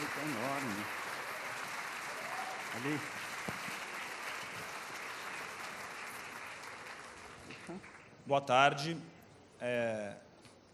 [0.00, 0.84] Está enorme.
[2.74, 3.00] Ali.
[8.26, 8.96] Boa tarde.
[9.60, 10.16] É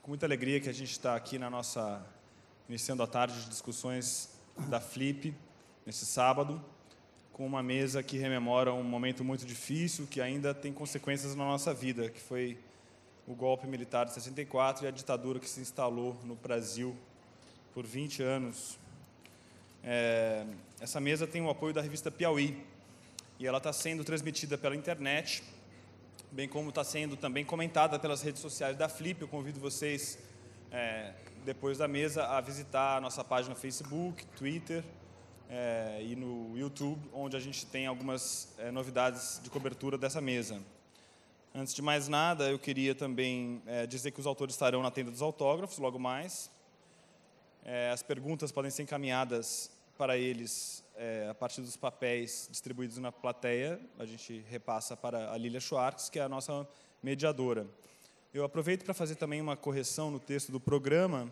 [0.04, 2.04] com muita alegria que a gente está aqui na nossa
[2.68, 4.28] iniciando a tarde de discussões
[4.68, 5.34] da Flip
[5.86, 6.62] nesse sábado,
[7.32, 11.72] com uma mesa que rememora um momento muito difícil que ainda tem consequências na nossa
[11.72, 12.58] vida, que foi
[13.26, 16.94] o golpe militar de 64 e a ditadura que se instalou no Brasil
[17.72, 18.78] por 20 anos.
[19.84, 20.46] É,
[20.80, 22.64] essa mesa tem o apoio da revista Piauí
[23.38, 25.42] e ela está sendo transmitida pela internet
[26.34, 29.22] bem como está sendo também comentada pelas redes sociais da Flip.
[29.22, 30.18] Eu convido vocês,
[30.72, 31.12] é,
[31.44, 34.82] depois da mesa, a visitar a nossa página Facebook, Twitter
[35.48, 40.60] é, e no YouTube, onde a gente tem algumas é, novidades de cobertura dessa mesa.
[41.54, 45.12] Antes de mais nada, eu queria também é, dizer que os autores estarão na tenda
[45.12, 46.50] dos autógrafos logo mais.
[47.64, 53.10] É, as perguntas podem ser encaminhadas para eles é, a partir dos papéis distribuídos na
[53.10, 56.66] plateia, a gente repassa para a Lilia Schwartz, que é a nossa
[57.02, 57.66] mediadora.
[58.32, 61.30] Eu aproveito para fazer também uma correção no texto do programa.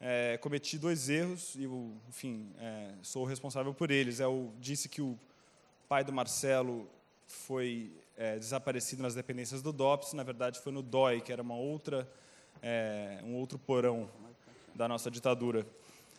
[0.00, 1.64] É, cometi dois erros e,
[2.08, 4.20] enfim, é, sou responsável por eles.
[4.20, 5.18] Eu disse que o
[5.88, 6.88] pai do Marcelo
[7.26, 11.56] foi é, desaparecido nas dependências do DOPS, na verdade foi no DOI, que era uma
[11.56, 12.08] outra,
[12.62, 14.10] é, um outro porão
[14.74, 15.66] da nossa ditadura.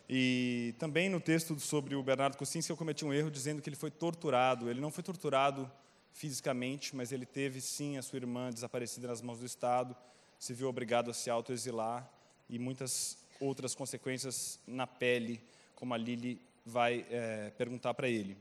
[0.07, 3.75] E também no texto sobre o Bernardo Kocinski eu cometi um erro dizendo que ele
[3.75, 4.69] foi torturado.
[4.69, 5.69] Ele não foi torturado
[6.13, 9.95] fisicamente, mas ele teve sim a sua irmã desaparecida nas mãos do Estado,
[10.39, 12.09] se viu obrigado a se autoexilar
[12.49, 15.41] e muitas outras consequências na pele,
[15.75, 18.37] como a Lili vai é, perguntar para ele.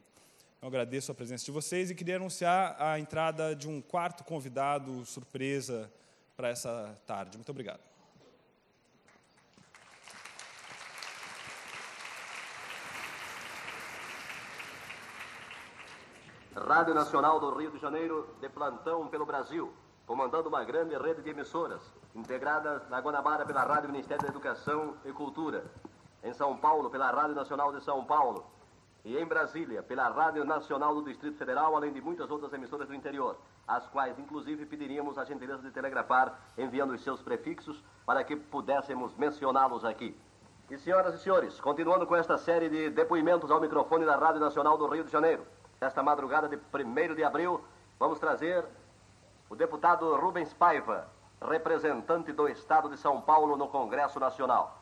[0.62, 5.04] Eu agradeço a presença de vocês e queria anunciar a entrada de um quarto convidado
[5.04, 5.92] surpresa
[6.36, 7.36] para essa tarde.
[7.36, 7.93] Muito obrigado.
[16.56, 19.72] Rádio Nacional do Rio de Janeiro, de plantão pelo Brasil,
[20.06, 21.80] comandando uma grande rede de emissoras,
[22.14, 25.64] integradas na Guanabara pela Rádio Ministério da Educação e Cultura,
[26.22, 28.46] em São Paulo pela Rádio Nacional de São Paulo
[29.04, 32.94] e em Brasília pela Rádio Nacional do Distrito Federal, além de muitas outras emissoras do
[32.94, 38.36] interior, as quais inclusive pediríamos a gentileza de telegrafar enviando os seus prefixos para que
[38.36, 40.16] pudéssemos mencioná-los aqui.
[40.70, 44.78] E senhoras e senhores, continuando com esta série de depoimentos ao microfone da Rádio Nacional
[44.78, 45.44] do Rio de Janeiro,
[45.80, 47.62] Nesta madrugada de 1 de abril,
[47.98, 48.64] vamos trazer
[49.50, 51.08] o deputado Rubens Paiva,
[51.40, 54.78] representante do Estado de São Paulo no Congresso Nacional.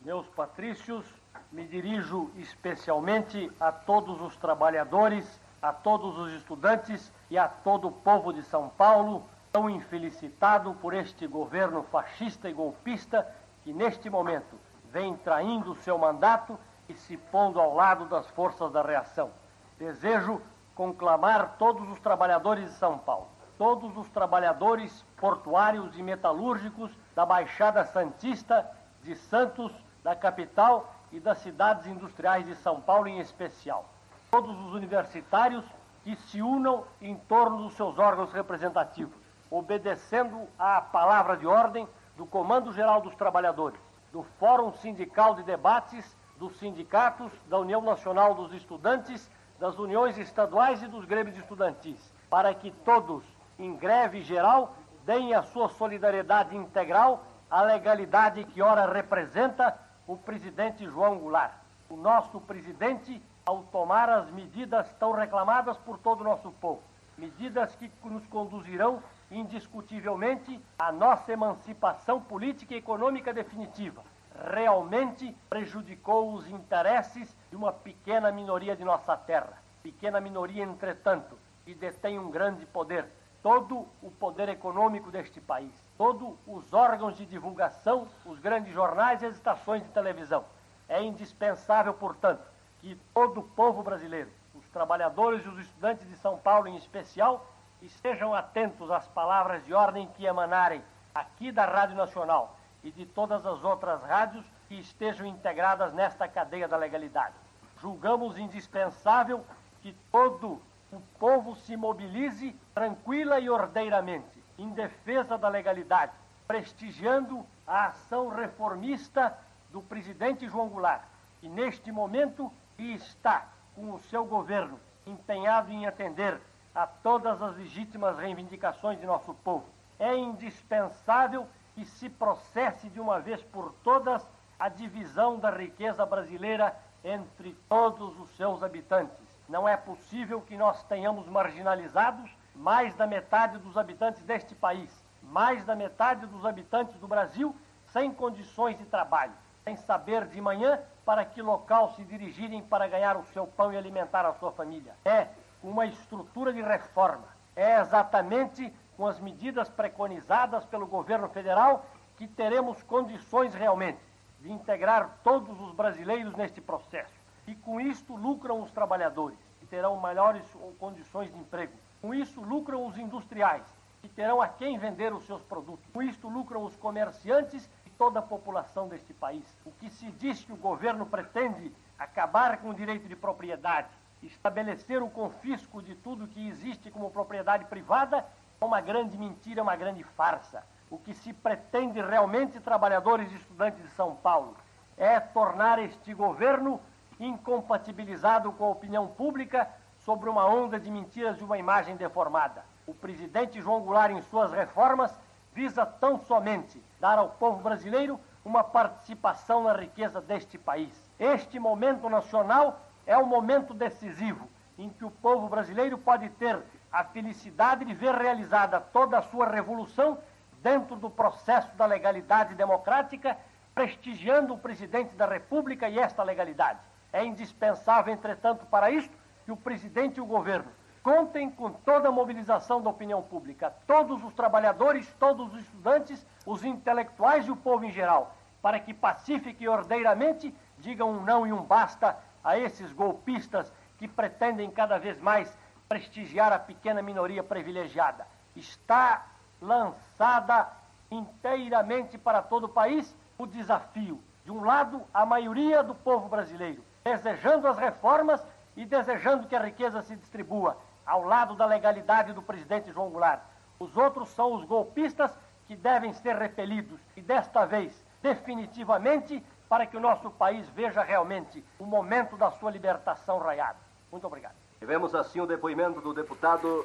[0.00, 1.04] Meus patrícios,
[1.50, 7.92] me dirijo especialmente a todos os trabalhadores, a todos os estudantes e a todo o
[7.92, 13.26] povo de São Paulo, tão infelicitado por este governo fascista e golpista
[13.62, 14.58] que neste momento
[14.90, 16.58] vem traindo seu mandato
[16.88, 19.30] e se pondo ao lado das forças da reação.
[19.78, 20.40] Desejo
[20.74, 27.84] conclamar todos os trabalhadores de São Paulo, todos os trabalhadores portuários e metalúrgicos da Baixada
[27.84, 28.70] Santista,
[29.02, 33.88] de Santos, da capital e das cidades industriais de São Paulo em especial.
[34.30, 35.64] Todos os universitários
[36.02, 39.16] que se unam em torno dos seus órgãos representativos,
[39.50, 43.80] obedecendo à palavra de ordem do Comando Geral dos Trabalhadores,
[44.12, 50.82] do Fórum Sindical de Debates, dos sindicatos, da União Nacional dos Estudantes das uniões estaduais
[50.82, 53.24] e dos grêmios estudantis, para que todos,
[53.58, 60.84] em greve geral, deem a sua solidariedade integral à legalidade que ora representa o presidente
[60.84, 61.54] João Goulart.
[61.88, 66.82] O nosso presidente, ao tomar as medidas tão reclamadas por todo o nosso povo,
[67.16, 74.02] medidas que nos conduzirão indiscutivelmente à nossa emancipação política e econômica definitiva,
[74.42, 79.62] realmente prejudicou os interesses de uma pequena minoria de nossa terra.
[79.82, 83.06] Pequena minoria, entretanto, que detém um grande poder,
[83.42, 89.26] todo o poder econômico deste país, todos os órgãos de divulgação, os grandes jornais e
[89.26, 90.44] as estações de televisão.
[90.88, 92.42] É indispensável, portanto,
[92.80, 97.46] que todo o povo brasileiro, os trabalhadores e os estudantes de São Paulo em especial,
[97.80, 100.82] estejam atentos às palavras de ordem que emanarem
[101.14, 106.68] aqui da Rádio Nacional e de todas as outras rádios que estejam integradas nesta cadeia
[106.68, 107.34] da legalidade.
[107.80, 109.44] Julgamos indispensável
[109.80, 116.12] que todo o povo se mobilize tranquila e ordeiramente em defesa da legalidade,
[116.46, 119.36] prestigiando a ação reformista
[119.72, 121.02] do presidente João Goulart,
[121.40, 126.40] que neste momento está com o seu governo empenhado em atender
[126.74, 129.66] a todas as legítimas reivindicações de nosso povo.
[129.98, 134.26] É indispensável que se processe de uma vez por todas
[134.58, 139.16] a divisão da riqueza brasileira entre todos os seus habitantes.
[139.48, 144.90] Não é possível que nós tenhamos marginalizados mais da metade dos habitantes deste país,
[145.22, 147.54] mais da metade dos habitantes do Brasil
[147.88, 149.32] sem condições de trabalho,
[149.62, 153.76] sem saber de manhã para que local se dirigirem para ganhar o seu pão e
[153.76, 154.94] alimentar a sua família.
[155.04, 155.28] É
[155.62, 157.28] uma estrutura de reforma.
[157.54, 161.86] É exatamente com as medidas preconizadas pelo governo federal
[162.16, 164.00] que teremos condições realmente
[164.40, 167.14] de integrar todos os brasileiros neste processo.
[167.46, 170.44] E com isto lucram os trabalhadores, que terão melhores
[170.78, 171.72] condições de emprego.
[172.00, 173.64] Com isso lucram os industriais,
[174.00, 175.90] que terão a quem vender os seus produtos.
[175.92, 179.44] Com isto lucram os comerciantes e toda a população deste país.
[179.64, 183.88] O que se diz que o governo pretende acabar com o direito de propriedade,
[184.22, 188.26] estabelecer o confisco de tudo que existe como propriedade privada,
[188.60, 190.64] uma grande mentira, uma grande farsa.
[190.90, 194.56] O que se pretende realmente, trabalhadores e estudantes de São Paulo,
[194.96, 196.80] é tornar este governo
[197.18, 199.68] incompatibilizado com a opinião pública
[199.98, 202.64] sobre uma onda de mentiras e uma imagem deformada.
[202.86, 205.18] O presidente João Goulart, em suas reformas,
[205.52, 210.92] visa tão somente dar ao povo brasileiro uma participação na riqueza deste país.
[211.18, 216.60] Este momento nacional é um momento decisivo em que o povo brasileiro pode ter
[216.94, 220.16] a felicidade de ver realizada toda a sua revolução
[220.62, 223.36] dentro do processo da legalidade democrática,
[223.74, 226.78] prestigiando o presidente da República e esta legalidade.
[227.12, 229.12] É indispensável, entretanto, para isto,
[229.44, 230.70] que o presidente e o governo
[231.02, 236.64] contem com toda a mobilização da opinião pública, todos os trabalhadores, todos os estudantes, os
[236.64, 241.52] intelectuais e o povo em geral, para que pacífica e ordeiramente digam um não e
[241.52, 245.52] um basta a esses golpistas que pretendem cada vez mais
[245.94, 248.26] prestigiar a pequena minoria privilegiada.
[248.56, 249.26] Está
[249.62, 250.68] lançada
[251.08, 254.20] inteiramente para todo o país o desafio.
[254.44, 258.44] De um lado, a maioria do povo brasileiro, desejando as reformas
[258.76, 260.76] e desejando que a riqueza se distribua,
[261.06, 263.42] ao lado da legalidade do presidente João Goulart.
[263.78, 265.30] Os outros são os golpistas
[265.68, 271.64] que devem ser repelidos, e desta vez, definitivamente, para que o nosso país veja realmente
[271.78, 273.78] o momento da sua libertação raiada.
[274.10, 274.63] Muito obrigado.
[274.78, 276.84] Tivemos assim o depoimento do deputado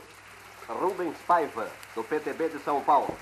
[0.68, 3.16] Rubens Paiva, do PTB de São Paulo.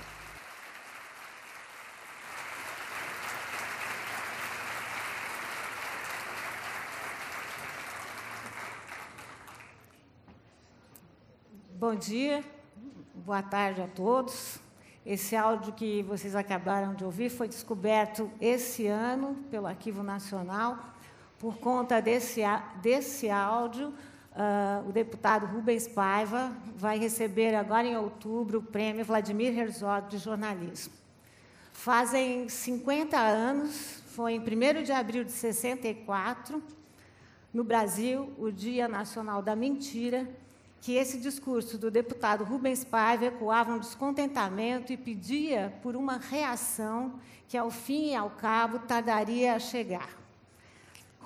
[11.79, 12.43] Bom dia,
[13.13, 14.59] boa tarde a todos.
[15.05, 20.77] Esse áudio que vocês acabaram de ouvir foi descoberto esse ano pelo Arquivo Nacional.
[21.39, 22.41] Por conta desse,
[22.81, 23.93] desse áudio,
[24.37, 30.19] uh, o deputado Rubens Paiva vai receber agora em outubro o prêmio Vladimir Herzog de
[30.19, 30.93] jornalismo.
[31.73, 36.61] Fazem 50 anos, foi em 1 de abril de 64,
[37.53, 40.27] no Brasil, o Dia Nacional da Mentira,
[40.79, 47.19] que esse discurso do deputado Rubens Paiva ecoava um descontentamento e pedia por uma reação
[47.47, 50.26] que, ao fim e ao cabo, tardaria a chegar.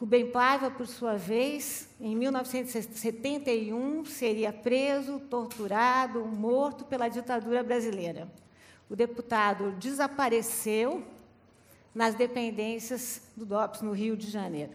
[0.02, 8.28] Rubem Paiva, por sua vez, em 1971, seria preso, torturado, morto pela ditadura brasileira.
[8.90, 11.04] O deputado desapareceu
[11.94, 14.72] nas dependências do DOPS no Rio de Janeiro.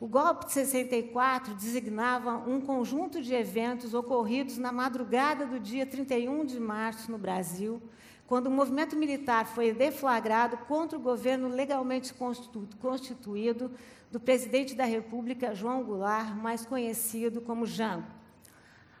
[0.00, 6.46] O golpe de 64 designava um conjunto de eventos ocorridos na madrugada do dia 31
[6.46, 7.82] de março no Brasil,
[8.26, 12.14] quando o movimento militar foi deflagrado contra o governo legalmente
[12.80, 13.70] constituído
[14.10, 18.06] do presidente da República, João Goulart, mais conhecido como Jango.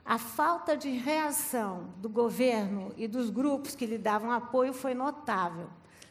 [0.04, 5.68] A falta de reação do governo e dos grupos que lhe davam apoio foi notável.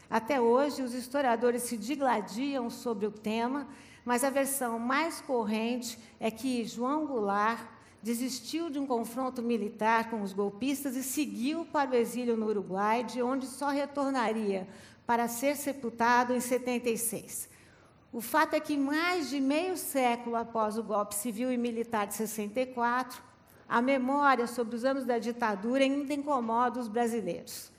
[0.10, 3.68] Até hoje, os historiadores se digladiam sobre o tema
[4.06, 7.60] mas a versão mais corrente é que João Goulart
[8.06, 13.04] desistiu de um confronto militar com os golpistas e seguiu para o exílio no Uruguai,
[13.04, 14.68] de onde só retornaria
[15.08, 17.50] para ser sepultado em 76.
[18.14, 22.14] O fato é que, mais de meio século após o golpe civil e militar de
[22.14, 23.24] 64,
[23.68, 27.72] a memória sobre os anos da ditadura ainda incomoda os brasileiros.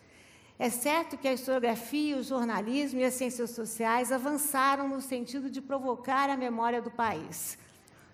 [0.58, 5.62] É certo que a historiografia, o jornalismo e as ciências sociais avançaram no sentido de
[5.62, 7.56] provocar a memória do país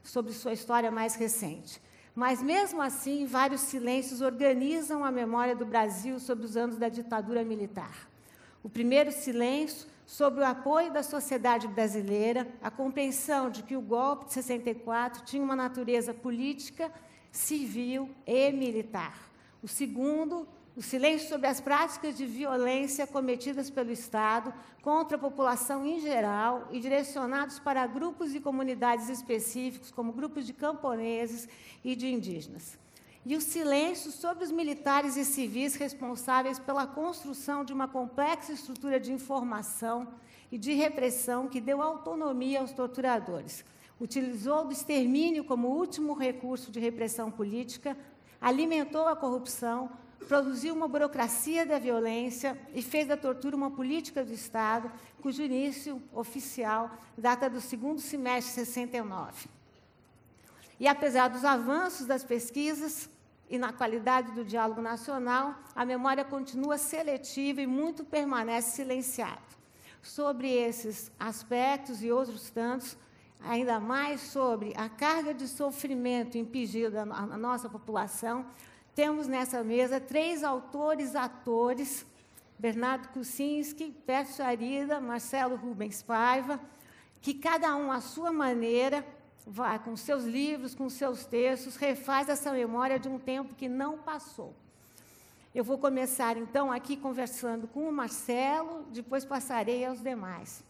[0.05, 1.81] sobre sua história mais recente.
[2.15, 7.43] Mas, mesmo assim, vários silêncios organizam a memória do Brasil sobre os anos da ditadura
[7.43, 8.09] militar.
[8.63, 14.27] O primeiro silêncio sobre o apoio da sociedade brasileira, a compreensão de que o golpe
[14.27, 16.93] de 64 tinha uma natureza política,
[17.31, 19.19] civil e militar.
[19.63, 25.85] O segundo, o silêncio sobre as práticas de violência cometidas pelo Estado contra a população
[25.85, 31.47] em geral e direcionados para grupos e comunidades específicos, como grupos de camponeses
[31.85, 32.79] e de indígenas.
[33.25, 38.99] E o silêncio sobre os militares e civis responsáveis pela construção de uma complexa estrutura
[38.99, 40.09] de informação
[40.51, 43.65] e de repressão que deu autonomia aos torturadores.
[44.01, 47.97] Utilizou do extermínio como último recurso de repressão política,
[48.41, 49.89] alimentou a corrupção,
[50.23, 56.03] produziu uma burocracia da violência e fez da tortura uma política do Estado, cujo início
[56.13, 59.49] oficial data do segundo semestre de 69.
[60.81, 63.09] E apesar dos avanços das pesquisas
[63.49, 69.53] e na qualidade do diálogo nacional, a memória continua seletiva e muito permanece silenciada.
[70.03, 72.97] Sobre esses aspectos e outros tantos,
[73.45, 78.47] ainda mais sobre a carga de sofrimento impingida à nossa população,
[78.95, 82.05] temos nessa mesa três autores atores,
[82.59, 86.61] Bernardo Kucinski, Pércio Arida, Marcelo Rubens Paiva,
[87.21, 89.05] que cada um à sua maneira,
[89.47, 93.99] vai com seus livros, com seus textos, refaz essa memória de um tempo que não
[93.99, 94.55] passou.
[95.55, 100.63] Eu vou começar então aqui conversando com o Marcelo, depois passarei aos demais.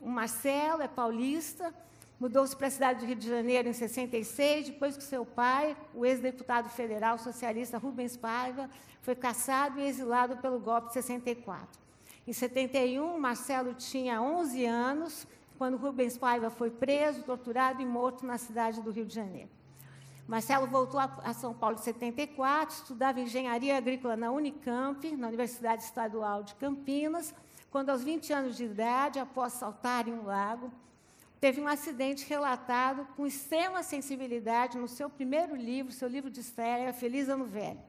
[0.00, 1.74] O Marcelo é paulista,
[2.22, 6.06] Mudou-se para a cidade do Rio de Janeiro em 66, depois que seu pai, o
[6.06, 11.66] ex-deputado federal socialista Rubens Paiva, foi caçado e exilado pelo golpe de 64.
[12.24, 15.26] Em 71, Marcelo tinha 11 anos,
[15.58, 19.50] quando Rubens Paiva foi preso, torturado e morto na cidade do Rio de Janeiro.
[20.28, 26.44] Marcelo voltou a São Paulo em 74, estudava engenharia agrícola na Unicamp, na Universidade Estadual
[26.44, 27.34] de Campinas,
[27.68, 30.70] quando, aos 20 anos de idade, após saltar em um lago,
[31.42, 36.92] teve um acidente relatado com extrema sensibilidade no seu primeiro livro, seu livro de estreia,
[36.92, 37.80] Feliz Ano Velho.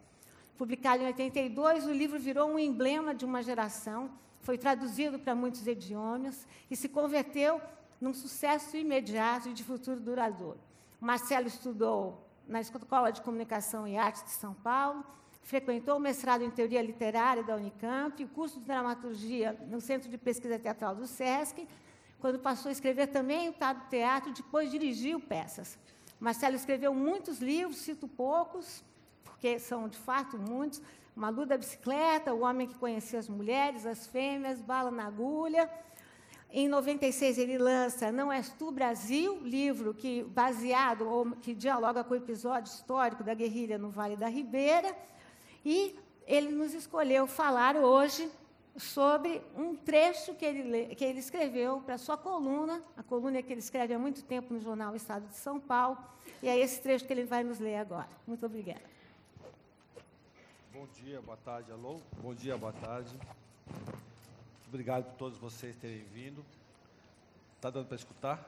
[0.57, 4.09] Publicado em 82, o livro virou um emblema de uma geração,
[4.41, 7.61] foi traduzido para muitos idiomas e se converteu
[8.01, 10.59] num sucesso imediato e de futuro duradouro.
[10.99, 15.05] Marcelo estudou na Escola de Comunicação e Artes de São Paulo,
[15.43, 20.17] frequentou o mestrado em Teoria Literária da Unicamp, o curso de Dramaturgia no Centro de
[20.17, 21.67] Pesquisa Teatral do SESC
[22.23, 23.55] quando passou a escrever também o
[23.89, 25.77] teatro, depois dirigiu peças.
[26.17, 28.81] Marcelo escreveu muitos livros, cito poucos,
[29.25, 30.81] porque são de fato muitos.
[31.13, 35.69] Malu da Bicicleta, O Homem que Conhecia as Mulheres, As Fêmeas, Bala na Agulha.
[36.49, 42.13] Em 96 ele lança Não És Tu Brasil, livro que baseado ou que dialoga com
[42.13, 44.95] o episódio histórico da guerrilha no Vale da Ribeira.
[45.65, 48.31] E ele nos escolheu falar hoje
[48.77, 53.59] sobre um trecho que ele, que ele escreveu para sua coluna, a coluna que ele
[53.59, 55.97] escreve há muito tempo no jornal Estado de São Paulo,
[56.41, 58.09] e é esse trecho que ele vai nos ler agora.
[58.25, 58.81] Muito obrigada.
[60.73, 61.99] Bom dia, boa tarde, alô.
[62.21, 63.15] Bom dia, boa tarde.
[64.67, 66.43] Obrigado por todos vocês terem vindo.
[67.55, 68.43] Está dando para escutar?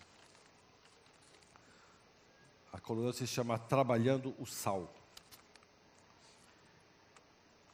[2.72, 4.88] A coluna se chama Trabalhando o Sal.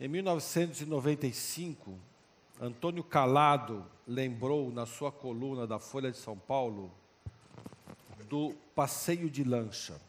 [0.00, 1.98] Em 1995,
[2.58, 6.90] Antônio Calado lembrou na sua coluna da Folha de São Paulo
[8.26, 10.00] do passeio de lancha.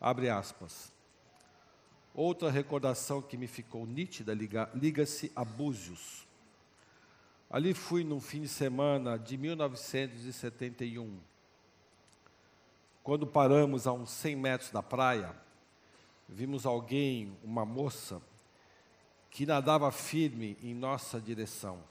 [0.00, 0.92] Abre aspas.
[2.12, 4.34] Outra recordação que me ficou nítida
[4.74, 6.26] liga-se a Búzios.
[7.50, 11.18] Ali fui num fim de semana de 1971.
[13.02, 15.34] Quando paramos a uns 100 metros da praia,
[16.28, 18.22] vimos alguém, uma moça,
[19.32, 21.82] que nadava firme em nossa direção.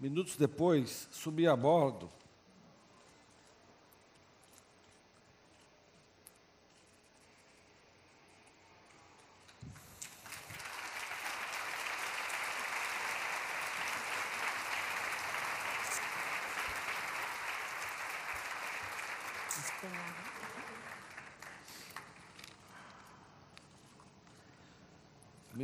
[0.00, 2.10] Minutos depois, subi a bordo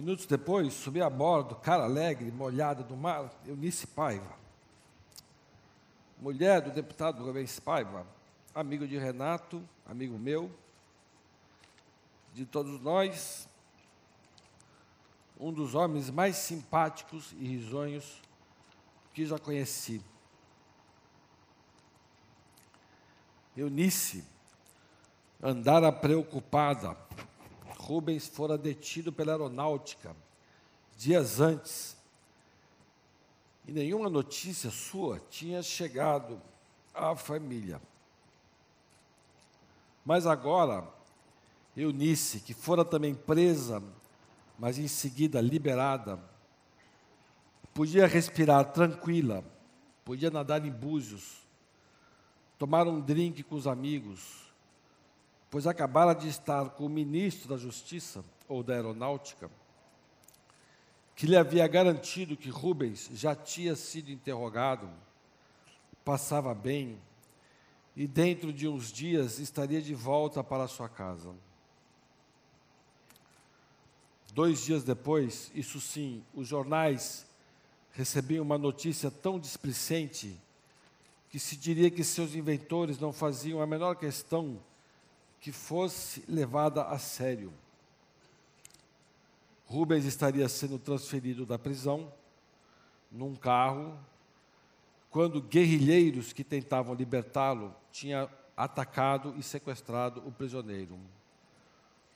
[0.05, 4.37] Minutos depois, subi a bordo, cara alegre, molhada do mar, Eunice Paiva.
[6.21, 8.07] Mulher do deputado Rubens Paiva,
[8.55, 10.51] amigo de Renato, amigo meu,
[12.35, 13.49] de todos nós,
[15.41, 18.21] um dos homens mais simpáticos e risonhos
[19.15, 20.05] que já conheci.
[23.57, 24.23] Eunice
[25.43, 26.95] andara preocupada.
[27.85, 30.17] Rubens fora detido pela aeronáutica
[30.97, 31.97] dias antes.
[33.67, 36.41] E nenhuma notícia sua tinha chegado
[36.95, 37.81] à família.
[40.05, 40.87] Mas agora,
[41.77, 43.83] Eunice, que fora também presa,
[44.59, 46.19] mas em seguida liberada,
[47.73, 49.45] podia respirar tranquila,
[50.05, 51.47] podia nadar em búzios,
[52.59, 54.44] tomar um drink com os amigos,
[55.55, 59.49] pois acabara de estar com o ministro da Justiça ou da Aeronáutica,
[61.15, 64.91] que lhe havia garantido que Rubens já tinha sido interrogado,
[66.05, 66.99] passava bem
[67.95, 71.33] e dentro de uns dias estaria de volta para sua casa.
[74.33, 77.25] Dois dias depois, isso sim, os jornais
[77.93, 80.37] recebiam uma notícia tão displicente
[81.31, 84.61] que se diria que seus inventores não faziam a menor questão
[85.45, 87.53] que fosse levada a sério.
[89.67, 92.11] Rubens estaria sendo transferido da prisão
[93.13, 93.95] num carro
[95.11, 100.99] quando guerrilheiros que tentavam libertá-lo tinham atacado e sequestrado o prisioneiro.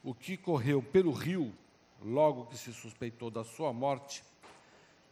[0.03, 1.53] O que correu pelo rio
[2.03, 4.25] logo que se suspeitou da sua morte,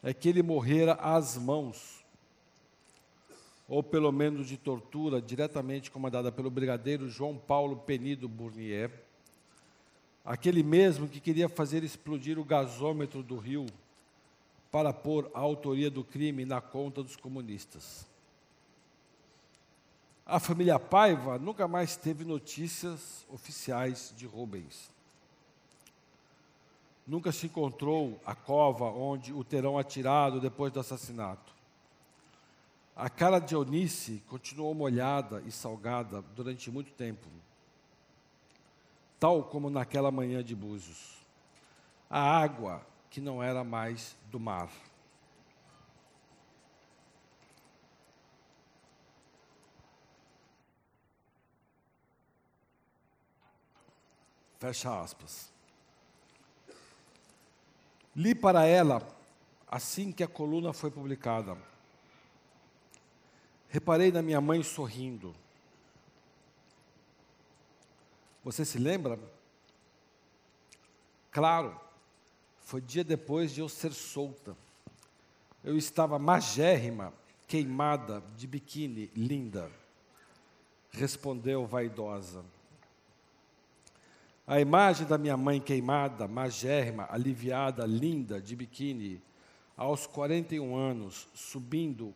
[0.02, 2.02] é que ele morrera às mãos,
[3.68, 8.90] ou pelo menos de tortura diretamente comandada pelo brigadeiro João Paulo Penido Bournier,
[10.25, 13.66] aquele mesmo que queria fazer explodir o gasômetro do rio
[14.71, 18.06] para pôr a autoria do crime na conta dos comunistas.
[20.25, 24.90] A família Paiva nunca mais teve notícias oficiais de Rubens.
[27.06, 31.55] Nunca se encontrou a cova onde o terão atirado depois do assassinato.
[32.97, 37.28] A cara de Eunice continuou molhada e salgada durante muito tempo,
[39.21, 41.19] tal como naquela manhã de Búzios.
[42.09, 42.80] A água
[43.11, 44.71] que não era mais do mar.
[54.59, 55.52] Fecha aspas.
[58.15, 59.06] Li para ela
[59.69, 61.75] assim que a coluna foi publicada.
[63.76, 65.34] Reparei na minha mãe sorrindo.
[68.43, 69.21] Você se lembra?
[71.30, 71.78] Claro,
[72.60, 74.56] foi dia depois de eu ser solta.
[75.62, 77.12] Eu estava magérrima,
[77.47, 79.71] queimada, de biquíni, linda.
[80.91, 82.43] Respondeu vaidosa.
[84.47, 89.21] A imagem da minha mãe queimada, magérrima, aliviada, linda, de biquíni,
[89.76, 92.15] aos 41 anos, subindo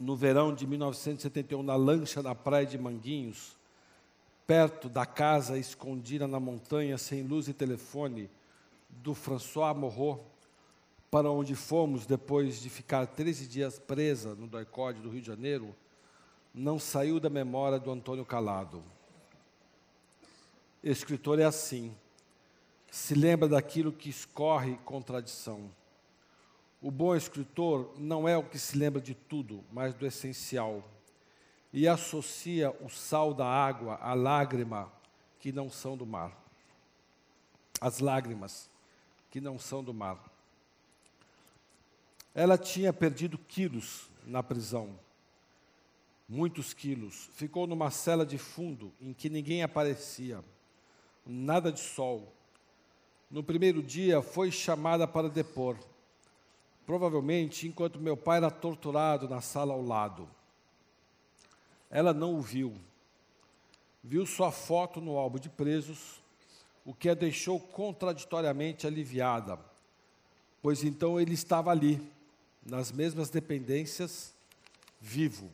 [0.00, 3.54] no verão de 1971 na lancha na praia de Manguinhos,
[4.46, 8.30] perto da casa escondida na montanha, sem luz e telefone,
[8.88, 10.22] do François Morrot,
[11.10, 15.76] para onde fomos depois de ficar 13 dias presa no doicode do Rio de Janeiro,
[16.54, 18.82] não saiu da memória do Antônio Calado.
[20.82, 21.94] Escritor é assim,
[22.90, 25.70] se lembra daquilo que escorre contradição.
[26.80, 30.82] O bom escritor não é o que se lembra de tudo, mas do essencial.
[31.72, 34.90] E associa o sal da água à lágrima
[35.38, 36.36] que não são do mar.
[37.80, 38.70] As lágrimas
[39.30, 40.18] que não são do mar.
[42.34, 44.98] Ela tinha perdido quilos na prisão
[46.30, 47.28] muitos quilos.
[47.34, 50.44] Ficou numa cela de fundo em que ninguém aparecia,
[51.26, 52.32] nada de sol.
[53.28, 55.76] No primeiro dia foi chamada para depor,
[56.90, 60.28] provavelmente enquanto meu pai era torturado na sala ao lado.
[61.88, 62.74] Ela não o viu.
[64.02, 66.20] Viu sua foto no álbum de presos,
[66.84, 69.56] o que a deixou contraditoriamente aliviada,
[70.60, 72.02] pois então ele estava ali,
[72.66, 74.34] nas mesmas dependências,
[75.00, 75.48] vivo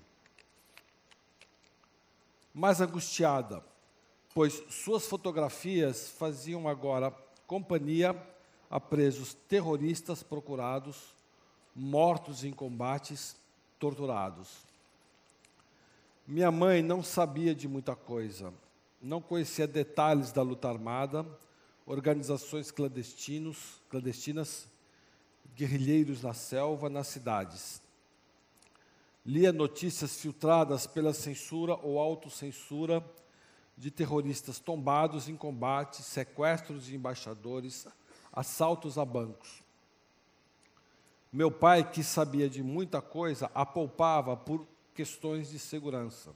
[2.54, 3.62] mais angustiada,
[4.32, 7.14] pois suas fotografias faziam agora
[7.46, 8.16] companhia
[8.70, 11.14] a presos terroristas procurados,
[11.76, 13.36] mortos em combates,
[13.78, 14.64] torturados.
[16.26, 18.52] Minha mãe não sabia de muita coisa,
[19.00, 21.26] não conhecia detalhes da luta armada,
[21.84, 24.66] organizações clandestinos, clandestinas,
[25.54, 27.82] guerrilheiros na selva, nas cidades.
[29.24, 33.04] Lia notícias filtradas pela censura ou autocensura
[33.76, 37.86] de terroristas tombados em combate, sequestros de embaixadores,
[38.32, 39.65] assaltos a bancos.
[41.36, 46.34] Meu pai, que sabia de muita coisa, a poupava por questões de segurança.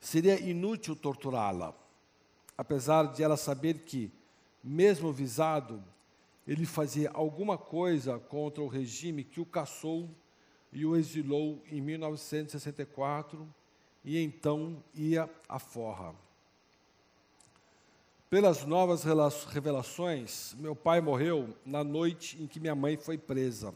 [0.00, 1.72] Seria inútil torturá-la,
[2.58, 4.10] apesar de ela saber que,
[4.64, 5.80] mesmo visado,
[6.44, 10.10] ele fazia alguma coisa contra o regime que o caçou
[10.72, 13.46] e o exilou em 1964
[14.04, 16.16] e então ia à forra.
[18.36, 19.02] Pelas novas
[19.46, 23.74] revelações, meu pai morreu na noite em que minha mãe foi presa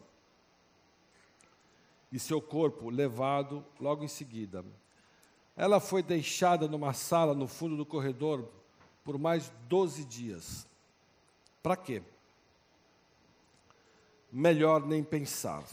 [2.12, 4.62] e seu corpo levado logo em seguida.
[5.56, 8.46] Ela foi deixada numa sala no fundo do corredor
[9.02, 10.66] por mais 12 dias.
[11.62, 12.02] Para quê?
[14.30, 15.64] Melhor nem pensar.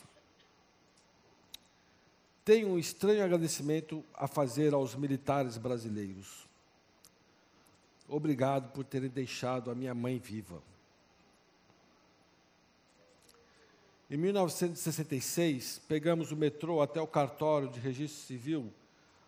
[2.45, 6.46] Tenho um estranho agradecimento a fazer aos militares brasileiros.
[8.07, 10.61] Obrigado por terem deixado a minha mãe viva.
[14.09, 18.73] Em 1966, pegamos o metrô até o cartório de registro civil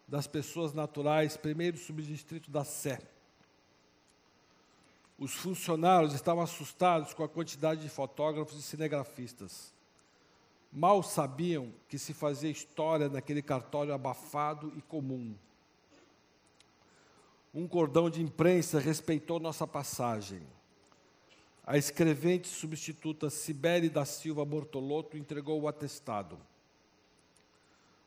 [0.08, 3.02] das pessoas naturais, primeiro subdistrito da Sé.
[5.18, 9.74] Os funcionários estavam assustados com a quantidade de fotógrafos e cinegrafistas.
[10.72, 15.36] Mal sabiam que se fazia história naquele cartório abafado e comum.
[17.54, 20.42] Um cordão de imprensa respeitou nossa passagem
[21.70, 26.36] a escrevente substituta Sibeli da Silva Bortolotto entregou o atestado.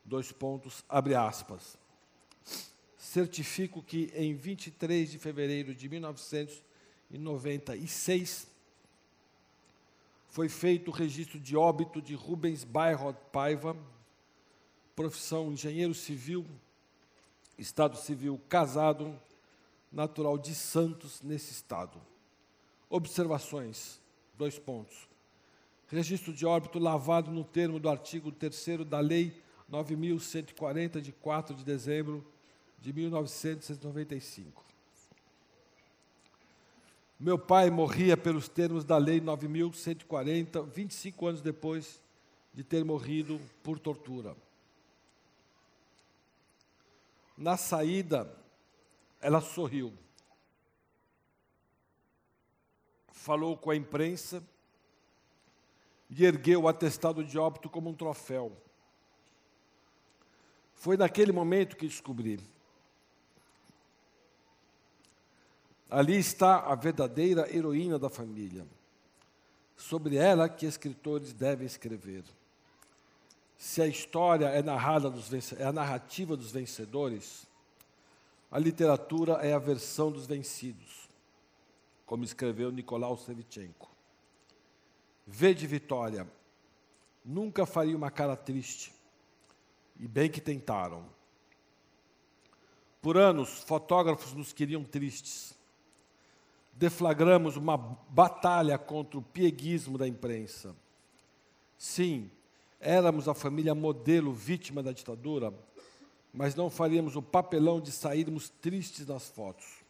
[0.04, 1.78] Dois pontos, abre aspas.
[2.98, 8.48] Certifico que em 23 de fevereiro de 1996
[10.26, 13.76] foi feito o registro de óbito de Rubens Bairro Paiva,
[14.96, 16.44] profissão engenheiro civil,
[17.56, 19.16] estado civil casado,
[19.92, 22.00] natural de Santos, nesse estado.
[22.88, 24.00] Observações,
[24.36, 25.08] dois pontos.
[25.88, 31.64] Registro de óbito lavado no termo do artigo 3 da Lei 9.140, de 4 de
[31.64, 32.24] dezembro
[32.80, 34.64] de 1995.
[37.20, 42.00] Meu pai morria pelos termos da Lei 9.140, 25 anos depois
[42.52, 44.34] de ter morrido por tortura.
[47.36, 48.41] Na saída,
[49.22, 49.96] ela sorriu.
[53.22, 54.42] falou com a imprensa
[56.10, 58.52] e ergueu o atestado de óbito como um troféu.
[60.74, 62.40] Foi naquele momento que descobri.
[65.88, 68.66] Ali está a verdadeira heroína da família.
[69.76, 72.24] Sobre ela que escritores devem escrever.
[73.56, 77.46] Se a história é narrada dos é a narrativa dos vencedores,
[78.52, 81.02] a literatura é a versão dos vencidos
[82.12, 83.90] como escreveu Nicolau Sevchenko.
[85.26, 86.30] V de Vitória,
[87.24, 88.92] nunca faria uma cara triste,
[89.98, 91.06] e bem que tentaram.
[93.00, 95.54] Por anos, fotógrafos nos queriam tristes.
[96.74, 100.76] Deflagramos uma batalha contra o pieguismo da imprensa.
[101.78, 102.30] Sim,
[102.78, 105.50] éramos a família modelo vítima da ditadura,
[106.32, 109.82] mas não faríamos o papelão de sairmos tristes nas fotos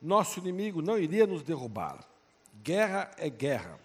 [0.00, 2.04] nosso inimigo não iria nos derrubar.
[2.62, 3.78] Guerra é guerra.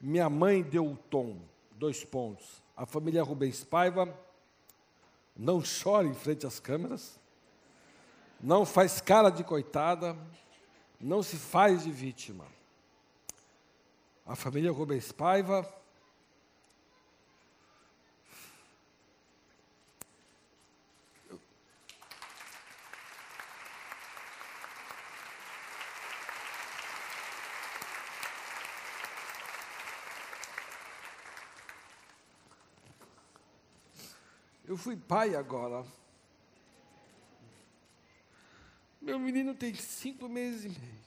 [0.00, 1.38] Minha mãe deu o tom,
[1.72, 2.62] dois pontos.
[2.76, 4.16] A família Rubens Paiva
[5.36, 7.18] não chora em frente às câmeras,
[8.40, 10.16] não faz cara de coitada,
[11.00, 12.46] não se faz de vítima.
[14.26, 15.68] A família Rubens Paiva
[34.70, 35.84] Eu fui pai agora.
[39.00, 41.00] Meu menino tem cinco meses e meio.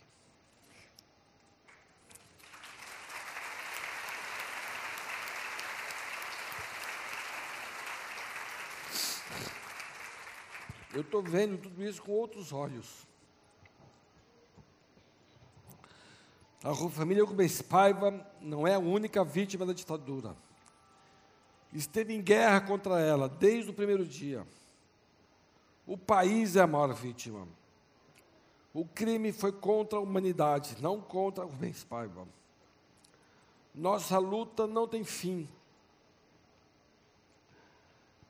[10.94, 13.08] Eu estou vendo tudo isso com outros olhos.
[16.62, 20.36] A família Rubens Paiva não é a única vítima da ditadura.
[21.74, 24.46] Esteve em guerra contra ela desde o primeiro dia.
[25.86, 27.48] O país é a maior vítima.
[28.74, 32.28] O crime foi contra a humanidade, não contra o bem Paiva.
[33.74, 35.48] Nossa luta não tem fim.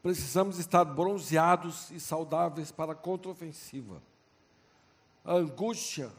[0.01, 4.01] Precisamos estar bronzeados e saudáveis para a contraofensiva.
[5.23, 6.11] A angústia,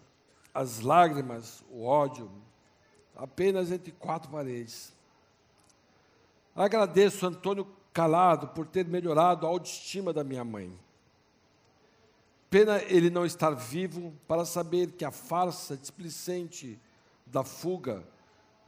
[0.54, 2.30] as lágrimas, o ódio,
[3.14, 4.93] apenas entre quatro paredes.
[6.54, 10.76] Agradeço Antônio Calado por ter melhorado a autoestima da minha mãe.
[12.50, 16.78] Pena ele não estar vivo para saber que a farsa displicente
[17.26, 18.06] da fuga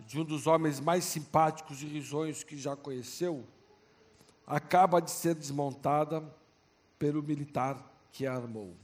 [0.00, 3.44] de um dos homens mais simpáticos e risonhos que já conheceu
[4.46, 6.22] acaba de ser desmontada
[6.98, 7.76] pelo militar
[8.12, 8.74] que a armou.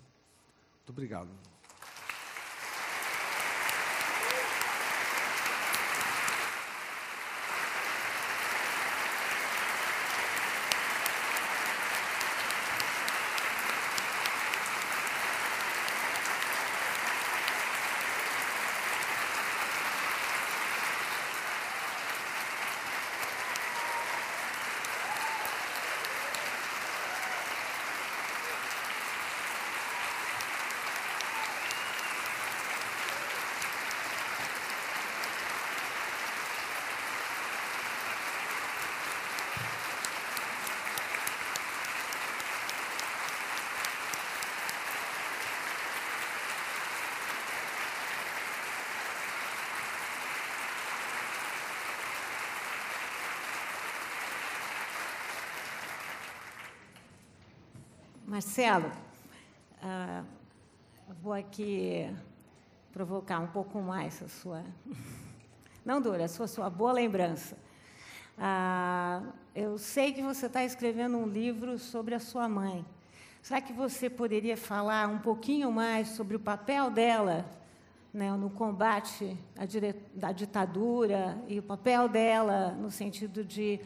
[0.79, 1.52] Muito obrigado.
[58.33, 58.91] Marcelo,
[59.83, 60.25] uh,
[61.23, 62.11] vou aqui
[62.91, 64.65] provocar um pouco mais a sua.
[65.85, 67.59] Não dura, a sua, sua boa lembrança.
[68.39, 72.87] Uh, eu sei que você está escrevendo um livro sobre a sua mãe.
[73.43, 77.45] Será que você poderia falar um pouquinho mais sobre o papel dela
[78.15, 83.79] né, no combate à, ditadura e o papel dela no sentido de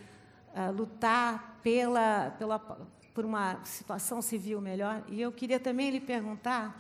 [0.55, 2.61] uh, lutar pela, pela,
[3.17, 5.03] por uma situação civil melhor.
[5.09, 6.79] E eu queria também lhe perguntar,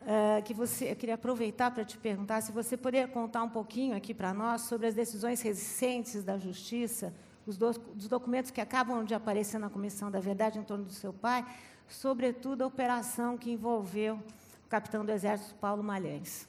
[0.00, 3.94] uh, que você, eu queria aproveitar para te perguntar se você poderia contar um pouquinho
[3.94, 7.12] aqui para nós sobre as decisões recentes da Justiça,
[7.46, 10.92] os, do, os documentos que acabam de aparecer na Comissão da Verdade em torno do
[10.94, 11.44] seu pai,
[11.86, 16.48] sobretudo a operação que envolveu o capitão do Exército Paulo Malhães.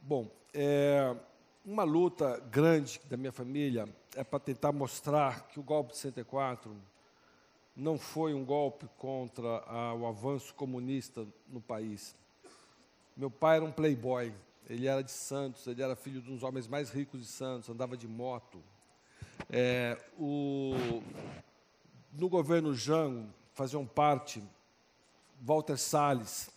[0.00, 1.16] Bom, é,
[1.68, 6.74] uma luta grande da minha família é para tentar mostrar que o golpe de 64
[7.76, 12.16] não foi um golpe contra a, o avanço comunista no país.
[13.14, 14.32] Meu pai era um playboy,
[14.66, 17.68] ele era de Santos, ele era filho de um dos homens mais ricos de Santos,
[17.68, 18.62] andava de moto.
[19.50, 20.72] É, o,
[22.14, 24.42] no governo Jango faziam parte
[25.38, 26.48] Walter Salles,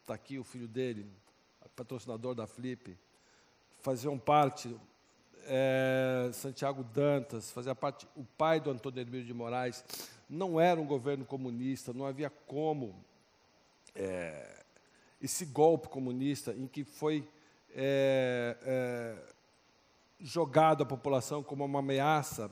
[0.00, 1.06] está aqui o filho dele,
[1.76, 2.98] patrocinador da Flip,
[3.80, 4.74] faziam parte
[5.46, 9.84] é, Santiago Dantas, fazia parte, o pai do Antônio Hermílio de Moraes,
[10.28, 12.94] não era um governo comunista, não havia como
[13.94, 14.62] é,
[15.20, 17.26] esse golpe comunista em que foi
[17.74, 19.40] é, é
[20.20, 22.50] jogado à população como uma ameaça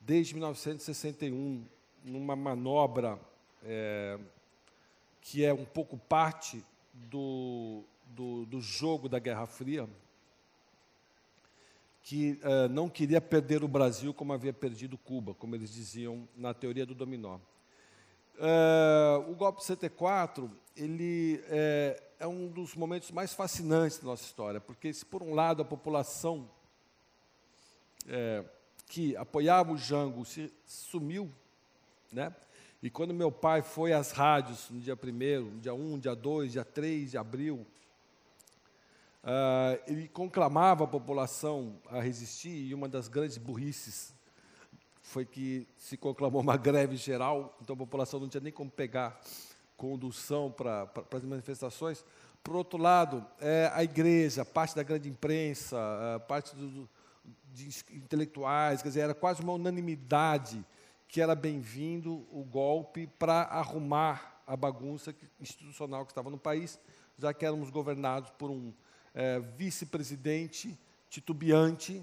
[0.00, 1.64] desde 1961,
[2.04, 3.18] numa manobra
[3.62, 4.18] é,
[5.20, 9.88] que é um pouco parte do, do, do jogo da Guerra Fria,
[12.08, 16.54] que uh, não queria perder o Brasil como havia perdido Cuba, como eles diziam na
[16.54, 17.38] teoria do dominó.
[18.38, 24.24] Uh, o golpe de 74 ele é, é, um dos momentos mais fascinantes da nossa
[24.24, 26.48] história, porque se por um lado a população
[28.08, 28.42] é,
[28.86, 31.30] que apoiava o Jango se sumiu,
[32.10, 32.34] né?
[32.82, 36.52] E quando meu pai foi às rádios no dia 1 no dia 1, dia 2,
[36.52, 37.66] dia 3 de abril,
[39.22, 44.14] Uh, ele conclamava a população a resistir, e uma das grandes burrices
[45.02, 49.20] foi que se conclamou uma greve geral, então a população não tinha nem como pegar
[49.76, 52.04] condução para as manifestações.
[52.42, 55.76] Por outro lado, é, a igreja, parte da grande imprensa,
[56.26, 56.88] parte do,
[57.52, 60.64] de intelectuais, quer dizer, era quase uma unanimidade
[61.08, 66.78] que era bem-vindo o golpe para arrumar a bagunça institucional que estava no país,
[67.18, 68.72] já que éramos governados por um
[69.18, 70.78] é, vice-presidente
[71.10, 72.00] titubeante,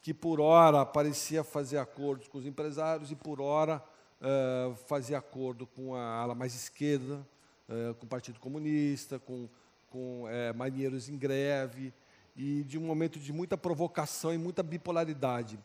[0.00, 3.84] que por hora parecia fazer acordos com os empresários e por hora
[4.22, 7.26] é, fazia acordo com a ala mais esquerda,
[7.68, 9.46] é, com o Partido Comunista, com,
[9.90, 11.92] com é, marinheiros em greve.
[12.34, 15.58] e de um momento de muita provocação e muita bipolaridade.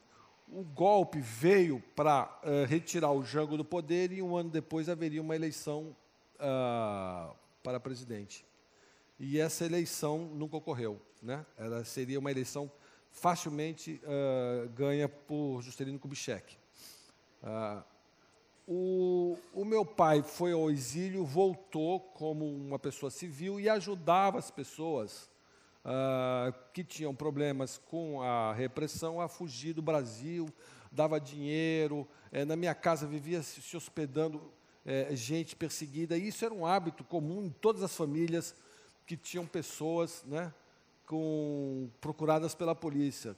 [0.50, 5.22] O golpe veio para uh, retirar o Jango do poder e um ano depois haveria
[5.22, 5.96] uma eleição
[6.36, 8.46] uh, para presidente.
[9.24, 11.00] E essa eleição nunca ocorreu.
[11.22, 11.46] Né?
[11.56, 12.72] Ela seria uma eleição
[13.12, 16.58] facilmente uh, ganha por Juscelino Kubitschek.
[18.68, 24.50] O, o, meu pai foi ao exílio, voltou como uma pessoa civil e ajudava as
[24.50, 25.30] pessoas
[25.86, 30.50] uh, que tinham problemas com a repressão a fugir do Brasil,
[30.92, 32.08] dava dinheiro.
[32.32, 34.42] É, na minha casa vivia se hospedando
[34.84, 36.18] é, gente perseguida.
[36.18, 38.56] E isso era um hábito comum em todas as famílias
[39.12, 40.54] que tinham pessoas né,
[41.06, 43.36] com, procuradas pela polícia.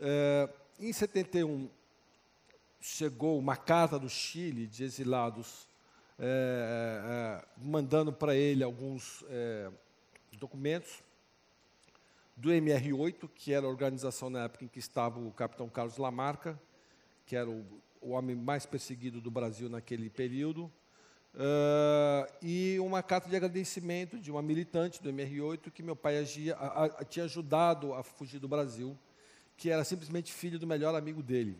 [0.00, 1.68] É, em 71,
[2.80, 5.66] chegou uma carta do Chile de exilados
[6.16, 9.68] é, é, mandando para ele alguns é,
[10.38, 11.02] documentos
[12.36, 16.56] do MR8, que era a organização na época em que estava o capitão Carlos Lamarca,
[17.26, 17.64] que era o,
[18.00, 20.70] o homem mais perseguido do Brasil naquele período,
[21.34, 26.54] uh, e uma carta de agradecimento de uma militante do MR8 que meu pai agia,
[26.56, 28.96] a, a, tinha ajudado a fugir do Brasil,
[29.56, 31.58] que era simplesmente filho do melhor amigo dele.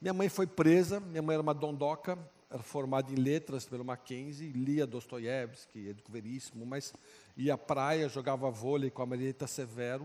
[0.00, 2.18] Minha mãe foi presa, minha mãe era uma dondoca,
[2.50, 6.92] era formada em letras pelo Mackenzie, lia Dostoiévski, Educo Veríssimo, mas
[7.36, 10.04] ia à praia, jogava vôlei com a Marieta Severo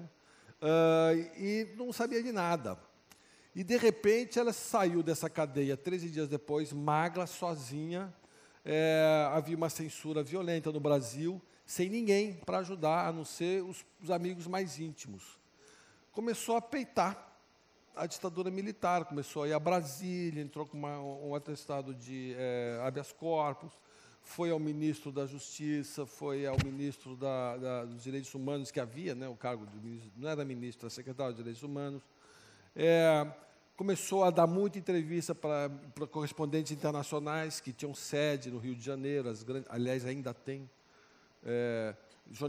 [0.62, 2.78] uh, e não sabia de nada.
[3.56, 8.14] E, de repente, ela saiu dessa cadeia 13 dias depois, magra, sozinha.
[8.66, 13.86] É, havia uma censura violenta no Brasil, sem ninguém para ajudar, a não ser os,
[14.02, 15.40] os amigos mais íntimos.
[16.12, 17.34] Começou a peitar
[17.96, 22.82] a ditadura militar, começou a ir a Brasília, entrou com uma, um atestado de é,
[22.84, 23.72] habeas corpus,
[24.22, 29.16] foi ao ministro da Justiça, foi ao ministro da, da, dos Direitos Humanos, que havia
[29.16, 32.04] né, o cargo de ministro, não era ministro, era secretário de Direitos Humanos.
[32.76, 33.26] É,
[33.76, 35.70] começou a dar muita entrevista para,
[36.10, 40.70] correspondentes internacionais que tinham sede no Rio de Janeiro, as grandes, aliás, ainda tem.
[41.44, 41.96] É,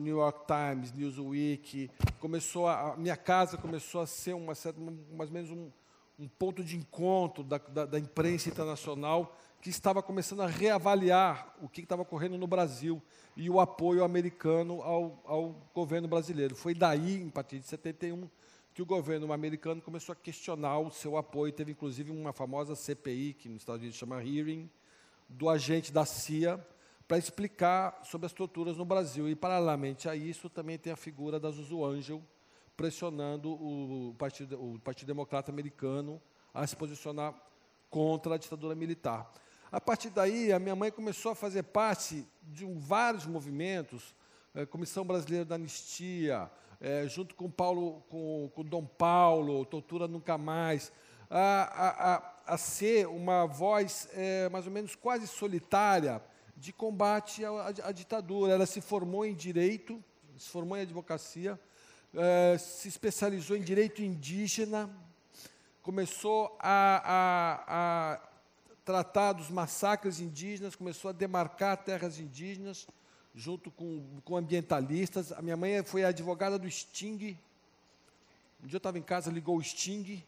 [0.00, 5.28] New York Times, Newsweek, começou a, a, minha casa começou a ser uma certa, mais
[5.28, 5.70] ou menos um,
[6.18, 11.68] um ponto de encontro da, da, da, imprensa internacional que estava começando a reavaliar o
[11.68, 13.02] que estava ocorrendo no Brasil
[13.36, 16.54] e o apoio americano ao, ao governo brasileiro.
[16.54, 18.30] Foi daí, em partir de 71,
[18.76, 21.50] que o governo americano começou a questionar o seu apoio.
[21.50, 24.68] Teve, inclusive, uma famosa CPI, que nos Estados Unidos chama Hearing,
[25.26, 26.62] do agente da CIA,
[27.08, 29.30] para explicar sobre as torturas no Brasil.
[29.30, 32.22] E, paralelamente a isso, também tem a figura da Zuzu Angel,
[32.76, 36.20] pressionando o Partido, o Partido Democrata Americano
[36.52, 37.34] a se posicionar
[37.88, 39.32] contra a ditadura militar.
[39.72, 44.14] A partir daí, a minha mãe começou a fazer parte de vários movimentos,
[44.54, 50.36] é, Comissão Brasileira da Anistia, é, junto com, Paulo, com, com Dom Paulo, Tortura Nunca
[50.36, 50.92] Mais,
[51.30, 56.22] a, a, a, a ser uma voz é, mais ou menos quase solitária
[56.56, 58.52] de combate à, à, ditadura.
[58.52, 60.02] Ela se formou em direito,
[60.38, 61.60] se formou em advocacia,
[62.14, 64.90] eh, se especializou em direito indígena,
[65.82, 68.28] começou a, a, a
[68.84, 72.86] tratar dos massacres indígenas, começou a demarcar terras indígenas,
[73.36, 75.30] junto com, com ambientalistas.
[75.30, 77.38] A minha mãe foi advogada do Sting.
[78.64, 80.24] Um dia eu estava em casa, ligou o Sting.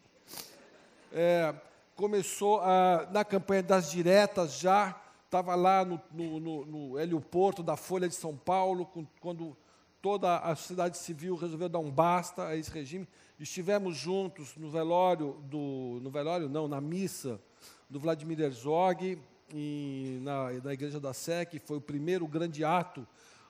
[1.11, 1.55] É,
[1.95, 4.95] começou a, na campanha das diretas já,
[5.25, 9.57] estava lá no, no, no, no helioporto da Folha de São Paulo, com, quando
[9.99, 13.07] toda a sociedade civil resolveu dar um basta a esse regime.
[13.39, 17.41] Estivemos juntos no velório, do, no velório não, na missa
[17.89, 19.19] do Vladimir Herzog,
[19.53, 21.13] em, na, na Igreja da
[21.49, 23.07] que foi o primeiro grande ato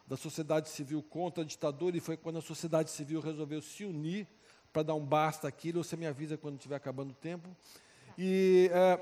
[0.07, 4.27] da sociedade civil contra a ditadura, e foi quando a sociedade civil resolveu se unir
[4.73, 5.83] para dar um basta àquilo.
[5.83, 7.49] Você me avisa quando estiver acabando o tempo.
[8.17, 8.69] E...
[8.73, 8.99] É,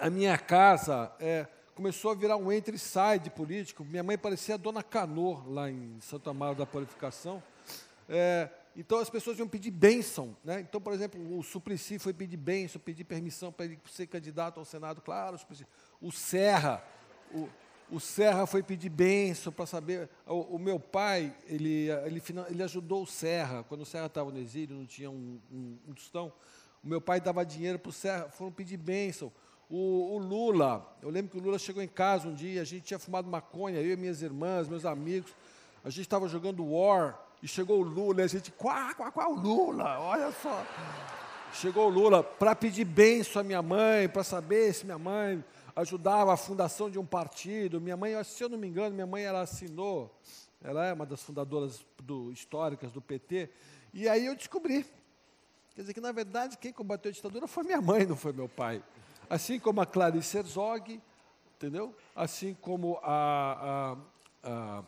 [0.00, 3.84] a minha casa é, começou a virar um entre e sai de político.
[3.84, 7.42] Minha mãe parecia a dona Canor, lá em Santo Amaro da Purificação.
[8.08, 8.48] É,
[8.80, 10.34] então as pessoas iam pedir bênção.
[10.42, 10.60] Né?
[10.60, 14.64] Então, por exemplo, o Suplicy foi pedir bênção, pedir permissão para ele ser candidato ao
[14.64, 15.02] Senado.
[15.02, 15.36] Claro,
[16.00, 16.82] o, o Serra,
[17.30, 17.46] o,
[17.90, 20.08] o Serra foi pedir bênção para saber.
[20.26, 23.62] O, o, meu pai, ele, ele, ele ajudou o Serra.
[23.64, 26.32] Quando o Serra estava no exílio, não tinha um, um, um tostão.
[26.82, 29.30] O meu pai dava dinheiro para o Serra, foram pedir bênção.
[29.68, 32.84] O, o, Lula, eu lembro que o Lula chegou em casa um dia, a gente
[32.84, 35.32] tinha fumado maconha, eu e minhas irmãs, meus amigos,
[35.84, 39.28] a gente estava jogando War, e chegou o Lula, e a gente, quá, quá, quá,
[39.28, 40.64] o Lula, olha só.
[41.52, 45.42] Chegou o Lula para pedir benção à minha mãe, para saber se minha mãe
[45.74, 47.80] ajudava a fundação de um partido.
[47.80, 50.14] Minha mãe, se eu não me engano, minha mãe ela assinou
[50.62, 53.50] Ela é uma das fundadoras do, históricas do PT.
[53.92, 54.84] E aí eu descobri.
[55.74, 58.48] Quer dizer que, na verdade, quem combateu a ditadura foi minha mãe, não foi meu
[58.48, 58.82] pai.
[59.28, 61.00] Assim como a Clarice Herzog,
[61.56, 61.94] entendeu?
[62.14, 63.96] Assim como a,
[64.42, 64.84] a, a,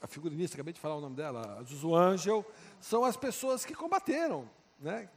[0.00, 2.44] a figurinista, acabei de falar o nome dela, a Zuzu Angel,
[2.80, 4.48] são as pessoas que combateram,
[4.78, 5.08] né?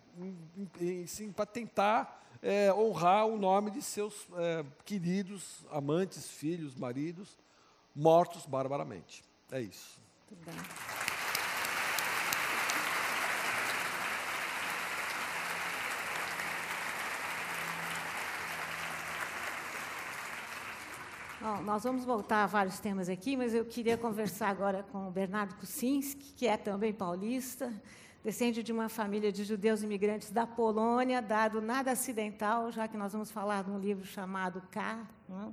[1.34, 7.38] para tentar é, honrar o nome de seus é, queridos amantes, filhos, maridos,
[7.96, 9.24] mortos barbaramente.
[9.52, 10.02] É isso.
[10.30, 11.23] Muito bem.
[21.44, 25.12] Bom, nós vamos voltar a vários temas aqui, mas eu queria conversar agora com o
[25.12, 27.70] Bernardo Kucinski, que é também paulista,
[28.24, 33.12] descende de uma família de judeus imigrantes da Polônia, dado nada acidental, já que nós
[33.12, 35.06] vamos falar de um livro chamado K.
[35.30, 35.52] É?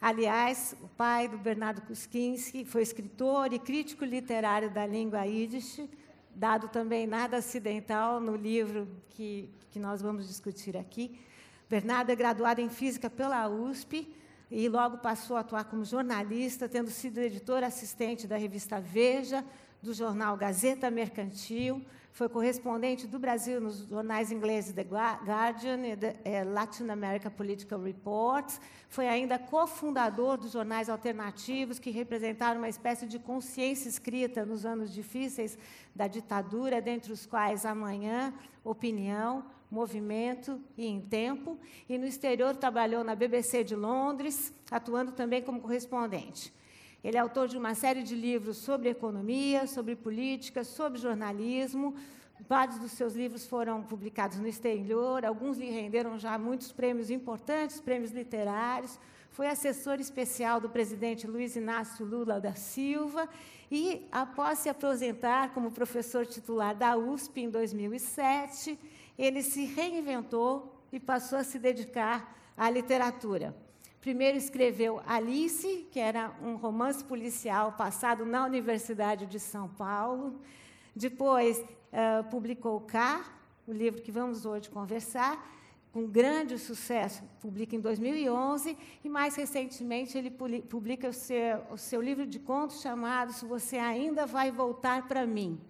[0.00, 5.86] Aliás, o pai do Bernardo Kuskinski foi escritor e crítico literário da língua Yiddish,
[6.34, 11.20] dado também nada acidental no livro que, que nós vamos discutir aqui.
[11.68, 14.21] Bernardo é graduado em Física pela USP
[14.52, 19.42] e logo passou a atuar como jornalista, tendo sido editor assistente da revista Veja,
[19.82, 21.82] do jornal Gazeta Mercantil,
[22.12, 27.80] foi correspondente do Brasil nos jornais ingleses The Guardian e The eh, Latin America Political
[27.80, 34.66] Reports, foi ainda cofundador dos jornais alternativos que representaram uma espécie de consciência escrita nos
[34.66, 35.56] anos difíceis
[35.96, 41.58] da ditadura, dentre os quais Amanhã, Opinião, Movimento e Em Tempo,
[41.88, 46.52] e no exterior trabalhou na BBC de Londres, atuando também como correspondente.
[47.02, 51.94] Ele é autor de uma série de livros sobre economia, sobre política, sobre jornalismo.
[52.46, 57.80] Vários dos seus livros foram publicados no exterior, alguns lhe renderam já muitos prêmios importantes,
[57.80, 59.00] prêmios literários.
[59.30, 63.26] Foi assessor especial do presidente Luiz Inácio Lula da Silva
[63.70, 68.78] e, após se aposentar como professor titular da USP em 2007,
[69.24, 73.54] ele se reinventou e passou a se dedicar à literatura.
[74.00, 80.40] Primeiro escreveu Alice, que era um romance policial passado na Universidade de São Paulo.
[80.94, 83.24] Depois uh, publicou K,
[83.64, 85.40] o livro que vamos hoje conversar,
[85.92, 92.02] com grande sucesso, publica em 2011, e mais recentemente ele publica o seu, o seu
[92.02, 95.60] livro de contos chamado Se Você Ainda Vai Voltar para Mim.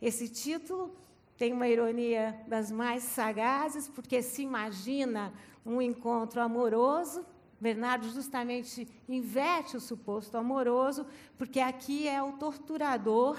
[0.00, 0.96] Esse título
[1.36, 5.32] tem uma ironia das mais sagazes, porque se imagina
[5.64, 7.24] um encontro amoroso
[7.60, 11.06] Bernardo justamente inverte o suposto amoroso,
[11.38, 13.36] porque aqui é o torturador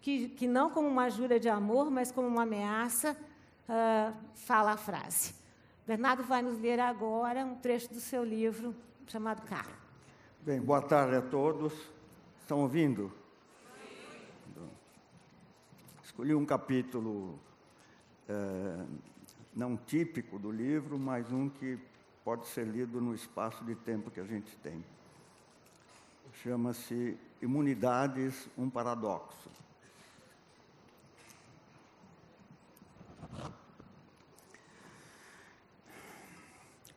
[0.00, 3.16] que, que não como uma jura de amor, mas como uma ameaça,
[3.68, 5.34] uh, fala a frase.
[5.86, 8.74] Bernardo vai nos ler agora um trecho do seu livro
[9.06, 9.72] chamado Carro.
[10.40, 11.74] Bem, boa tarde a todos.
[12.40, 13.12] Estão ouvindo?
[16.20, 17.40] Escolhi um capítulo
[18.28, 18.84] é,
[19.56, 21.78] não típico do livro, mas um que
[22.22, 24.84] pode ser lido no espaço de tempo que a gente tem.
[26.42, 29.50] Chama-se Imunidades, um Paradoxo.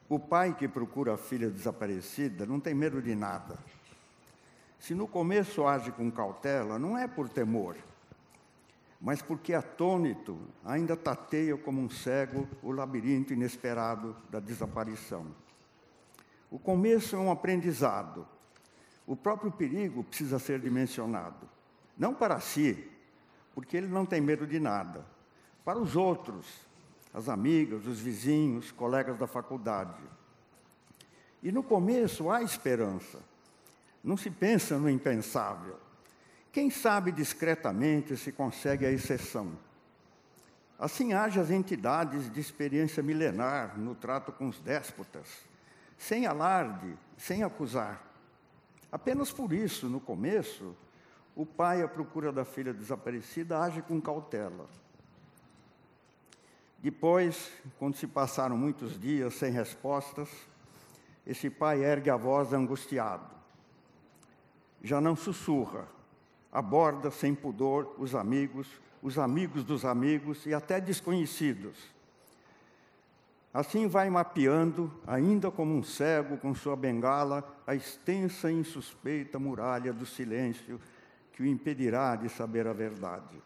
[0.09, 3.57] O pai que procura a filha desaparecida não tem medo de nada.
[4.77, 7.77] Se no começo age com cautela, não é por temor,
[9.03, 15.27] mas porque atônito ainda tateia como um cego o labirinto inesperado da desaparição.
[16.49, 18.25] O começo é um aprendizado.
[19.05, 21.49] O próprio perigo precisa ser dimensionado.
[21.97, 22.89] Não para si,
[23.53, 25.05] porque ele não tem medo de nada.
[25.65, 26.45] Para os outros,
[27.13, 30.01] as amigas, os vizinhos, colegas da faculdade.
[31.41, 33.19] E no começo há esperança.
[34.01, 35.82] Não se pensa no impensável.
[36.53, 39.57] Quem sabe discretamente se consegue a exceção.
[40.77, 45.27] Assim age as entidades de experiência milenar no trato com os déspotas,
[45.97, 48.03] sem alarde, sem acusar.
[48.91, 50.75] Apenas por isso, no começo,
[51.35, 54.67] o pai, à procura da filha desaparecida, age com cautela.
[56.77, 60.29] Depois, quando se passaram muitos dias sem respostas,
[61.25, 63.33] esse pai ergue a voz angustiado.
[64.83, 65.87] Já não sussurra,
[66.53, 68.67] aborda sem pudor os amigos,
[69.01, 71.91] os amigos dos amigos e até desconhecidos.
[73.51, 79.91] Assim vai mapeando, ainda como um cego com sua bengala, a extensa e insuspeita muralha
[79.91, 80.79] do silêncio
[81.33, 83.41] que o impedirá de saber a verdade.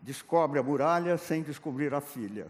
[0.00, 2.46] Descobre a muralha sem descobrir a filha.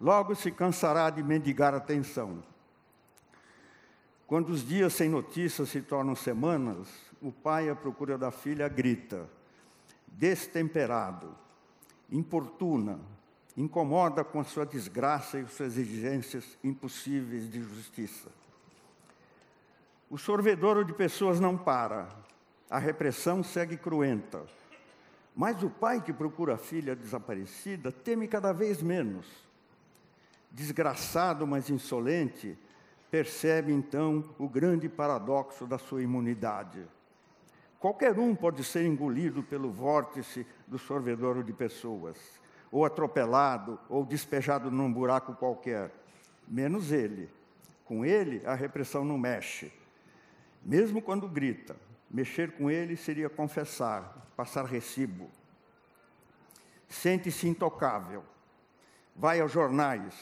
[0.00, 2.42] Logo se cansará de mendigar atenção
[4.26, 6.88] quando os dias sem notícias se tornam semanas,
[7.20, 9.28] o pai, à procura da filha, grita,
[10.06, 11.34] destemperado,
[12.10, 12.98] importuna,
[13.56, 18.28] incomoda com a sua desgraça e suas exigências impossíveis de justiça.
[20.08, 22.08] O sorvedouro de pessoas não para,
[22.70, 24.44] a repressão segue cruenta.
[25.34, 29.26] Mas o pai que procura a filha desaparecida teme cada vez menos.
[30.50, 32.56] Desgraçado, mas insolente,
[33.10, 36.86] percebe então o grande paradoxo da sua imunidade.
[37.78, 42.18] Qualquer um pode ser engolido pelo vórtice do sorvedouro de pessoas,
[42.70, 45.92] ou atropelado, ou despejado num buraco qualquer,
[46.48, 47.30] menos ele.
[47.84, 49.72] Com ele, a repressão não mexe.
[50.64, 51.76] Mesmo quando grita,
[52.10, 55.30] mexer com ele seria confessar, passar recibo.
[56.88, 58.24] Sente-se intocável.
[59.14, 60.14] Vai aos jornais,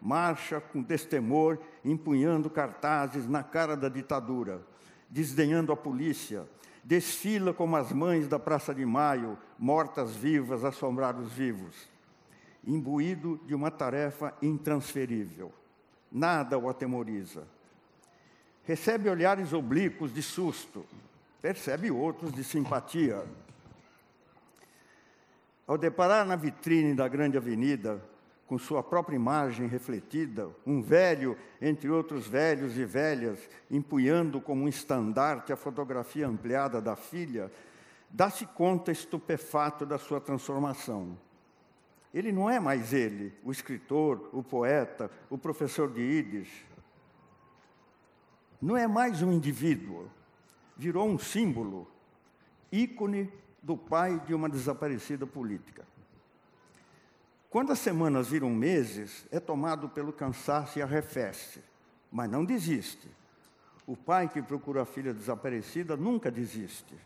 [0.00, 4.62] marcha com destemor, empunhando cartazes na cara da ditadura,
[5.10, 6.48] desdenhando a polícia,
[6.82, 11.88] desfila como as mães da Praça de Maio, mortas vivas, assombrados vivos,
[12.64, 15.52] imbuído de uma tarefa intransferível.
[16.10, 17.46] Nada o atemoriza.
[18.64, 20.84] Recebe olhares oblíquos de susto,
[21.40, 23.24] percebe outros de simpatia.
[25.66, 28.02] Ao deparar na vitrine da grande avenida,
[28.52, 33.38] com sua própria imagem refletida, um velho, entre outros velhos e velhas,
[33.70, 37.50] empunhando como um estandarte a fotografia ampliada da filha,
[38.10, 41.16] dá-se conta estupefato da sua transformação.
[42.12, 46.66] Ele não é mais ele, o escritor, o poeta, o professor de Yiddish.
[48.60, 50.10] Não é mais um indivíduo,
[50.76, 51.90] virou um símbolo,
[52.70, 53.32] ícone
[53.62, 55.90] do pai de uma desaparecida política.
[57.52, 61.62] Quando as semanas viram meses, é tomado pelo cansaço e arrefece,
[62.10, 63.06] mas não desiste.
[63.86, 66.98] O pai que procura a filha desaparecida nunca desiste.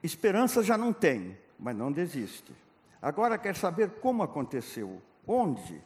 [0.00, 2.54] Esperança já não tem, mas não desiste.
[3.02, 5.82] Agora quer saber como aconteceu, onde,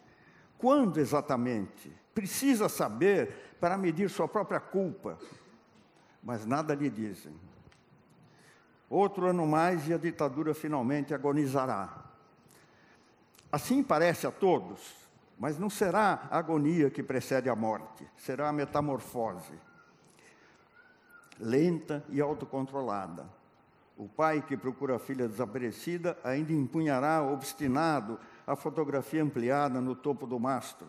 [0.58, 1.90] quando exatamente.
[2.14, 5.18] Precisa saber para medir sua própria culpa,
[6.22, 7.32] mas nada lhe dizem.
[8.90, 12.01] Outro ano mais e a ditadura finalmente agonizará.
[13.52, 14.80] Assim parece a todos,
[15.38, 19.52] mas não será a agonia que precede a morte, será a metamorfose.
[21.38, 23.26] Lenta e autocontrolada.
[23.98, 30.26] O pai que procura a filha desaparecida ainda empunhará obstinado a fotografia ampliada no topo
[30.26, 30.86] do mastro,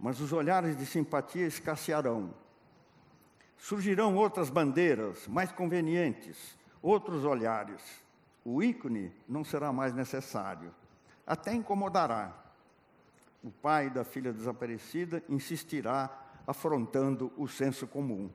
[0.00, 2.32] mas os olhares de simpatia escassearão.
[3.58, 7.82] Surgirão outras bandeiras mais convenientes, outros olhares.
[8.42, 10.72] O ícone não será mais necessário
[11.28, 12.32] até incomodará.
[13.44, 16.10] O pai da filha desaparecida insistirá,
[16.46, 18.30] afrontando o senso comum.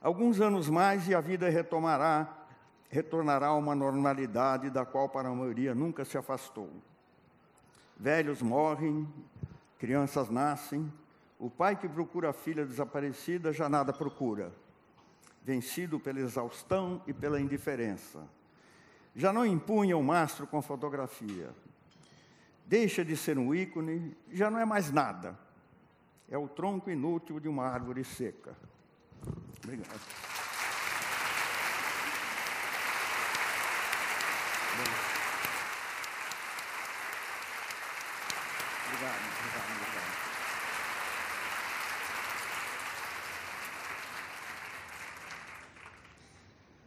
[0.00, 2.46] Alguns anos mais e a vida retomará,
[2.88, 6.70] retornará a uma normalidade da qual para a maioria nunca se afastou.
[7.94, 9.06] Velhos morrem,
[9.78, 10.90] crianças nascem,
[11.38, 14.50] o pai que procura a filha desaparecida já nada procura,
[15.42, 18.26] vencido pela exaustão e pela indiferença
[19.14, 21.50] já não impunha o mastro com fotografia.
[22.66, 25.38] Deixa de ser um ícone, já não é mais nada.
[26.28, 28.56] É o tronco inútil de uma árvore seca.
[29.62, 30.33] Obrigado.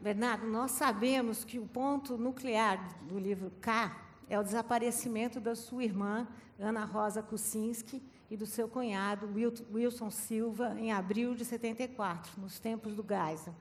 [0.07, 3.93] Bernardo, nós sabemos que o ponto nuclear do livro K
[4.29, 6.25] é o desaparecimento da sua irmã,
[6.57, 8.01] Ana Rosa Kuczynski,
[8.31, 9.29] e do seu cunhado,
[9.69, 13.53] Wilson Silva, em abril de 74, nos tempos do Geisel.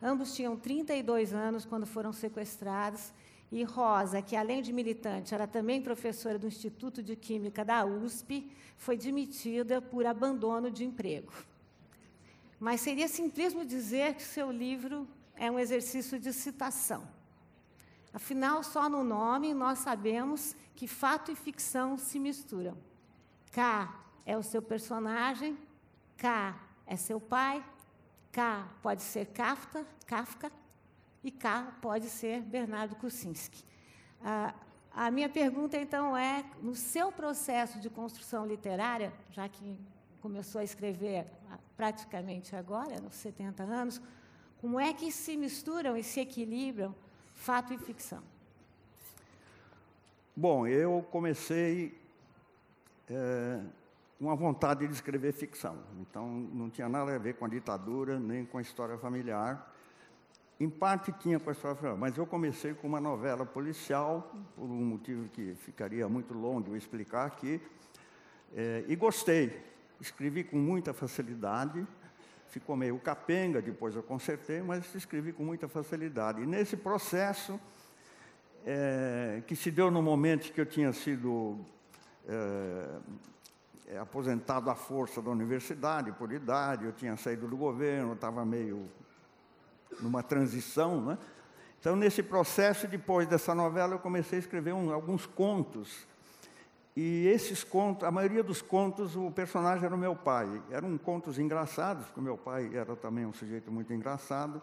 [0.00, 3.12] Ambos tinham 32 anos quando foram sequestrados,
[3.50, 8.48] e Rosa, que além de militante, era também professora do Instituto de Química da USP,
[8.76, 11.32] foi demitida por abandono de emprego.
[12.60, 15.08] Mas seria simplismo dizer que seu livro
[15.38, 17.08] é um exercício de citação.
[18.12, 22.76] Afinal, só no nome nós sabemos que fato e ficção se misturam.
[23.52, 23.94] K
[24.26, 25.56] é o seu personagem,
[26.16, 27.64] K é seu pai,
[28.32, 30.50] K pode ser Kafka, Kafka
[31.22, 33.64] e K pode ser Bernardo Kucinski.
[34.22, 34.54] Ah,
[34.92, 39.78] a minha pergunta, então, é: no seu processo de construção literária, já que
[40.20, 41.26] começou a escrever
[41.76, 44.00] praticamente agora, nos 70 anos,
[44.60, 46.94] como é que se misturam e se equilibram
[47.34, 48.22] fato e ficção?
[50.36, 51.96] Bom, eu comecei
[53.08, 53.60] é,
[54.20, 55.78] uma vontade de escrever ficção.
[56.00, 59.74] Então, não tinha nada a ver com a ditadura, nem com a história familiar.
[60.60, 64.64] Em parte tinha com a história familiar, mas eu comecei com uma novela policial, por
[64.64, 67.60] um motivo que ficaria muito longo eu explicar aqui,
[68.54, 69.60] é, e gostei.
[70.00, 71.86] Escrevi com muita facilidade,
[72.48, 76.42] ficou meio capenga, depois eu consertei, mas escrevi com muita facilidade.
[76.42, 77.60] E nesse processo,
[78.64, 81.58] é, que se deu no momento que eu tinha sido
[82.26, 82.98] é,
[83.88, 88.88] é, aposentado à força da universidade, por idade, eu tinha saído do governo, estava meio
[90.00, 91.18] numa transição, né?
[91.80, 96.06] Então, nesse processo, depois dessa novela, eu comecei a escrever um, alguns contos.
[97.00, 100.60] E esses contos, a maioria dos contos, o personagem era o meu pai.
[100.68, 104.60] Eram contos engraçados, porque meu pai era também um sujeito muito engraçado.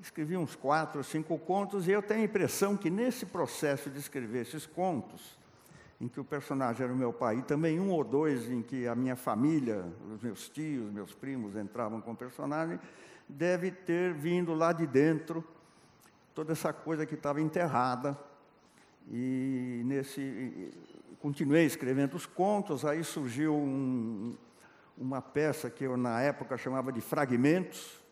[0.00, 4.00] Escrevi uns quatro ou cinco contos, e eu tenho a impressão que nesse processo de
[4.00, 5.38] escrever esses contos,
[6.00, 8.88] em que o personagem era o meu pai, e também um ou dois em que
[8.88, 12.76] a minha família, os meus tios, meus primos entravam com o personagem,
[13.28, 15.44] deve ter vindo lá de dentro
[16.34, 18.18] toda essa coisa que estava enterrada.
[19.08, 20.72] E nesse
[21.22, 24.36] continuei escrevendo os contos, aí surgiu um,
[24.98, 28.02] uma peça que eu na época chamava de Fragmentos,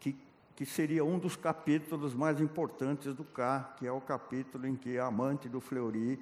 [0.00, 0.16] que,
[0.56, 4.98] que seria um dos capítulos mais importantes do Cá, que é o capítulo em que
[4.98, 6.18] a amante do Fleury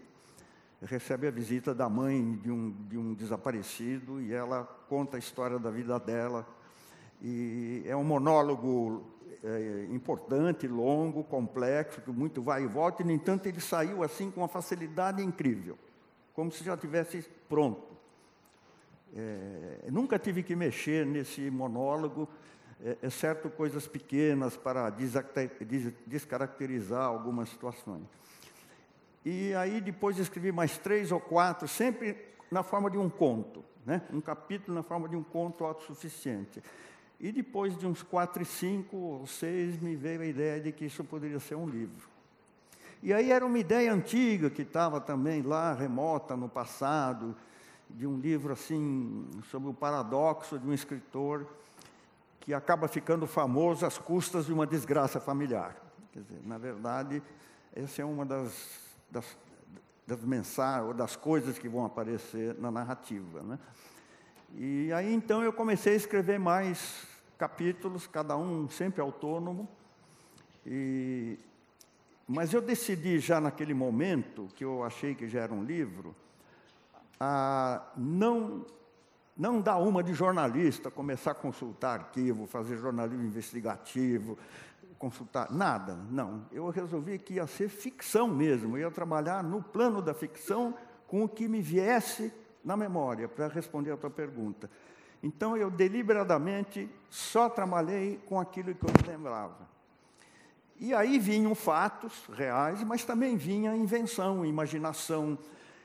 [0.82, 5.58] recebe a visita da mãe de um, de um desaparecido e ela conta a história
[5.58, 6.46] da vida dela.
[7.22, 9.02] E é um monólogo
[9.42, 14.42] é, importante, longo, complexo, muito vai e volta, e, no entanto, ele saiu assim com
[14.42, 15.78] uma facilidade incrível,
[16.34, 17.92] como se já tivesse pronto.
[19.14, 22.28] É, nunca tive que mexer nesse monólogo,
[22.84, 24.90] é, exceto coisas pequenas para
[26.06, 28.04] descaracterizar algumas situações.
[29.24, 32.16] E aí depois escrevi mais três ou quatro, sempre
[32.50, 34.02] na forma de um conto, né?
[34.12, 36.62] um capítulo na forma de um conto autossuficiente.
[37.20, 40.86] E depois de uns quatro e cinco ou seis, me veio a ideia de que
[40.86, 42.11] isso poderia ser um livro.
[43.02, 47.34] E aí era uma ideia antiga que estava também lá, remota no passado,
[47.90, 51.46] de um livro assim, sobre o paradoxo de um escritor
[52.40, 55.76] que acaba ficando famoso às custas de uma desgraça familiar.
[56.12, 57.22] Quer dizer, na verdade,
[57.74, 58.82] essa é uma das
[59.12, 59.36] das,
[60.06, 63.42] das mensagens ou das coisas que vão aparecer na narrativa.
[63.42, 63.58] Né?
[64.54, 69.68] E aí então eu comecei a escrever mais capítulos, cada um sempre autônomo.
[70.64, 71.38] E,
[72.32, 76.16] mas eu decidi já naquele momento, que eu achei que já era um livro,
[77.20, 78.64] a não,
[79.36, 84.38] não dar uma de jornalista, começar a consultar arquivo, fazer jornalismo investigativo,
[84.98, 86.46] consultar, nada, não.
[86.50, 90.74] Eu resolvi que ia ser ficção mesmo, ia trabalhar no plano da ficção
[91.06, 92.32] com o que me viesse
[92.64, 94.70] na memória, para responder a tua pergunta.
[95.22, 99.71] Então eu deliberadamente só trabalhei com aquilo que eu lembrava.
[100.82, 105.38] E aí vinham fatos reais, mas também vinha invenção, imaginação.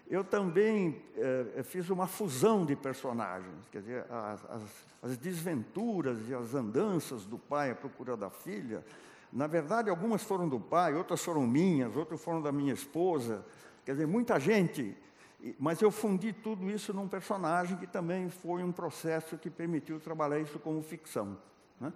[0.09, 4.61] Eu também eh, fiz uma fusão de personagens, quer dizer, as, as,
[5.03, 8.83] as desventuras e as andanças do pai à procura da filha
[9.31, 13.45] na verdade, algumas foram do pai, outras foram minhas, outras foram da minha esposa.
[13.85, 14.95] Quer dizer, muita gente.
[15.59, 20.39] Mas eu fundi tudo isso num personagem que também foi um processo que permitiu trabalhar
[20.39, 21.37] isso como ficção.
[21.79, 21.93] Né?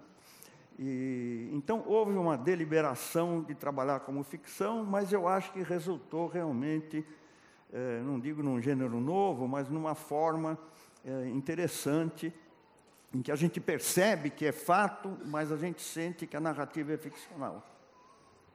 [0.78, 7.04] E, então, houve uma deliberação de trabalhar como ficção, mas eu acho que resultou realmente,
[7.72, 10.58] eh, não digo num gênero novo, mas numa forma
[11.04, 12.32] eh, interessante
[13.12, 16.92] em que a gente percebe que é fato, mas a gente sente que a narrativa
[16.92, 17.66] é ficcional.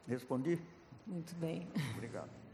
[0.08, 0.60] Respondi?
[1.06, 1.68] Muito bem.
[1.96, 2.47] Obrigado.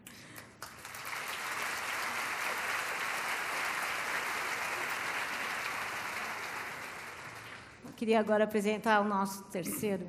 [8.04, 10.06] Queria agora apresentar o nosso terceiro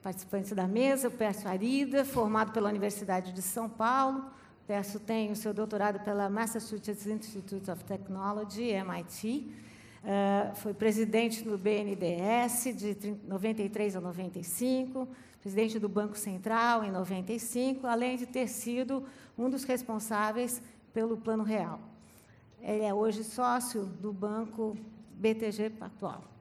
[0.00, 4.18] participante da mesa, o Pércio Arida, formado pela Universidade de São Paulo.
[4.62, 9.52] O Pércio tem o seu doutorado pela Massachusetts Institute of Technology, MIT,
[10.04, 15.08] Uh, foi presidente do BNDES de 93 a 95,
[15.40, 19.02] presidente do Banco Central em 95, além de ter sido
[19.36, 20.62] um dos responsáveis
[20.94, 21.80] pelo Plano Real.
[22.60, 24.76] Ele é hoje sócio do Banco
[25.18, 26.35] BTG Pactual.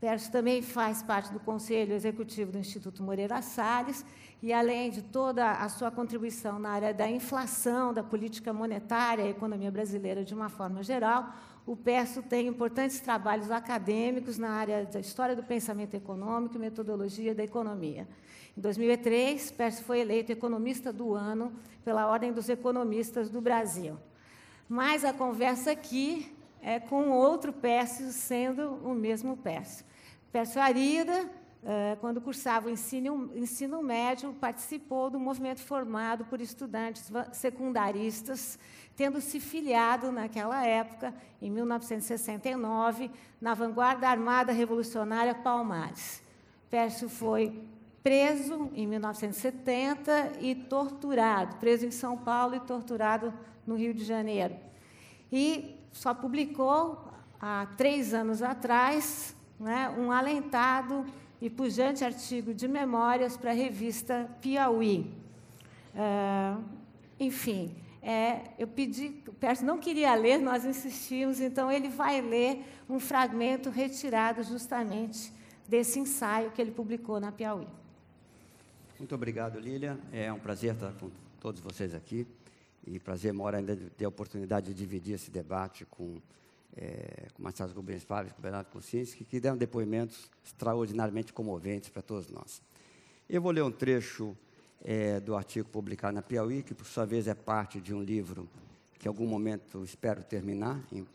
[0.00, 4.02] Pércio também faz parte do Conselho Executivo do Instituto Moreira Salles
[4.42, 9.28] e, além de toda a sua contribuição na área da inflação, da política monetária e
[9.28, 11.34] economia brasileira de uma forma geral,
[11.66, 17.34] o Pércio tem importantes trabalhos acadêmicos na área da história do pensamento econômico e metodologia
[17.34, 18.08] da economia.
[18.56, 21.52] Em 2003, Pércio foi eleito economista do ano
[21.84, 23.98] pela Ordem dos Economistas do Brasil.
[24.66, 29.84] mas a conversa aqui é com outro Pércio, sendo o mesmo Pércio.
[30.32, 31.28] Pércio Arida,
[31.62, 38.58] eh, quando cursava o ensino, ensino médio, participou do movimento formado por estudantes secundaristas,
[38.96, 46.22] tendo se filiado naquela época, em 1969, na vanguarda armada revolucionária Palmares.
[46.70, 47.62] Pércio foi
[48.02, 53.34] preso em 1970 e torturado, preso em São Paulo e torturado
[53.66, 54.56] no Rio de Janeiro.
[55.30, 57.04] E só publicou,
[57.40, 61.04] há três anos atrás, né, um alentado
[61.40, 65.10] e pujante artigo de memórias para a revista Piauí.
[65.94, 66.62] Uh,
[67.18, 72.64] enfim, é, eu pedi, o Pércio não queria ler, nós insistimos, então ele vai ler
[72.88, 75.32] um fragmento retirado justamente
[75.68, 77.66] desse ensaio que ele publicou na Piauí.
[78.98, 79.98] Muito obrigado, Lília.
[80.12, 81.10] É um prazer estar com
[81.40, 82.26] todos vocês aqui.
[82.86, 86.20] E prazer maior ainda de ter a oportunidade de dividir esse debate com,
[86.76, 92.30] é, com Marcelo Rubens Paves, com Bernardo Kucinski, que deram depoimentos extraordinariamente comoventes para todos
[92.30, 92.62] nós.
[93.28, 94.36] Eu vou ler um trecho
[94.82, 98.48] é, do artigo publicado na Piauí, que por sua vez é parte de um livro
[98.98, 101.06] que em algum momento espero terminar, em,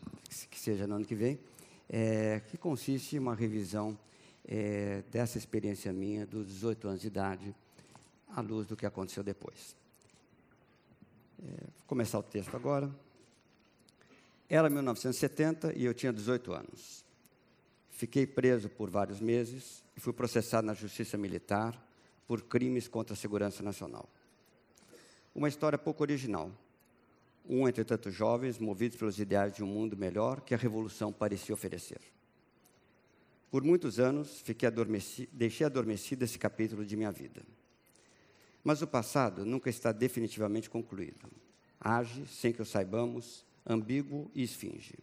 [0.50, 1.38] que seja no ano que vem,
[1.88, 3.96] é, que consiste em uma revisão
[4.44, 7.54] é, dessa experiência minha dos 18 anos de idade,
[8.28, 9.76] à luz do que aconteceu depois.
[11.42, 12.90] É, vou começar o texto agora.
[14.48, 17.04] Era 1970 e eu tinha 18 anos.
[17.90, 21.82] Fiquei preso por vários meses e fui processado na Justiça Militar
[22.26, 24.08] por crimes contra a segurança nacional.
[25.34, 26.50] Uma história pouco original.
[27.48, 31.54] Um entre tantos jovens movidos pelos ideais de um mundo melhor que a revolução parecia
[31.54, 32.00] oferecer.
[33.50, 37.42] Por muitos anos, fiquei adormeci deixei adormecido esse capítulo de minha vida.
[38.66, 41.30] Mas o passado nunca está definitivamente concluído.
[41.80, 44.98] Age, sem que o saibamos, ambíguo e esfinge.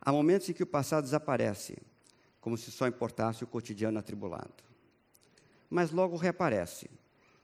[0.00, 1.76] Há momentos em que o passado desaparece,
[2.40, 4.64] como se só importasse o cotidiano atribulado
[5.74, 6.88] mas logo reaparece,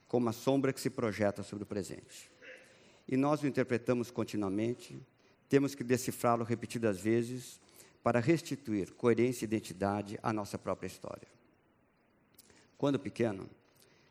[0.07, 2.31] como a sombra que se projeta sobre o presente.
[3.09, 5.05] E nós o interpretamos continuamente,
[5.49, 7.61] temos que decifrá-lo repetidas vezes
[8.05, 11.27] para restituir coerência e identidade à nossa própria história.
[12.79, 13.51] Quando pequeno,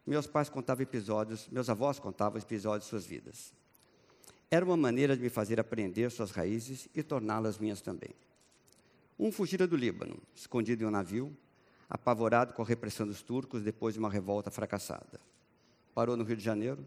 [0.10, 3.54] meus pais contavam episódios, meus avós contavam episódios de suas vidas.
[4.50, 8.10] Era uma maneira de me fazer aprender suas raízes e torná-las minhas também.
[9.20, 11.32] Um fugira do Líbano, escondido em um navio,
[11.88, 15.20] apavorado com a repressão dos turcos depois de uma revolta fracassada.
[15.94, 16.84] Parou no Rio de Janeiro,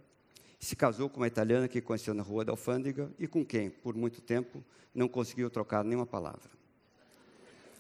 [0.59, 3.95] se casou com uma italiana que conheceu na Rua da Alfândega e com quem, por
[3.95, 6.51] muito tempo, não conseguiu trocar nenhuma palavra.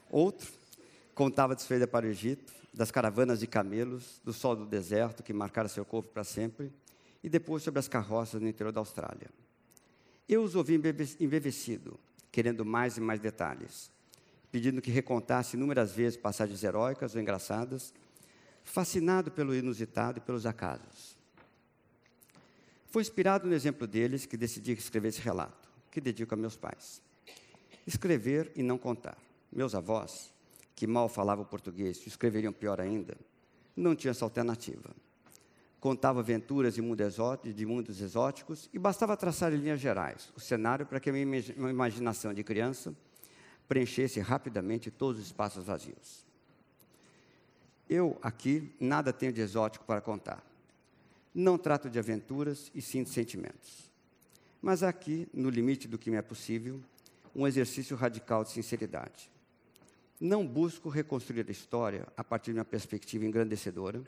[0.08, 0.61] Outro
[1.14, 5.22] contava de sua ida para o Egito, das caravanas de camelos, do sol do deserto
[5.22, 6.72] que marcara seu corpo para sempre,
[7.22, 9.28] e depois sobre as carroças no interior da Austrália.
[10.28, 10.74] Eu os ouvi
[11.20, 11.98] embevecido,
[12.30, 13.92] querendo mais e mais detalhes
[14.52, 17.92] pedindo que recontasse inúmeras vezes passagens heróicas ou engraçadas,
[18.62, 21.16] fascinado pelo inusitado e pelos acasos.
[22.90, 27.00] Foi inspirado no exemplo deles que decidi escrever esse relato, que dedico a meus pais.
[27.86, 29.16] Escrever e não contar.
[29.50, 30.31] Meus avós,
[30.74, 33.16] que mal falavam português e escreveriam pior ainda,
[33.76, 34.90] não tinham essa alternativa.
[35.80, 40.40] Contava aventuras de, mundo exótico, de mundos exóticos e bastava traçar em linhas gerais o
[40.40, 42.94] cenário para que a minha imaginação de criança
[43.66, 46.24] preenchesse rapidamente todos os espaços vazios.
[47.88, 50.44] Eu aqui nada tenho de exótico para contar.
[51.34, 53.90] Não trato de aventuras e sim de sentimentos.
[54.60, 56.80] Mas aqui, no limite do que me é possível,
[57.34, 59.31] um exercício radical de sinceridade.
[60.24, 64.04] Não busco reconstruir a história a partir de uma perspectiva engrandecedora,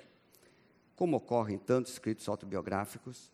[0.94, 3.32] como ocorre em tantos escritos autobiográficos,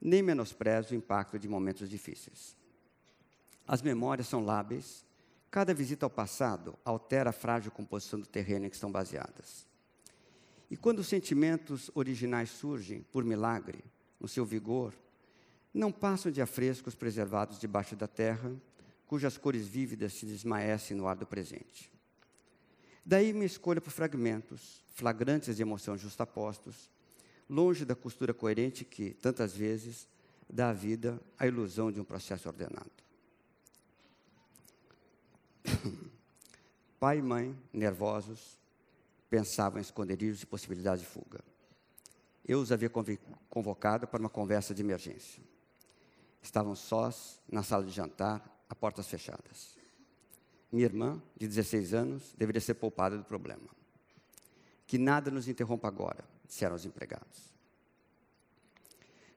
[0.00, 2.54] nem menosprezo o impacto de momentos difíceis.
[3.66, 5.04] As memórias são lábeis
[5.56, 9.66] Cada visita ao passado altera a frágil composição do terreno em que estão baseadas.
[10.70, 13.82] E quando os sentimentos originais surgem, por milagre,
[14.20, 14.92] no seu vigor,
[15.72, 18.52] não passam de afrescos preservados debaixo da terra,
[19.06, 21.90] cujas cores vívidas se desmaecem no ar do presente.
[23.08, 26.90] Daí minha escolha por fragmentos, flagrantes de emoção justapostos,
[27.48, 30.08] longe da costura coerente que, tantas vezes,
[30.50, 32.90] dá à vida a ilusão de um processo ordenado.
[36.98, 38.58] Pai e mãe, nervosos,
[39.30, 41.38] pensavam em esconderijos e possibilidades de fuga.
[42.44, 42.90] Eu os havia
[43.48, 45.40] convocado para uma conversa de emergência.
[46.42, 49.75] Estavam sós na sala de jantar, a portas fechadas.
[50.70, 53.68] Minha irmã, de 16 anos, deveria ser poupada do problema.
[54.86, 57.54] Que nada nos interrompa agora, disseram os empregados.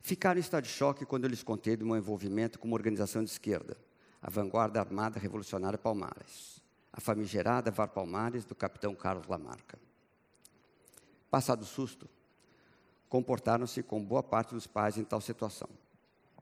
[0.01, 3.23] Ficaram em estado de choque quando eu lhes contei do meu envolvimento com uma organização
[3.23, 3.77] de esquerda,
[4.21, 6.61] a Vanguarda Armada Revolucionária Palmares,
[6.91, 9.77] a famigerada VAR Palmares do capitão Carlos Lamarca.
[11.29, 12.09] Passado o susto,
[13.07, 15.69] comportaram-se com boa parte dos pais em tal situação.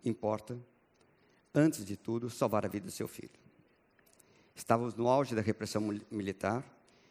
[0.04, 0.58] Importa,
[1.54, 3.47] antes de tudo, salvar a vida do seu filho.
[4.58, 6.66] Estávamos no auge da repressão militar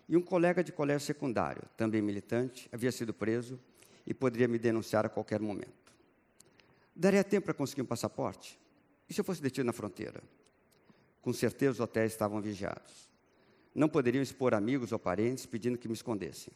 [0.08, 3.58] e um colega de colégio secundário, também militante, havia sido preso
[4.04, 5.94] e poderia me denunciar a qualquer momento.
[6.94, 8.58] Daria tempo para conseguir um passaporte?
[9.08, 10.20] E se eu fosse detido na fronteira?
[11.22, 13.08] Com certeza os hotéis estavam vigiados.
[13.72, 16.52] Não poderiam expor amigos ou parentes pedindo que me escondessem.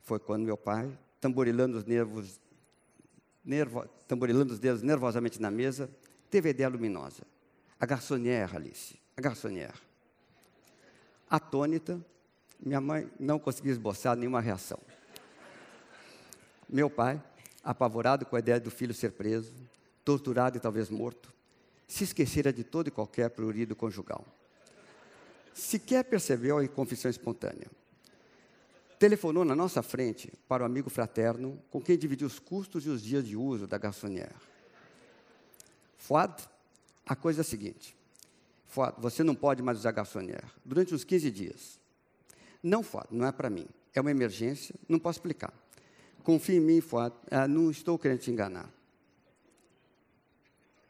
[0.00, 0.90] Foi quando meu pai,
[1.20, 2.40] tamborilando os nervos,
[3.44, 5.90] nervo, tamborilando os dedos nervosamente na mesa,
[6.30, 7.22] teve a ideia luminosa.
[7.78, 9.89] A garçonnière, Alice, a garçonnière.
[11.30, 12.04] Atônita,
[12.58, 14.80] minha mãe não conseguia esboçar nenhuma reação.
[16.68, 17.22] Meu pai,
[17.62, 19.54] apavorado com a ideia do filho ser preso,
[20.04, 21.32] torturado e talvez morto,
[21.86, 24.26] se esquecera de todo e qualquer prurido conjugal.
[25.54, 27.70] Sequer percebeu a confissão espontânea.
[28.98, 33.02] Telefonou na nossa frente para o amigo fraterno com quem dividiu os custos e os
[33.02, 34.34] dias de uso da garçonnière.
[35.96, 36.34] Fuad,
[37.06, 37.96] a coisa é a seguinte.
[38.98, 41.80] Você não pode mais usar garçonnière durante uns 15 dias.
[42.62, 43.66] Não, Fuad, não é para mim.
[43.92, 45.52] É uma emergência, não posso explicar.
[46.22, 48.70] Confie em mim, Fuad, ah, não estou querendo te enganar.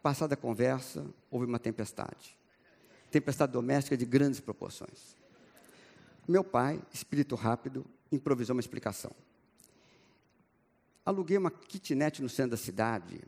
[0.02, 2.36] Passada a conversa, houve uma tempestade.
[3.10, 5.16] Tempestade doméstica de grandes proporções.
[6.28, 9.12] Meu pai, espírito rápido, improvisou uma explicação.
[11.04, 13.20] Aluguei uma kitnet no centro da cidade,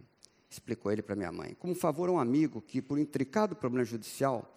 [0.52, 4.54] explicou ele para minha mãe, como favor a um amigo que, por intricado problema judicial,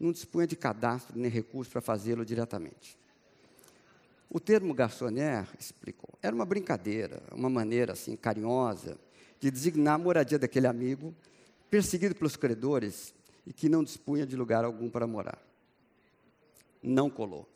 [0.00, 2.98] não dispunha de cadastro nem recurso para fazê-lo diretamente.
[4.30, 8.98] O termo garçonnière, explicou, era uma brincadeira, uma maneira assim carinhosa
[9.38, 11.14] de designar a moradia daquele amigo,
[11.70, 13.14] perseguido pelos credores
[13.46, 15.38] e que não dispunha de lugar algum para morar.
[16.82, 17.48] Não colou.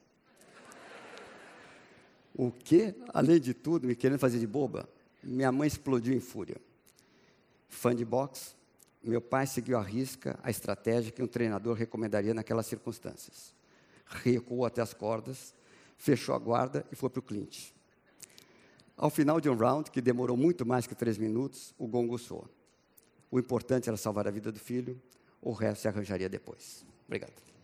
[2.34, 4.88] O que, além de tudo, me querendo fazer de boba,
[5.22, 6.67] minha mãe explodiu em fúria.
[7.68, 8.54] Fã de boxe,
[9.02, 13.54] meu pai seguiu à risca a estratégia que um treinador recomendaria naquelas circunstâncias.
[14.06, 15.54] Recuou até as cordas,
[15.96, 17.74] fechou a guarda e foi para o clinch.
[18.96, 22.48] Ao final de um round, que demorou muito mais que três minutos, o gongo soou.
[23.30, 25.00] O importante era salvar a vida do filho,
[25.40, 26.84] o resto se arranjaria depois.
[27.06, 27.57] Obrigado.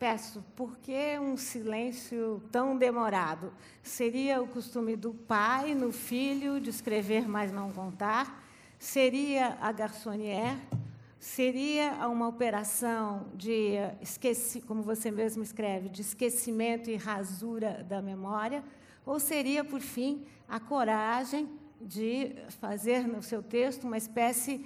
[0.00, 3.52] Peço, por que um silêncio tão demorado?
[3.82, 8.42] Seria o costume do pai no filho de escrever, mas não contar?
[8.78, 10.58] Seria a garçonnière?
[11.18, 18.64] Seria uma operação de esqueci, como você mesmo escreve, de esquecimento e rasura da memória?
[19.04, 21.46] Ou seria, por fim, a coragem
[21.78, 24.64] de fazer no seu texto uma espécie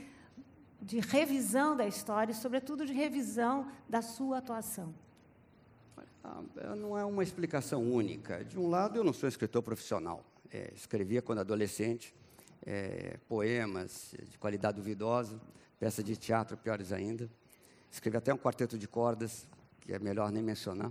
[0.80, 4.94] de revisão da história, e, sobretudo de revisão da sua atuação?
[6.26, 8.42] Ah, não é uma explicação única.
[8.42, 10.24] De um lado, eu não sou escritor profissional.
[10.50, 12.14] É, escrevia quando adolescente
[12.64, 15.38] é, poemas de qualidade duvidosa,
[15.78, 17.30] peças de teatro piores ainda.
[17.92, 19.46] Escrevi até um quarteto de cordas,
[19.82, 20.90] que é melhor nem mencionar.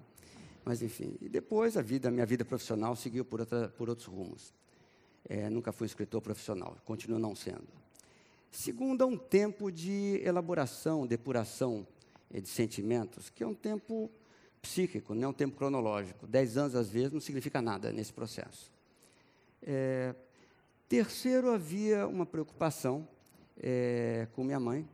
[0.63, 1.17] Mas, enfim.
[1.19, 4.53] E depois, a vida, minha vida profissional seguiu por, outra, por outros rumos.
[5.27, 7.67] É, nunca fui escritor profissional, continuo não sendo.
[8.51, 11.87] Segundo, é um tempo de elaboração, depuração
[12.31, 14.11] é, de sentimentos, que é um tempo
[14.63, 16.25] psíquico, não é um tempo cronológico.
[16.25, 18.71] Dez anos, às vezes, não significa nada nesse processo.
[19.61, 20.15] É,
[20.89, 23.07] terceiro, havia uma preocupação
[23.61, 24.89] é, com minha mãe,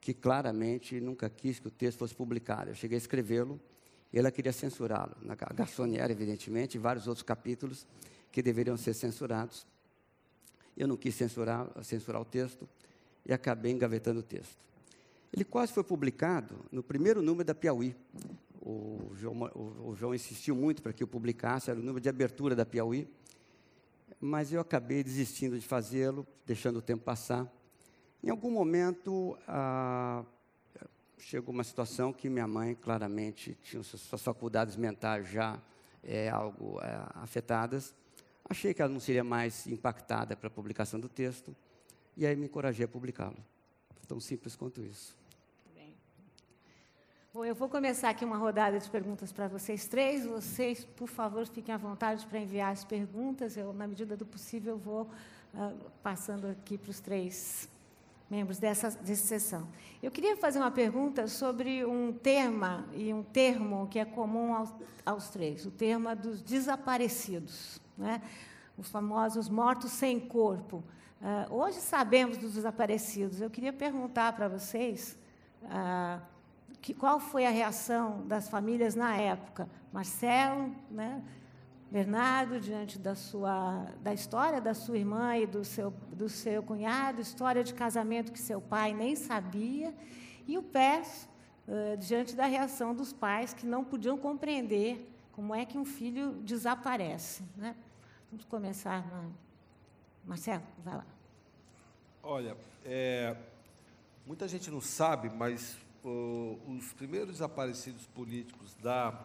[0.00, 2.70] que claramente nunca quis que o texto fosse publicado.
[2.70, 3.58] Eu cheguei a escrevê-lo
[4.18, 5.16] ela queria censurá-lo.
[5.22, 7.86] Na garçonnière, evidentemente, e vários outros capítulos
[8.30, 9.66] que deveriam ser censurados.
[10.76, 12.68] Eu não quis censurar, censurar o texto
[13.26, 14.56] e acabei engavetando o texto.
[15.32, 17.96] Ele quase foi publicado no primeiro número da Piauí,
[18.64, 22.08] o João, o, o João insistiu muito para que eu publicasse, era o número de
[22.08, 23.06] abertura da Piauí,
[24.18, 27.46] mas eu acabei desistindo de fazê-lo, deixando o tempo passar.
[28.22, 30.24] Em algum momento, ah,
[31.18, 35.60] chegou uma situação que minha mãe claramente tinha suas faculdades mentais já
[36.02, 37.94] é, algo é, afetadas.
[38.48, 41.54] Achei que ela não seria mais impactada para a publicação do texto,
[42.16, 43.36] e aí me encorajei a publicá-lo.
[44.06, 45.16] Tão simples quanto isso.
[47.34, 50.24] Bom, eu vou começar aqui uma rodada de perguntas para vocês três.
[50.24, 53.56] Vocês, por favor, fiquem à vontade para enviar as perguntas.
[53.56, 55.10] Eu, na medida do possível, vou
[55.52, 57.68] uh, passando aqui para os três
[58.30, 59.66] membros dessa, dessa sessão.
[60.00, 64.72] Eu queria fazer uma pergunta sobre um tema e um termo que é comum aos,
[65.04, 68.22] aos três, o tema dos desaparecidos, né?
[68.78, 70.84] os famosos mortos sem corpo.
[71.20, 73.40] Uh, hoje sabemos dos desaparecidos.
[73.40, 75.18] Eu queria perguntar para vocês
[75.64, 76.33] uh,
[76.84, 79.66] que, qual foi a reação das famílias na época.
[79.90, 81.24] Marcelo, né?
[81.90, 87.22] Bernardo, diante da, sua, da história da sua irmã e do seu, do seu cunhado,
[87.22, 89.94] história de casamento que seu pai nem sabia,
[90.46, 91.26] e o Pés,
[91.66, 96.32] uh, diante da reação dos pais que não podiam compreender como é que um filho
[96.42, 97.42] desaparece.
[97.56, 97.74] Né?
[98.30, 99.06] Vamos começar.
[99.06, 99.30] Na...
[100.26, 101.06] Marcelo, vai lá.
[102.22, 102.54] Olha,
[102.84, 103.34] é,
[104.26, 109.24] muita gente não sabe, mas os primeiros desaparecidos políticos da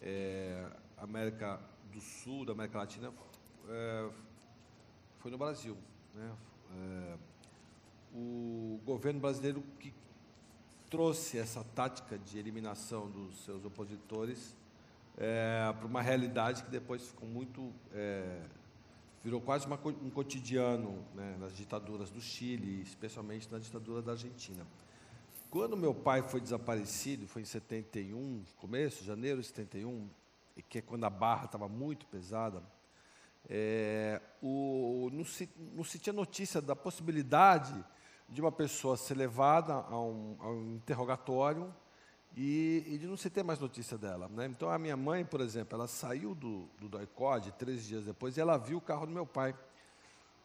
[0.00, 1.60] é, América
[1.92, 3.12] do Sul, da América Latina,
[3.68, 4.08] é,
[5.18, 5.76] foi no Brasil.
[6.14, 6.32] Né?
[6.74, 7.16] É,
[8.14, 9.92] o governo brasileiro que
[10.88, 14.54] trouxe essa tática de eliminação dos seus opositores
[15.18, 18.40] é, para uma realidade que depois ficou muito é,
[19.24, 24.64] virou quase uma, um cotidiano né, nas ditaduras do Chile, especialmente na ditadura da Argentina.
[25.50, 30.08] Quando meu pai foi desaparecido, foi em 71, começo, janeiro de 71,
[30.68, 32.62] que é quando a barra estava muito pesada,
[33.48, 37.84] é, o, não, se, não se tinha notícia da possibilidade
[38.28, 41.72] de uma pessoa ser levada a um, a um interrogatório
[42.36, 44.28] e, e, de não se ter mais notícia dela.
[44.28, 44.46] Né?
[44.46, 48.40] Então, a minha mãe, por exemplo, ela saiu do, do DOICOD três dias depois e
[48.40, 49.54] ela viu o carro do meu pai.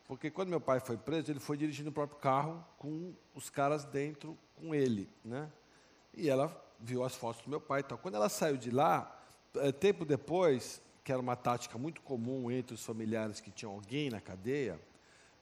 [0.08, 3.84] Porque quando meu pai foi preso, ele foi dirigindo o próprio carro com os caras
[3.84, 5.09] dentro com ele.
[5.26, 5.49] Né?
[6.14, 7.82] E ela viu as fotos do meu pai.
[7.82, 9.20] Então, quando ela saiu de lá,
[9.55, 14.09] é, tempo depois, que era uma tática muito comum entre os familiares que tinham alguém
[14.09, 14.80] na cadeia,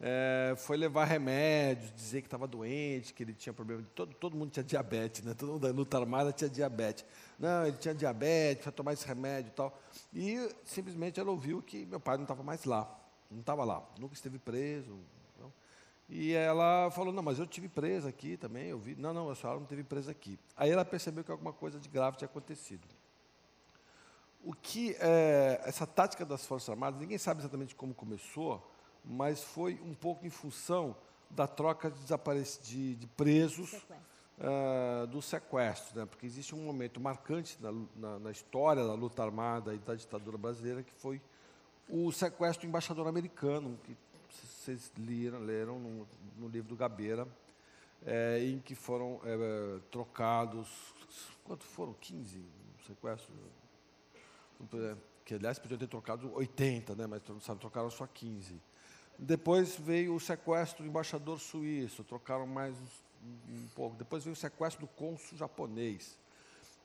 [0.02, 3.84] é, foi levar remédios, dizer que estava doente, que ele tinha problema.
[3.94, 5.34] Todo, todo mundo tinha diabetes, né?
[5.34, 7.04] todo mundo da luta armada tinha diabetes.
[7.38, 9.78] Não, ele tinha diabetes, foi tomar esse remédio e tal.
[10.14, 12.90] E simplesmente ela ouviu que meu pai não estava mais lá.
[13.30, 14.98] Não estava lá, nunca esteve preso.
[16.10, 18.68] E ela falou: Não, mas eu tive presa aqui também.
[18.68, 18.96] Eu vi.
[18.96, 20.40] Não, não, a senhora não teve presa aqui.
[20.58, 22.88] Aí ela percebeu que alguma coisa de grave tinha acontecido.
[24.44, 28.66] O que é, essa tática das Forças Armadas, ninguém sabe exatamente como começou,
[29.04, 30.96] mas foi um pouco em função
[31.30, 32.06] da troca de,
[32.64, 36.06] de, de presos uh, do sequestro, né?
[36.06, 40.38] porque existe um momento marcante na, na, na, história da luta armada e da ditadura
[40.38, 41.22] brasileira que foi
[41.88, 43.96] o sequestro do embaixador americano, que
[44.34, 46.08] vocês leram, leram no,
[46.38, 47.28] no livro do Gabeira,
[48.06, 50.68] é, em que foram é, trocados,
[51.44, 51.94] quanto foram?
[51.94, 52.44] 15
[52.86, 53.38] sequestros?
[55.24, 58.60] que aliás podiam ter trocado 80, né, mas sabe, trocaram só 15.
[59.18, 62.76] Depois veio o sequestro do embaixador suíço, trocaram mais
[63.22, 63.96] um, um pouco.
[63.96, 66.18] Depois veio o sequestro do cônsul japonês.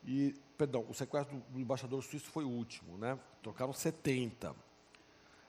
[0.03, 3.17] E, perdão, o sequestro do, do embaixador suíço foi o último, né?
[3.41, 4.55] Trocaram 70.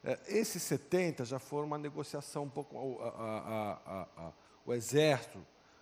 [0.04, 3.00] É, esses 70 já foram uma negociação um pouco.
[3.02, 4.32] A, a, a,
[4.64, 5.38] o exército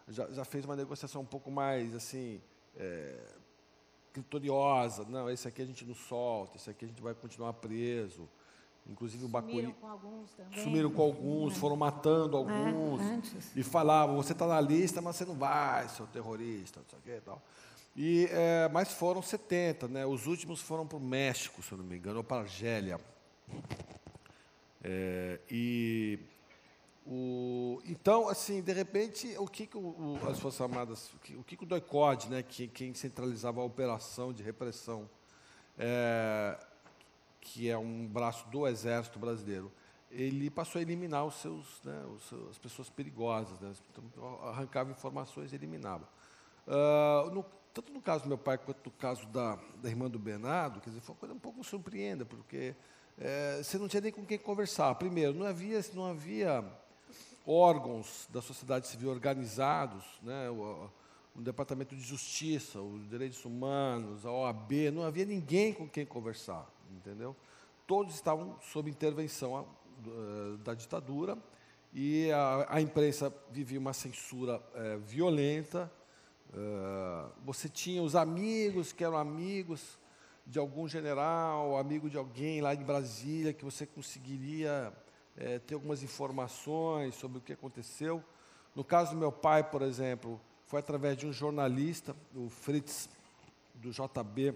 [0.09, 2.41] já, já, fez uma negociação um pouco mais assim.
[2.77, 3.35] É,
[4.15, 5.05] vitoriosa.
[5.09, 8.29] Não, esse aqui a gente não solta, esse aqui a gente vai continuar preso.
[8.87, 9.63] Inclusive o Bacuri.
[9.63, 10.63] Sumiram com alguns também.
[10.63, 13.01] Sumiram com alguns, foram matando é, alguns.
[13.01, 13.21] É,
[13.57, 17.03] e falavam, você está na lista, mas você não vai, seu terrorista, não sei o
[17.03, 17.43] que e tal.
[17.97, 20.05] E, é, mas foram 70, né?
[20.05, 23.01] Os últimos foram para o México, se eu não me engano, ou para a Argélia.
[24.85, 26.19] É, e
[27.07, 31.57] o, então, assim, de repente, o que, que o, o, as Forças Armadas, o que,
[31.57, 35.09] que o DOICOD, né, que, quem centralizava a operação de repressão,
[35.79, 36.59] é,
[37.41, 39.73] que é um braço do Exército Brasileiro,
[40.11, 44.91] ele passou a eliminar os seus, né, os seus, as pessoas perigosas, né, então, arrancava
[44.91, 46.07] informações e eliminava.
[46.67, 50.19] Uh, no, tanto no caso do meu pai quanto no caso da, da irmã do
[50.19, 52.75] Bernardo, quer dizer, foi uma coisa um pouco surpreendente, porque
[53.19, 54.95] é, você não tinha nem com quem conversar.
[54.97, 56.65] Primeiro, não havia, não havia
[57.47, 60.91] órgãos da sociedade civil organizados, né, o,
[61.37, 66.67] o, Departamento de Justiça, os Direitos Humanos, a OAB, não havia ninguém com quem conversar,
[66.91, 67.37] entendeu?
[67.87, 69.67] Todos estavam sob intervenção
[70.07, 71.37] uh, da ditadura
[71.93, 75.93] e a, a, imprensa vivia uma censura uh, violenta.
[76.51, 79.99] Uh, você tinha os amigos que eram amigos
[80.47, 84.93] de algum general, amigo de alguém lá de Brasília que você conseguiria
[85.37, 88.23] é, ter algumas informações sobre o que aconteceu.
[88.75, 93.09] No caso do meu pai, por exemplo, foi através de um jornalista, o Fritz,
[93.75, 94.55] do JB,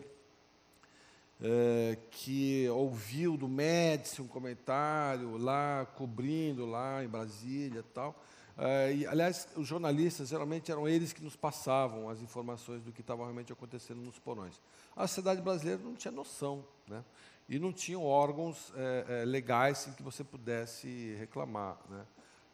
[1.40, 8.20] é, que ouviu do Médici um comentário lá, cobrindo lá em Brasília e tal.
[8.60, 13.00] É, e, aliás, os jornalistas, geralmente, eram eles que nos passavam as informações do que
[13.00, 14.60] estava realmente acontecendo nos porões.
[14.96, 17.04] A sociedade brasileira não tinha noção, né?
[17.48, 21.78] e não tinham órgãos é, é, legais em que você pudesse reclamar.
[21.88, 22.04] Né?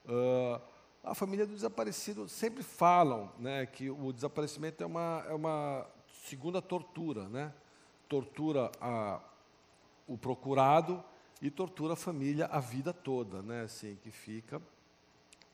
[0.05, 0.61] Uh,
[1.03, 5.87] a família do desaparecido sempre falam né, que o desaparecimento é uma, é uma
[6.27, 7.29] segunda tortura.
[7.31, 7.51] Né?
[8.09, 9.21] Tortura a,
[10.07, 11.03] o procurado
[11.41, 13.63] e tortura a família a vida toda, né?
[13.63, 14.61] assim, que fica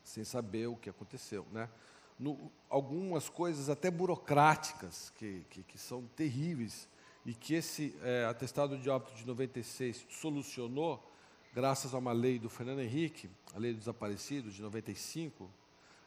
[0.03, 1.45] sem saber o que aconteceu.
[1.51, 1.69] Né?
[2.17, 6.87] No, algumas coisas até burocráticas que, que, que são terríveis
[7.25, 11.11] e que esse é, atestado de óbito de 96 solucionou,
[11.53, 15.49] graças a uma lei do Fernando Henrique, a lei dos desaparecidos de 95,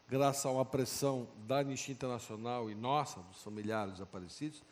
[0.07, 4.63] graças a uma pressão da Anistia Internacional e nossa, dos familiares desaparecidos,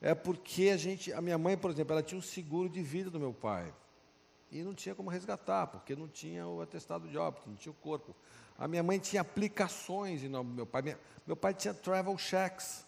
[0.00, 3.08] é porque a gente, a minha mãe, por exemplo, ela tinha um seguro de vida
[3.08, 3.72] do meu pai
[4.50, 7.76] e não tinha como resgatar, porque não tinha o atestado de óbito, não tinha o
[7.76, 8.14] corpo.
[8.58, 10.82] A minha mãe tinha aplicações em nome do meu pai.
[10.82, 12.86] Minha, meu pai tinha travel checks.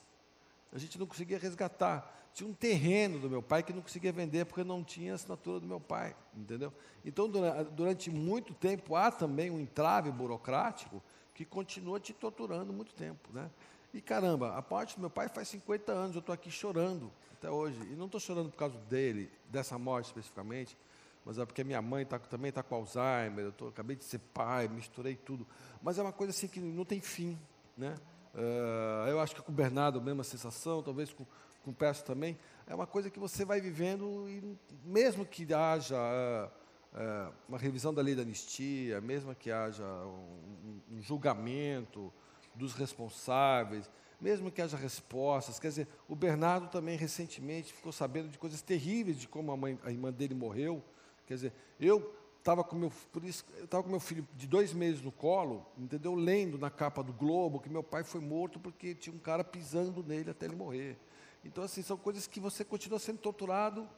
[0.73, 2.12] A gente não conseguia resgatar.
[2.35, 5.67] Tinha um terreno do meu pai que não conseguia vender porque não tinha assinatura do
[5.67, 6.73] meu pai, entendeu?
[7.05, 7.31] Então,
[7.71, 11.01] durante muito tempo, há também um entrave burocrático
[11.33, 13.49] que continua te torturando muito tempo, né?
[13.93, 17.49] E caramba, a parte do meu pai faz 50 anos, eu estou aqui chorando até
[17.49, 17.79] hoje.
[17.83, 20.77] E não estou chorando por causa dele, dessa morte especificamente,
[21.25, 24.18] mas é porque minha mãe tá, também está com Alzheimer, eu tô, acabei de ser
[24.18, 25.47] pai, misturei tudo.
[25.83, 27.39] Mas é uma coisa assim que não tem fim.
[27.77, 27.95] Né?
[28.35, 31.25] Uh, eu acho que com o Bernardo a mesma sensação, talvez com,
[31.62, 32.39] com o Peço também.
[32.66, 36.51] É uma coisa que você vai vivendo e mesmo que haja uh,
[36.99, 42.12] uh, uma revisão da lei da anistia, mesmo que haja um, um julgamento,
[42.55, 45.59] dos responsáveis, mesmo que haja respostas.
[45.59, 49.79] Quer dizer, o Bernardo também recentemente ficou sabendo de coisas terríveis de como a, mãe,
[49.83, 50.83] a irmã dele morreu.
[51.27, 54.72] Quer dizer, eu estava com meu, por isso, eu estava com meu filho de dois
[54.75, 56.14] meses no colo, entendeu?
[56.14, 60.03] Lendo na capa do Globo que meu pai foi morto porque tinha um cara pisando
[60.03, 60.99] nele até ele morrer.
[61.45, 63.89] Então, assim, são coisas que você continua sendo torturado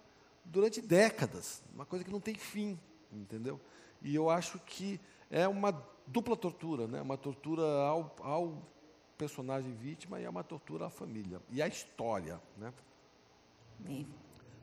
[0.44, 2.78] durante décadas, uma coisa que não tem fim,
[3.12, 3.60] entendeu?
[4.00, 5.72] E eu acho que é uma
[6.06, 7.02] dupla tortura, né?
[7.02, 8.62] uma tortura ao, ao
[9.18, 11.40] personagem vítima e é uma tortura à família.
[11.50, 12.40] E à história.
[12.56, 12.72] Né?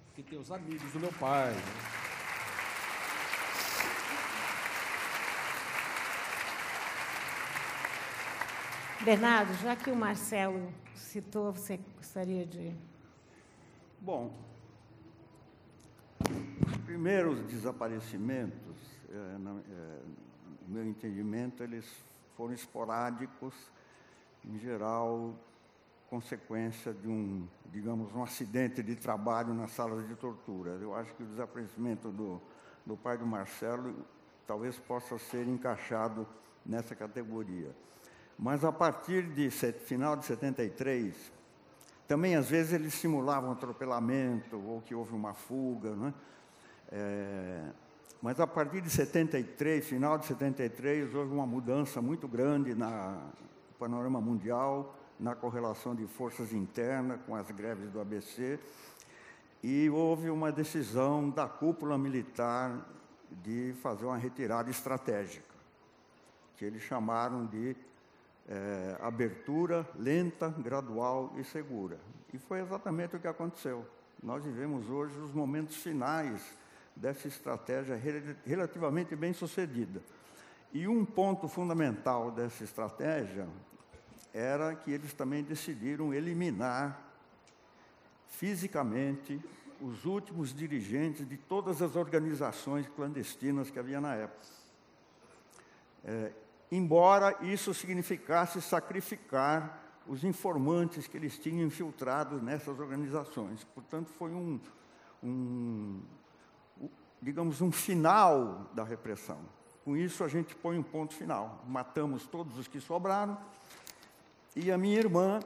[0.05, 1.51] Porque tem os amigos do meu pai.
[1.51, 2.02] Né?
[9.03, 12.73] Bernardo, já que o Marcelo citou, você gostaria de.
[13.99, 14.31] Bom,
[16.65, 18.77] os primeiros desaparecimentos,
[19.09, 19.63] é, é, no
[20.69, 21.85] meu entendimento, eles
[22.37, 23.53] foram esporádicos,
[24.45, 25.35] em geral,
[26.09, 30.71] consequência de um, digamos, um acidente de trabalho na sala de tortura.
[30.81, 32.41] Eu acho que o desaparecimento do,
[32.85, 33.93] do pai do Marcelo
[34.47, 36.25] talvez possa ser encaixado
[36.65, 37.75] nessa categoria.
[38.37, 41.15] Mas a partir de final de 73,
[42.07, 46.13] também às vezes eles simulavam atropelamento ou que houve uma fuga, né?
[46.91, 47.69] É,
[48.21, 53.75] mas a partir de 73, final de 73, houve uma mudança muito grande na, no
[53.77, 58.59] panorama mundial, na correlação de forças internas com as greves do ABC,
[59.61, 62.85] e houve uma decisão da cúpula militar
[63.29, 65.53] de fazer uma retirada estratégica,
[66.55, 67.75] que eles chamaram de
[68.47, 71.97] é, abertura lenta, gradual e segura.
[72.33, 73.85] E foi exatamente o que aconteceu.
[74.21, 76.41] Nós vivemos hoje os momentos finais
[76.95, 77.99] dessa estratégia
[78.45, 80.01] relativamente bem sucedida.
[80.73, 83.47] E um ponto fundamental dessa estratégia
[84.33, 86.99] era que eles também decidiram eliminar
[88.27, 89.39] fisicamente
[89.79, 94.47] os últimos dirigentes de todas as organizações clandestinas que havia na época.
[96.05, 96.31] É,
[96.75, 103.63] embora isso significasse sacrificar os informantes que eles tinham infiltrados nessas organizações.
[103.63, 104.59] Portanto, foi um,
[105.23, 106.01] um,
[107.21, 109.39] digamos, um final da repressão.
[109.85, 111.63] Com isso, a gente põe um ponto final.
[111.67, 113.37] Matamos todos os que sobraram.
[114.55, 115.39] E a minha irmã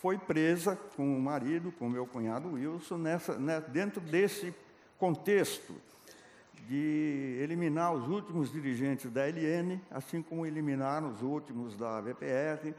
[0.00, 4.54] foi presa com o marido, com o meu cunhado Wilson, nessa, né, dentro desse
[4.98, 5.74] contexto
[6.66, 12.74] de eliminar os últimos dirigentes da LN, assim como eliminaram os últimos da VPR,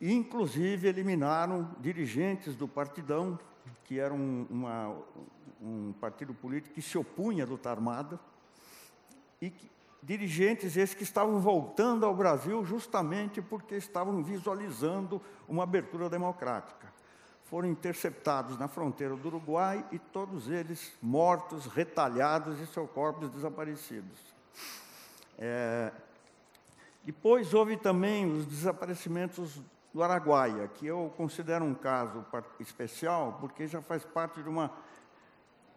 [0.00, 3.38] inclusive eliminaram dirigentes do Partidão,
[3.84, 4.96] que era um, uma,
[5.60, 8.18] um partido político que se opunha à luta armada,
[9.40, 9.70] e que,
[10.02, 16.93] dirigentes esses que estavam voltando ao Brasil justamente porque estavam visualizando uma abertura democrática.
[17.44, 24.18] Foram interceptados na fronteira do Uruguai e todos eles mortos, retalhados e seus corpos desaparecidos.
[25.38, 25.92] É,
[27.04, 29.60] Depois houve também os desaparecimentos
[29.92, 32.24] do Araguaia, que eu considero um caso
[32.58, 34.72] especial, porque já faz parte de uma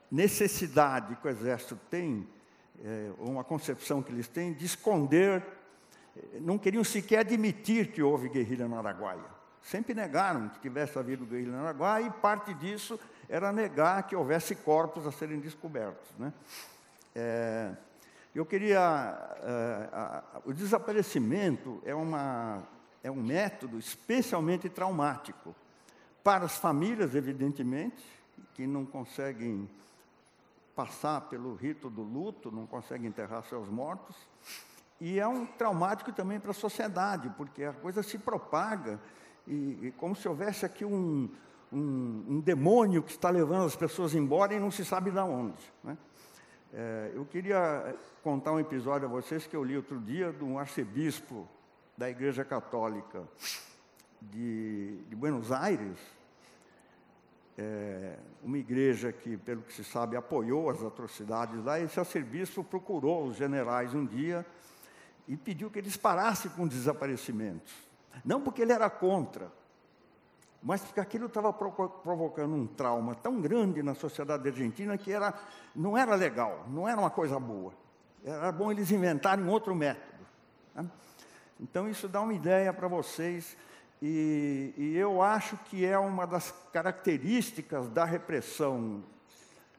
[0.10, 2.28] necessidade que o Exército tem,
[2.84, 5.46] é, uma concepção que eles têm, de esconder,
[6.42, 9.37] não queriam sequer admitir que houve guerrilha no Araguaia.
[9.68, 14.56] Sempre negaram que tivesse havido guerrilha no Araguaia, e parte disso era negar que houvesse
[14.56, 16.10] corpos a serem descobertos.
[16.18, 16.32] Né?
[17.14, 17.72] É,
[18.34, 18.80] eu queria.
[18.80, 22.64] É, a, o desaparecimento é, uma,
[23.04, 25.54] é um método especialmente traumático
[26.24, 28.06] para as famílias, evidentemente,
[28.54, 29.70] que não conseguem
[30.78, 34.16] passar pelo rito do luto, não conseguem enterrar seus mortos,
[35.02, 38.98] e é um traumático também para a sociedade, porque a coisa se propaga,
[39.48, 41.30] e, e como se houvesse aqui um,
[41.72, 45.64] um, um, demônio que está levando as pessoas embora e não se sabe de onde.
[45.84, 45.98] Né?
[46.74, 50.60] É, eu queria contar um episódio a vocês que eu li outro dia de um
[50.60, 51.48] arcebispo
[51.98, 53.24] da Igreja Católica
[54.22, 55.98] de, de Buenos Aires,
[57.58, 61.80] é, uma igreja que, pelo que se sabe, apoiou as atrocidades lá.
[61.80, 64.46] Esse arcebispo procurou os generais um dia
[65.28, 67.87] e pediu que eles parassem com desaparecimentos.
[68.24, 69.52] Não porque ele era contra,
[70.62, 75.34] mas porque aquilo estava provocando um trauma tão grande na sociedade argentina que era,
[75.76, 77.74] não era legal, não era uma coisa boa.
[78.24, 80.26] Era bom eles inventarem outro método.
[80.76, 80.90] Né?
[81.60, 83.56] Então, isso dá uma ideia para vocês
[84.02, 89.04] e, e, eu acho que é uma das características da repressão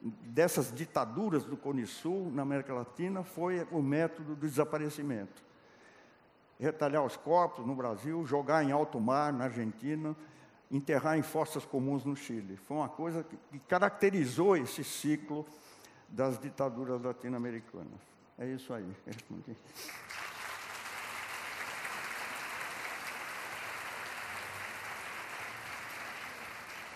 [0.01, 5.41] dessas ditaduras do Cone Sul na América Latina foi o método do desaparecimento.
[6.59, 10.15] Retalhar os corpos no Brasil, jogar em alto mar na Argentina,
[10.69, 12.57] enterrar em fossas comuns no Chile.
[12.57, 15.45] Foi uma coisa que caracterizou esse ciclo
[16.07, 17.99] das ditaduras latino-americanas.
[18.37, 18.85] É isso aí.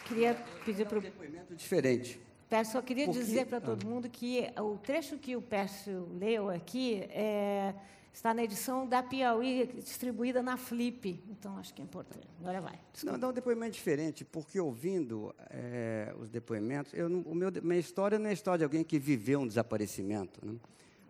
[0.05, 0.35] Queria
[0.65, 0.99] pedir para o.
[0.99, 2.21] Um depoimento diferente.
[2.65, 3.19] Só queria Porque...
[3.19, 3.89] dizer para todo ah.
[3.89, 7.73] mundo que o trecho que o Pércio leu aqui é,
[8.13, 11.21] está na edição da Piauí, distribuída na Flip.
[11.27, 12.27] Então, acho que é importante.
[12.39, 12.79] Agora vai.
[13.03, 17.79] Não, dá um depoimento diferente, porque ouvindo é, os depoimentos, eu não, o meu, minha
[17.79, 20.55] história não é a história de alguém que viveu um desaparecimento, né?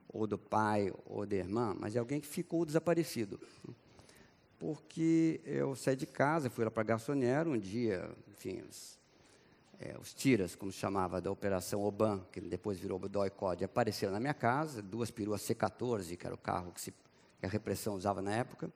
[0.07, 3.39] ou do pai, ou da irmã, mas é alguém que ficou desaparecido.
[4.57, 8.61] Porque eu saí de casa, fui lá para Garçonnière um dia, enfim,
[9.83, 14.19] é, os, tiras, como se chamava, da Operação Oban, que depois virou Doicode, apareceram na
[14.19, 18.21] minha casa, duas peruas C-14, que era o carro que, se, que, a repressão usava
[18.21, 18.71] na época.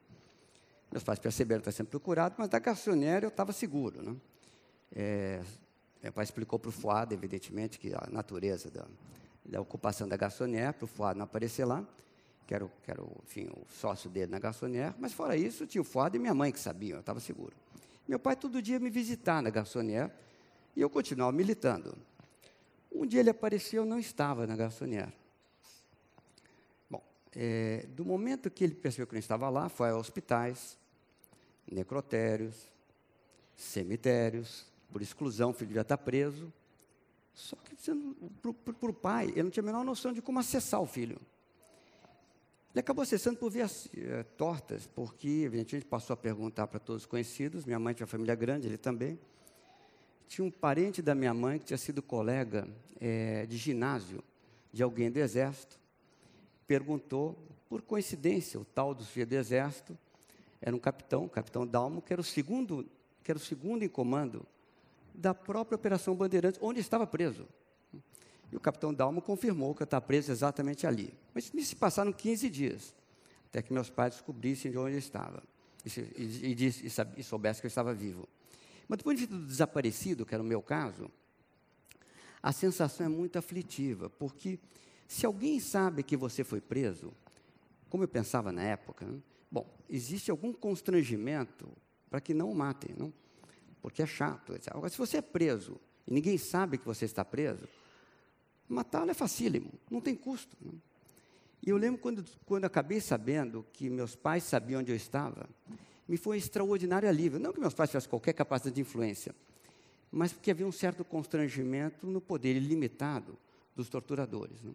[0.92, 4.04] Meus pais perceberam que estava sendo procurado, mas da Garçonnière eu estava seguro.
[4.04, 4.16] Né?
[4.94, 5.42] É,
[6.04, 8.86] meu pai explicou para o Fuad, evidentemente, que a natureza da,
[9.46, 11.86] da ocupação da Garçonnière, para o Fuad não aparecer lá
[12.46, 15.68] que era, o, que era o, enfim, o sócio dele na garçonnière, mas fora isso,
[15.68, 17.54] tinha o Fuad e minha mãe que sabiam, eu estava seguro.
[18.08, 20.10] Meu pai todo dia me visitar na garçonnière
[20.78, 21.98] e eu continuava militando.
[22.92, 25.12] Um dia ele apareceu, eu não estava na garçonnière.
[26.88, 27.04] Bom,
[27.36, 30.78] é, do momento que ele percebeu que não estava lá, foi a hospitais,
[31.70, 32.70] necrotérios,
[33.56, 36.54] cemitérios, por exclusão, o filho já está preso.
[37.34, 37.76] Só que
[38.80, 41.20] para o pai, ele não tinha a menor noção de como acessar o filho.
[42.72, 47.08] Ele acabou acessando por vias é, tortas, porque, evidentemente, passou a perguntar para todos os
[47.08, 47.66] conhecidos.
[47.66, 49.20] Minha mãe tinha uma família grande, ele também.
[50.28, 52.68] Tinha um parente da minha mãe que tinha sido colega
[53.00, 54.24] é, de ginásio
[54.72, 55.80] de alguém do Exército.
[56.68, 57.38] Perguntou,
[57.70, 59.98] por coincidência, o tal do filho do Exército
[60.62, 62.86] era um capitão, o capitão Dalmo, que era o segundo,
[63.24, 64.46] que era o segundo em comando
[65.14, 67.48] da própria Operação Bandeirantes, onde estava preso.
[68.52, 71.14] E o capitão Dalmo confirmou que eu estava preso exatamente ali.
[71.34, 72.94] Mas me se passaram 15 dias,
[73.50, 75.44] até que meus pais descobrissem de onde eu estava
[75.86, 76.84] e, e, e,
[77.18, 78.28] e soubessem que eu estava vivo.
[78.88, 81.10] Mas ponto de do desaparecido, que era o meu caso,
[82.42, 84.60] a sensação é muito aflitiva, porque
[85.08, 87.14] se alguém sabe que você foi preso,
[87.90, 89.20] como eu pensava na época, né?
[89.52, 91.68] bom, existe algum constrangimento
[92.10, 93.14] para que não o matem, não?
[93.82, 94.54] porque é chato.
[94.72, 97.68] Agora, se você é preso e ninguém sabe que você está preso,
[98.68, 100.58] Matá-lo é facílimo, não tem custo.
[100.62, 100.74] Não.
[101.66, 105.50] E eu lembro quando, quando acabei sabendo que meus pais sabiam onde eu estava,
[106.08, 107.40] me foi um extraordinário alívio.
[107.40, 109.36] Não que meus pais tivessem qualquer capacidade de influência,
[110.12, 113.38] mas porque havia um certo constrangimento no poder ilimitado
[113.76, 114.64] dos torturadores.
[114.64, 114.74] Não.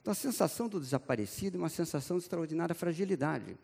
[0.00, 3.58] Então, a sensação do desaparecido é uma sensação de extraordinária fragilidade,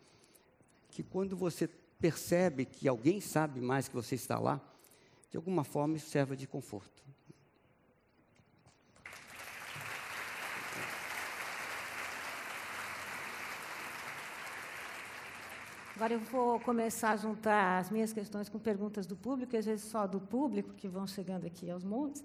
[0.91, 1.69] que quando você
[1.99, 4.61] percebe que alguém sabe mais que você está lá,
[5.31, 7.03] de alguma forma isso serve de conforto.
[15.97, 19.85] Agora eu vou começar a juntar as minhas questões com perguntas do público, às vezes
[19.85, 22.25] só do público, que vão chegando aqui aos montes.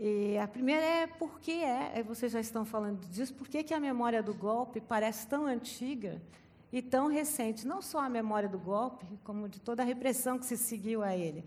[0.00, 3.72] E a primeira é por que é, vocês já estão falando disso, por que, que
[3.72, 6.20] a memória do golpe parece tão antiga
[6.72, 7.64] e tão recente?
[7.64, 11.14] Não só a memória do golpe, como de toda a repressão que se seguiu a
[11.16, 11.44] ele.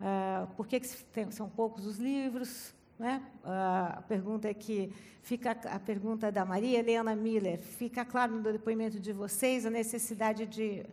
[0.00, 2.72] Uh, por que, que tem, são poucos os livros?
[3.00, 3.22] Né?
[3.42, 7.58] A pergunta é que fica a pergunta da Maria Helena Miller.
[7.58, 10.84] Fica claro no depoimento de vocês a necessidade de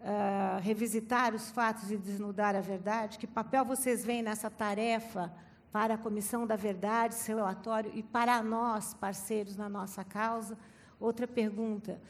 [0.00, 3.18] uh, revisitar os fatos e desnudar a verdade?
[3.18, 5.30] Que papel vocês veem nessa tarefa
[5.70, 10.56] para a Comissão da Verdade, seu relatório, e para nós, parceiros na nossa causa?
[10.98, 12.00] Outra pergunta.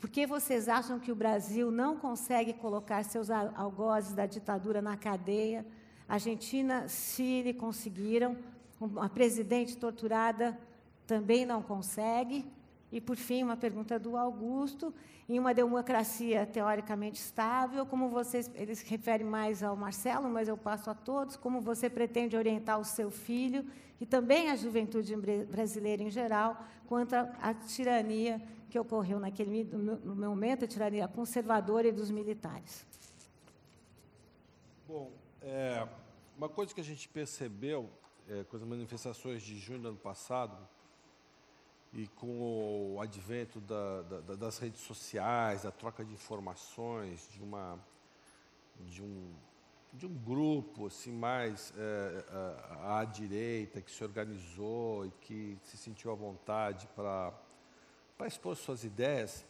[0.00, 4.96] Por que vocês acham que o Brasil não consegue colocar seus algozes da ditadura na
[4.96, 5.62] cadeia?
[6.08, 8.34] Argentina, Chile conseguiram,
[9.00, 10.58] a presidente torturada
[11.06, 12.44] também não consegue.
[12.90, 14.94] E, por fim, uma pergunta do Augusto.
[15.28, 20.56] Em uma democracia teoricamente estável, como vocês, ele se refere mais ao Marcelo, mas eu
[20.56, 23.64] passo a todos, como você pretende orientar o seu filho
[23.98, 25.16] e também a juventude
[25.50, 31.92] brasileira em geral quanto à tirania que ocorreu naquele no momento, a tirania conservadora e
[31.92, 32.86] dos militares?
[34.86, 35.10] Bom,
[35.40, 35.88] é,
[36.36, 37.88] uma coisa que a gente percebeu
[38.28, 40.56] é, com as manifestações de junho do ano passado
[41.92, 47.78] e com o advento da, da, das redes sociais, da troca de informações, de uma
[48.80, 49.32] de um
[49.92, 52.24] de um grupo assim mais é,
[52.82, 57.32] à, à direita que se organizou e que se sentiu à vontade para
[58.16, 59.44] para expor suas ideias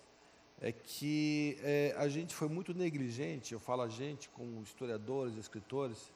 [0.61, 6.13] é que é, a gente foi muito negligente, eu falo a gente como historiadores, escritores,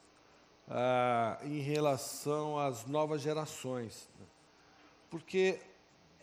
[0.69, 4.07] ah, em relação às novas gerações.
[4.19, 4.25] Né?
[5.09, 5.59] Porque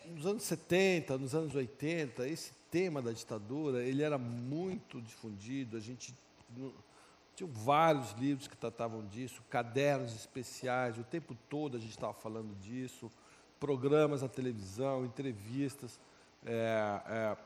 [0.05, 5.79] nos anos 70, nos anos 80, esse tema da ditadura, ele era muito difundido, a
[5.79, 6.15] gente
[7.35, 12.55] tinha vários livros que tratavam disso, cadernos especiais, o tempo todo a gente estava falando
[12.59, 13.11] disso,
[13.59, 15.99] programas na televisão, entrevistas.
[16.45, 17.37] É, é,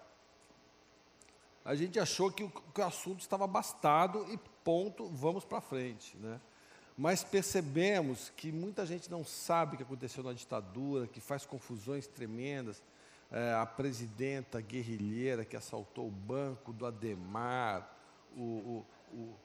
[1.65, 6.15] a gente achou que o, que o assunto estava bastado e ponto, vamos para frente.
[6.17, 6.39] Né?
[7.01, 12.05] Mas percebemos que muita gente não sabe o que aconteceu na ditadura, que faz confusões
[12.05, 12.79] tremendas.
[13.31, 17.91] É, a presidenta guerrilheira que assaltou o banco do Ademar,
[18.37, 19.35] o, o,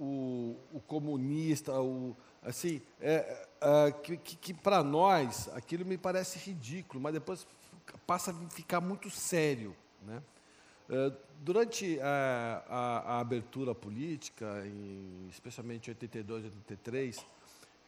[0.00, 7.00] o, o comunista, o, assim, é, é, que, que, para nós aquilo me parece ridículo,
[7.00, 7.46] mas depois
[8.04, 9.76] passa a ficar muito sério.
[10.02, 10.20] Né?
[10.90, 17.26] Eh, durante a, a, a, abertura política, em, especialmente em 82 e 83,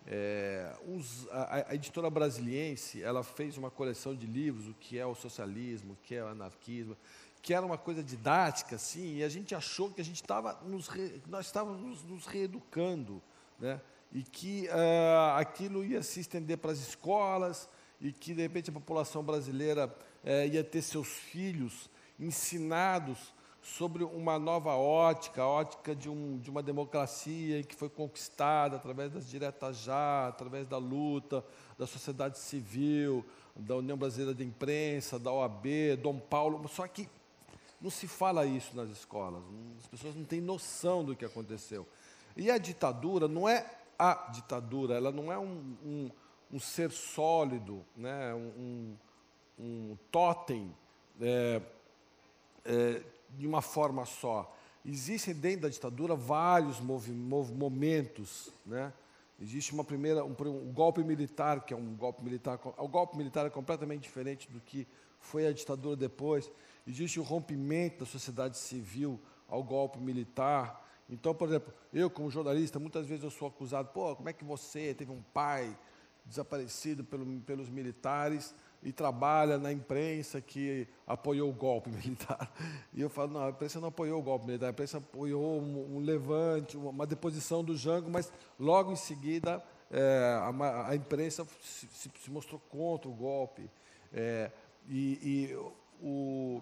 [0.06, 5.04] é, uns, a, a, editora brasiliense ela fez uma coleção de livros, o que é
[5.04, 6.96] o socialismo, o que é o anarquismo,
[7.42, 10.86] que era uma coisa didática, assim, e a gente achou que a gente estava nos
[10.86, 13.20] re, nós estávamos nos reeducando,
[13.58, 13.80] né?
[14.12, 17.68] e que uh, aquilo ia se estender para as escolas,
[18.00, 19.86] e que, de repente, a população brasileira
[20.22, 23.32] uh, ia ter seus filhos ensinados
[23.62, 29.12] sobre uma nova ótica, a ótica de, um, de uma democracia que foi conquistada através
[29.12, 31.44] das diretas já, através da luta
[31.78, 33.24] da sociedade civil,
[33.54, 36.68] da União Brasileira de Imprensa, da OAB, Dom Paulo.
[36.68, 37.08] Só que
[37.80, 39.42] não se fala isso nas escolas,
[39.78, 41.86] as pessoas não têm noção do que aconteceu.
[42.36, 43.64] E a ditadura não é
[43.98, 46.10] a ditadura, ela não é um, um,
[46.52, 48.34] um ser sólido, né?
[48.34, 48.96] um,
[49.58, 50.74] um totem.
[51.20, 51.62] É,
[52.64, 54.54] é, de uma forma só.
[54.84, 58.92] Existem dentro da ditadura vários momentos, né?
[59.40, 62.60] Existe uma primeira, um, um, golpe militar, que é um golpe militar.
[62.78, 64.86] O golpe militar é completamente diferente do que
[65.18, 66.50] foi a ditadura depois.
[66.86, 70.88] Existe o rompimento da sociedade civil ao golpe militar.
[71.08, 74.44] Então, por exemplo, eu como jornalista, muitas vezes eu sou acusado, pô, como é que
[74.44, 75.76] você teve um pai
[76.24, 82.52] desaparecido pelo, pelos militares e trabalha na imprensa que apoiou o golpe militar.
[82.92, 85.96] E eu falo, não, a imprensa não apoiou o golpe militar, a imprensa apoiou um,
[85.96, 91.86] um levante, uma deposição do Jango, mas logo em seguida é, a, a, imprensa se,
[92.08, 93.70] se, mostrou contra o golpe.
[94.12, 94.50] É,
[94.88, 95.56] e, e
[96.02, 96.60] o,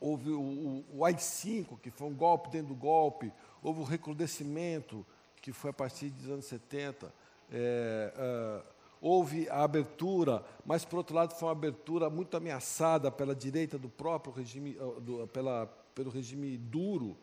[0.00, 5.04] houve o, o AI-5, que foi um golpe dentro do golpe, houve o recrudescimento,
[5.40, 7.12] que foi a partir dos anos 70.
[7.50, 8.71] É, é
[9.02, 13.88] houve a abertura, mas, por outro lado, foi uma abertura muito ameaçada pela direita do
[13.88, 17.16] próprio regime, do, pela, pelo regime duro.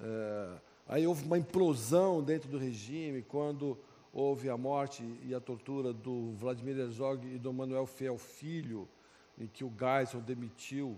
[0.00, 3.76] É, aí houve uma implosão dentro do regime, quando
[4.12, 8.88] houve a morte e a tortura do Vladimir Herzog e do Manuel Fiel Filho,
[9.36, 10.96] em que o Geisel demitiu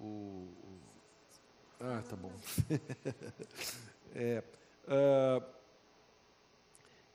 [0.00, 0.48] o,
[1.78, 2.32] Ah, tá bom.
[4.16, 4.42] é,
[4.88, 5.55] uh,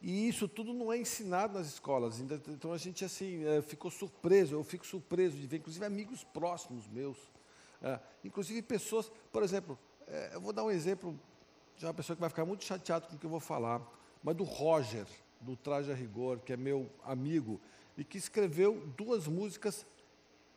[0.01, 2.19] e isso tudo não é ensinado nas escolas.
[2.19, 4.55] Então a gente assim é, ficou surpreso.
[4.55, 7.17] Eu fico surpreso de ver, inclusive amigos próximos meus,
[7.81, 11.17] é, inclusive pessoas, por exemplo, é, eu vou dar um exemplo
[11.77, 13.81] de uma pessoa que vai ficar muito chateado com o que eu vou falar,
[14.23, 15.05] mas do Roger,
[15.39, 17.59] do Traje a Rigor, que é meu amigo
[17.97, 19.85] e que escreveu duas músicas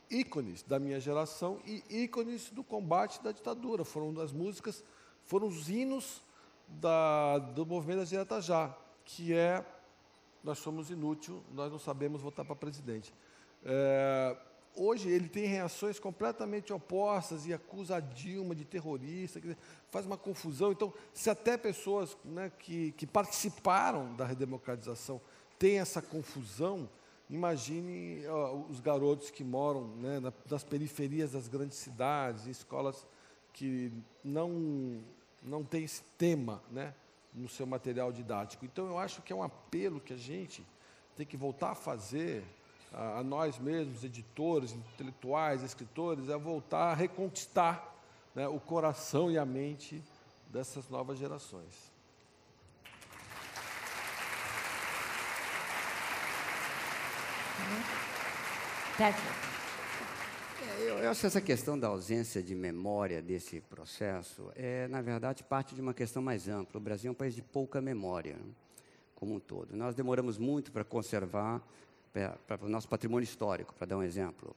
[0.09, 3.83] ícones da minha geração e ícones do combate da ditadura.
[3.83, 4.83] Foram das músicas,
[5.25, 6.21] foram os hinos
[6.67, 8.75] da, do movimento das diretas já,
[9.05, 9.63] que é
[10.43, 13.13] nós somos inútil, nós não sabemos votar para presidente.
[13.63, 14.37] É,
[14.75, 19.41] hoje ele tem reações completamente opostas e acusa a Dilma de terrorista,
[19.89, 20.71] faz uma confusão.
[20.71, 25.19] Então, se até pessoas né, que, que participaram da redemocratização
[25.57, 26.89] têm essa confusão,
[27.29, 28.21] Imagine
[28.69, 33.05] os garotos que moram né, nas periferias das grandes cidades, escolas
[33.51, 33.91] que
[34.23, 35.01] não,
[35.41, 36.93] não têm esse tema né,
[37.35, 38.65] no seu material didático.
[38.65, 40.65] Então, eu acho que é um apelo que a gente
[41.15, 42.43] tem que voltar a fazer,
[42.93, 47.93] a, a nós mesmos, editores, intelectuais, escritores, a voltar a reconquistar
[48.33, 50.01] né, o coração e a mente
[50.49, 51.93] dessas novas gerações.
[58.97, 59.44] É,
[60.79, 65.43] eu, eu acho que essa questão da ausência de memória desse processo é, na verdade,
[65.43, 66.79] parte de uma questão mais ampla.
[66.79, 68.37] O Brasil é um país de pouca memória,
[69.13, 69.75] como um todo.
[69.75, 71.61] Nós demoramos muito para conservar
[72.61, 74.55] o nosso patrimônio histórico, para dar um exemplo.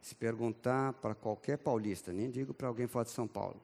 [0.00, 3.60] Se perguntar para qualquer paulista, nem digo para alguém fora de São Paulo,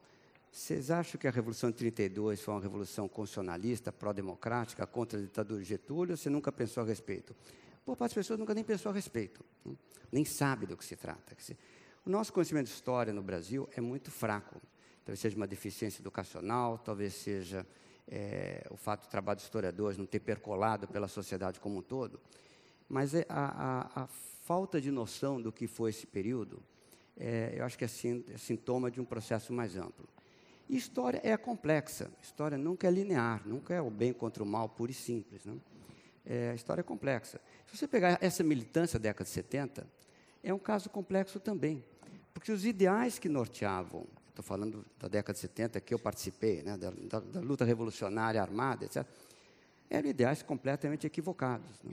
[0.52, 5.62] vocês acham que a Revolução de 32 foi uma revolução constitucionalista, pró-democrática, contra a ditadura
[5.62, 7.36] de Getúlio, ou você nunca pensou a respeito?
[7.85, 9.74] Boa parte das pessoas nunca nem pensou a respeito, né?
[10.12, 11.36] nem sabe do que se trata.
[12.05, 14.61] O nosso conhecimento de história no Brasil é muito fraco.
[15.05, 17.66] Talvez seja uma deficiência educacional, talvez seja
[18.07, 22.20] é, o fato do trabalho de historiadores não ter percolado pela sociedade como um todo.
[22.89, 26.62] Mas é a, a, a falta de noção do que foi esse período,
[27.16, 27.89] é, eu acho que é,
[28.35, 30.09] é sintoma de um processo mais amplo.
[30.69, 34.69] E história é complexa, história nunca é linear, nunca é o bem contra o mal
[34.69, 35.44] puro e simples.
[35.44, 35.61] Não?
[36.25, 37.41] É, a história é complexa.
[37.67, 39.87] Se você pegar essa militância da década de 70,
[40.43, 41.85] é um caso complexo também.
[42.33, 46.77] Porque os ideais que norteavam, estou falando da década de 70, que eu participei, né,
[46.77, 49.05] da, da, da, luta revolucionária armada, etc.,
[49.89, 51.83] eram ideais completamente equivocados.
[51.83, 51.93] Né?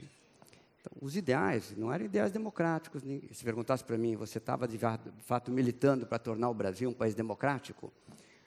[0.80, 3.02] Então, os ideais não eram ideais democráticos.
[3.32, 4.78] Se perguntasse para mim, você estava de
[5.20, 7.92] fato militando para tornar o Brasil um país democrático,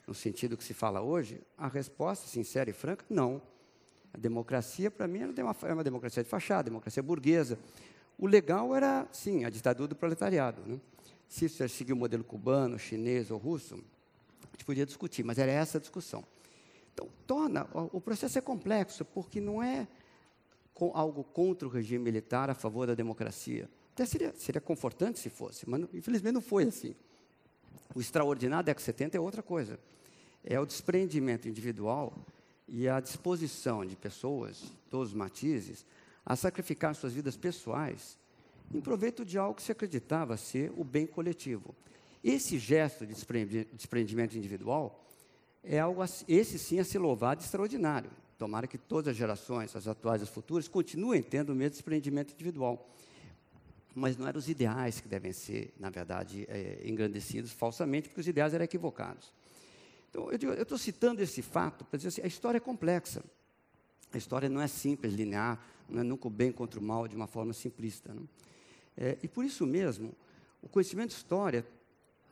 [0.08, 1.42] no sentido que se fala hoje?
[1.58, 3.42] A resposta, sincera e franca, não.
[4.14, 7.58] A democracia, para mim, era uma, era uma democracia de fachada, democracia burguesa.
[8.18, 10.62] O legal era, sim, a ditadura do proletariado.
[10.66, 10.80] Né?
[11.28, 15.52] Se isso seguir o modelo cubano, chinês ou russo, a gente podia discutir, mas era
[15.52, 16.24] essa a discussão.
[16.94, 19.88] Então, torna, o processo é complexo, porque não é
[20.94, 23.70] algo contra o regime militar a favor da democracia.
[23.94, 26.96] Até seria, seria confortante se fosse, mas infelizmente não foi assim.
[27.94, 29.80] O extraordinário da década de 70 é outra coisa.
[30.44, 32.14] É o desprendimento individual
[32.74, 35.86] e a disposição de pessoas, todos os matizes,
[36.26, 38.18] a sacrificar suas vidas pessoais
[38.74, 41.76] em proveito de algo que se acreditava ser o bem coletivo.
[42.24, 43.14] Esse gesto de
[43.74, 45.06] desprendimento individual
[45.62, 48.10] é algo, esse sim, a ser louvado extraordinário.
[48.38, 52.34] Tomara que todas as gerações, as atuais e as futuras, continuem tendo o mesmo desprendimento
[52.34, 52.90] individual.
[53.94, 58.28] Mas não eram os ideais que devem ser, na verdade, é, engrandecidos falsamente, porque os
[58.28, 59.34] ideais eram equivocados.
[60.12, 63.24] Então, eu estou citando esse fato para dizer assim, a história é complexa.
[64.12, 65.58] A história não é simples, linear,
[65.88, 68.14] não é nunca o bem contra o mal de uma forma simplista.
[68.98, 70.14] É, e por isso mesmo,
[70.62, 71.66] o conhecimento de história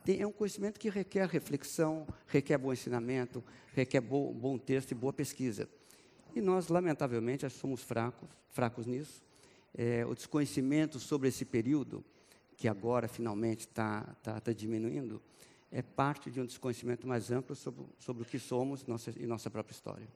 [0.04, 3.42] tem, é um conhecimento que requer reflexão, requer bom ensinamento,
[3.72, 5.66] requer bo, bom texto e boa pesquisa.
[6.34, 9.22] E nós, lamentavelmente, somos fracos, fracos nisso.
[9.74, 12.04] É, o desconhecimento sobre esse período,
[12.58, 15.20] que agora finalmente está tá, tá diminuindo,
[15.70, 19.48] é parte de um desconhecimento mais amplo sobre, sobre o que somos nossa, e nossa
[19.50, 20.08] própria história.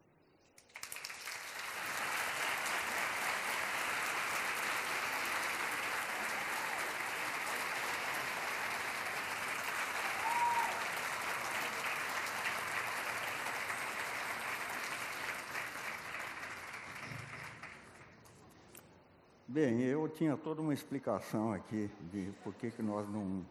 [19.47, 23.47] Bem, eu tinha toda uma explicação aqui de por que, que nós não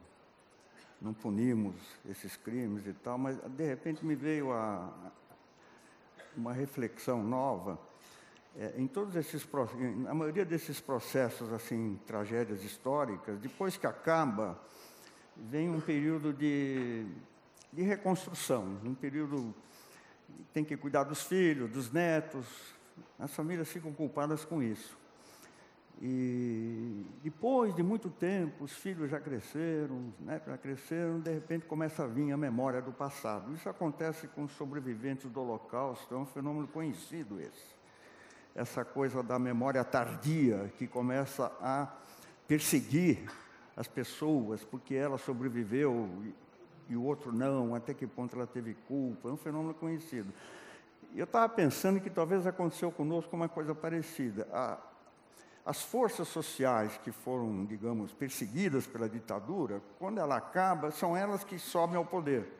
[1.03, 1.75] não punimos
[2.09, 5.11] esses crimes e tal, mas de repente me veio a,
[6.35, 7.77] uma reflexão nova.
[8.55, 9.45] É, em todos esses
[10.07, 14.61] a maioria desses processos assim tragédias históricas depois que acaba
[15.35, 17.05] vem um período de
[17.73, 19.53] de reconstrução, um período
[20.53, 22.45] tem que cuidar dos filhos, dos netos,
[23.17, 24.95] as famílias ficam culpadas com isso.
[26.01, 32.03] E depois de muito tempo, os filhos já cresceram, netos já cresceram, de repente começa
[32.03, 33.53] a vir a memória do passado.
[33.53, 37.73] Isso acontece com os sobreviventes do Holocausto, é um fenômeno conhecido esse.
[38.55, 41.87] Essa coisa da memória tardia que começa a
[42.47, 43.31] perseguir
[43.75, 48.75] as pessoas porque ela sobreviveu e, e o outro não, até que ponto ela teve
[48.87, 50.31] culpa, é um fenômeno conhecido.
[51.15, 54.47] Eu estava pensando que talvez aconteceu conosco uma coisa parecida.
[54.51, 54.77] A,
[55.65, 61.57] as forças sociais que foram, digamos, perseguidas pela ditadura, quando ela acaba, são elas que
[61.57, 62.51] sobem ao poder.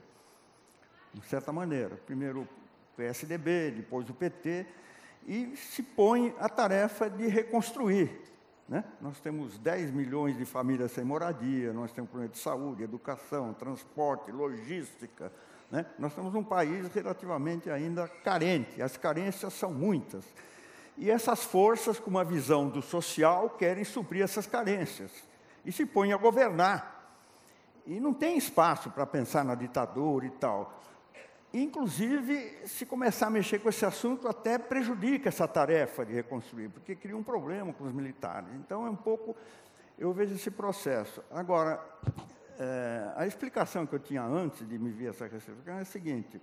[1.14, 1.96] De certa maneira.
[2.06, 2.48] Primeiro o
[2.96, 4.66] PSDB, depois o PT,
[5.28, 8.22] e se põe a tarefa de reconstruir.
[8.68, 8.84] Né?
[9.02, 14.32] Nós temos 10 milhões de famílias sem moradia, nós temos problema de saúde, educação, transporte,
[14.32, 15.32] logística.
[15.70, 15.86] Né?
[16.00, 20.24] Nós temos um país relativamente ainda carente, as carências são muitas.
[20.98, 25.12] E essas forças, com uma visão do social, querem suprir essas carências
[25.66, 26.94] e se põem a governar.
[27.86, 30.82] E não tem espaço para pensar na ditadura e tal.
[31.54, 36.96] Inclusive, se começar a mexer com esse assunto, até prejudica essa tarefa de reconstruir, porque
[36.96, 38.50] cria um problema com os militares.
[38.56, 39.36] Então, é um pouco.
[39.98, 41.24] Eu vejo esse processo.
[41.30, 41.80] Agora,
[42.58, 46.42] é, a explicação que eu tinha antes de me vir essa questão é a seguinte: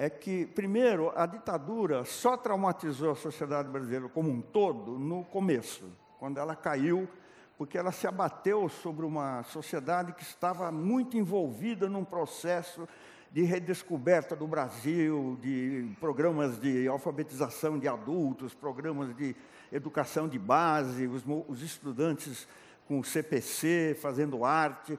[0.00, 5.90] é que, primeiro, a ditadura só traumatizou a sociedade brasileira como um todo no começo,
[6.20, 7.08] quando ela caiu,
[7.58, 12.88] porque ela se abateu sobre uma sociedade que estava muito envolvida num processo
[13.32, 19.34] de redescoberta do Brasil, de programas de alfabetização de adultos, programas de
[19.72, 22.46] educação de base, os, os estudantes
[22.86, 24.96] com CPC, fazendo arte.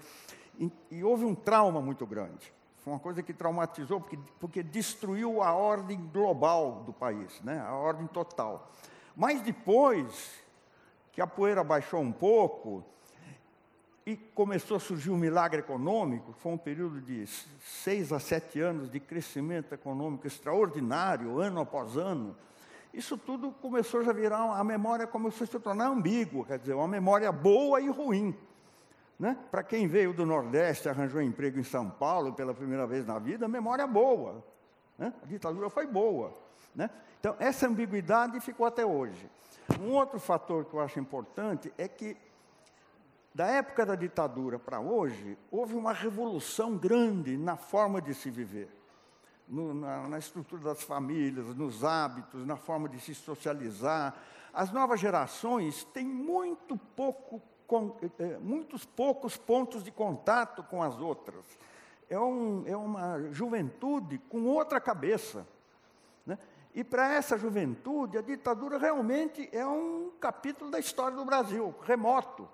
[0.60, 2.54] E, e houve um trauma muito grande.
[2.80, 7.60] Foi uma coisa que traumatizou, porque, porque destruiu a ordem global do país, né?
[7.60, 8.72] a ordem total.
[9.16, 10.40] Mas depois
[11.12, 12.84] que a poeira baixou um pouco
[14.06, 18.90] e começou a surgir um milagre econômico, foi um período de seis a sete anos
[18.90, 22.36] de crescimento econômico extraordinário, ano após ano,
[22.94, 26.88] isso tudo começou a virar, a memória começou a se tornar ambígua, quer dizer, uma
[26.88, 28.36] memória boa e ruim.
[29.20, 29.38] Né?
[29.52, 33.50] Para quem veio do Nordeste, arranjou emprego em São Paulo pela primeira vez na vida,
[33.50, 34.42] memória boa.
[34.98, 35.14] Né?
[35.22, 36.34] A ditadura foi boa.
[36.74, 36.90] Né?
[37.20, 39.30] Então, essa ambiguidade ficou até hoje.
[39.82, 42.16] Um outro fator que eu acho importante é que,
[43.36, 48.70] da época da ditadura para hoje, houve uma revolução grande na forma de se viver.
[49.48, 54.16] No, na, na, estrutura das famílias, nos hábitos, na forma de se socializar.
[54.54, 57.50] As novas gerações têm muito pouco é,
[58.42, 61.46] muitos poucos pontos de contato com as outras.
[62.10, 65.46] É, um, é uma juventude com outra cabeça.
[66.26, 66.38] Né?
[66.74, 72.48] E para essa juventude, a ditadura realmente é um capítulo da história do Brasil, remoto,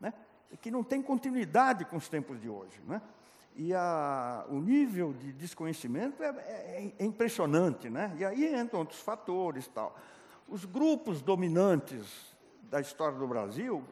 [0.00, 0.14] né?
[0.60, 2.80] que não tem continuidade com os tempos de hoje.
[2.86, 3.02] Né?
[3.54, 7.88] E a, o nível de desconhecimento é, é, é impressionante.
[7.88, 8.14] Né?
[8.18, 9.66] E aí entram outros fatores.
[9.68, 9.96] Tal.
[10.48, 13.82] Os grupos dominantes da história do Brasil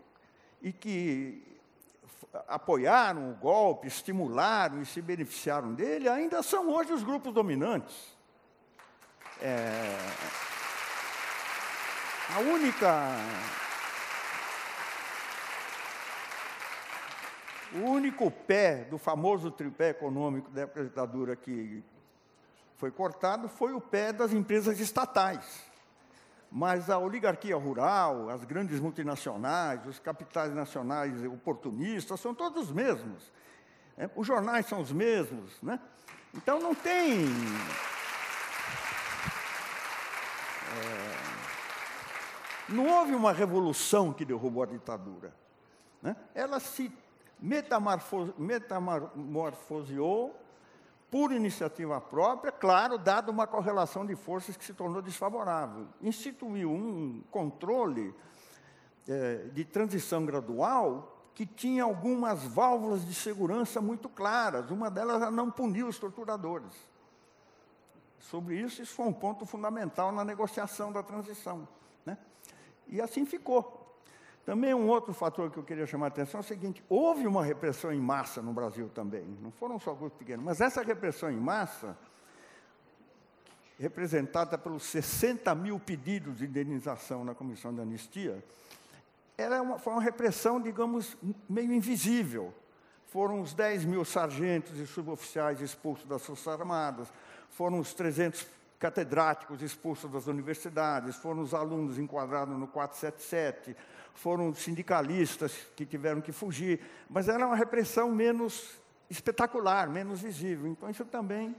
[0.65, 1.47] e que
[2.49, 8.17] apoiaram o golpe, estimularam e se beneficiaram dele, ainda são hoje os grupos dominantes.
[9.43, 9.97] É,
[12.35, 13.11] a única.
[17.75, 21.85] O único pé do famoso tripé econômico da época da ditadura que
[22.77, 25.74] foi cortado foi o pé das empresas estatais.
[26.57, 33.33] Mas a oligarquia rural, as grandes multinacionais, os capitais nacionais oportunistas, são todos os mesmos.
[33.99, 35.61] É, os jornais são os mesmos.
[35.61, 35.81] Né?
[36.33, 37.27] Então não tem.
[40.77, 41.17] É,
[42.69, 45.35] não houve uma revolução que derrubou a ditadura.
[46.01, 46.15] Né?
[46.37, 46.97] Ela se
[47.41, 50.41] metamorfoseou
[51.15, 55.87] por iniciativa própria, claro, dado uma correlação de forças que se tornou desfavorável.
[56.03, 58.13] Instituiu um controle
[59.07, 64.73] é, de transição gradual que tinha algumas válvulas de segurança muito claras.
[64.73, 66.73] Uma delas era não punir os torturadores.
[68.19, 71.69] Sobre isso, isso foi um ponto fundamental na negociação da transição.
[72.05, 72.19] Né?
[72.89, 73.84] E assim ficou.
[74.45, 77.43] Também um outro fator que eu queria chamar a atenção é o seguinte: houve uma
[77.43, 81.37] repressão em massa no Brasil também, não foram só grupos pequenos, mas essa repressão em
[81.37, 81.97] massa,
[83.79, 88.45] representada pelos 60 mil pedidos de indenização na Comissão de Anistia,
[89.37, 91.17] era uma, foi uma repressão, digamos,
[91.49, 92.53] meio invisível.
[93.07, 97.13] foram os 10 mil sargentos e suboficiais expulsos das Forças Armadas,
[97.49, 98.47] foram os 300
[98.79, 103.77] catedráticos expulsos das universidades, foram os alunos enquadrados no 477,
[104.15, 108.79] foram sindicalistas que tiveram que fugir, mas era uma repressão menos
[109.09, 110.67] espetacular, menos visível.
[110.69, 111.55] Então, isso também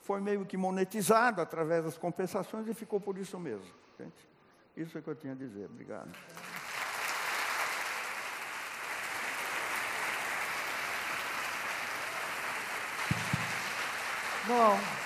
[0.00, 3.66] foi meio que monetizado através das compensações e ficou por isso mesmo.
[3.98, 4.28] Gente.
[4.76, 5.66] Isso é que eu tinha a dizer.
[5.66, 6.10] Obrigado.
[14.46, 15.05] Bom, o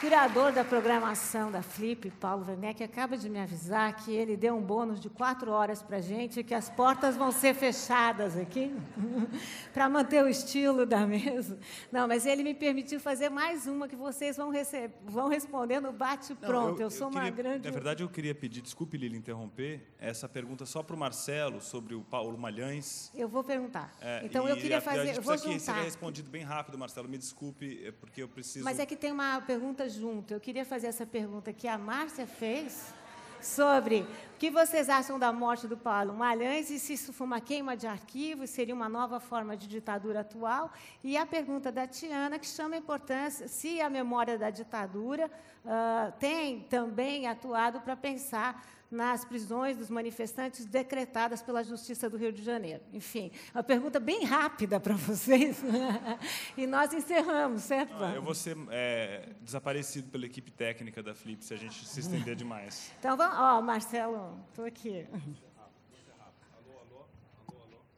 [0.00, 4.60] curador da programação da Flip, Paulo Werneck, acaba de me avisar que ele deu um
[4.60, 8.74] bônus de quatro horas para a gente e que as portas vão ser fechadas aqui,
[9.72, 11.58] para manter o estilo da mesa.
[11.90, 15.92] Não, mas ele me permitiu fazer mais uma que vocês vão, receber, vão responder no
[15.92, 16.80] bate-pronto.
[16.80, 17.66] Eu, eu, sou eu queria, uma grande...
[17.66, 21.94] Na verdade, eu queria pedir, desculpe, Lili, interromper, essa pergunta só para o Marcelo, sobre
[21.94, 23.10] o Paulo Malhães.
[23.14, 23.94] Eu vou perguntar.
[24.02, 25.10] É, então, eu queria fazer...
[25.10, 25.58] A eu vou que juntar.
[25.60, 27.08] seria respondido bem rápido, Marcelo.
[27.08, 28.62] Me desculpe, é porque eu preciso...
[28.62, 30.32] Mas é que tem uma pergunta junto.
[30.32, 32.94] Eu queria fazer essa pergunta que a Márcia fez
[33.40, 37.40] sobre o que vocês acham da morte do Paulo Malhães e se isso foi uma
[37.40, 40.72] queima de arquivos, seria uma nova forma de ditadura atual.
[41.02, 45.30] E a pergunta da Tiana, que chama a importância se a memória da ditadura
[45.64, 52.32] uh, tem também atuado para pensar nas prisões dos manifestantes decretadas pela Justiça do Rio
[52.32, 52.82] de Janeiro.
[52.92, 55.62] Enfim, uma pergunta bem rápida para vocês.
[56.56, 57.94] e nós encerramos, certo?
[58.02, 62.00] Ah, eu vou ser é, desaparecido pela equipe técnica da Flip se a gente se
[62.00, 62.92] estender demais.
[62.98, 63.36] Então vamos.
[63.38, 65.06] Ó, Marcelo, estou aqui.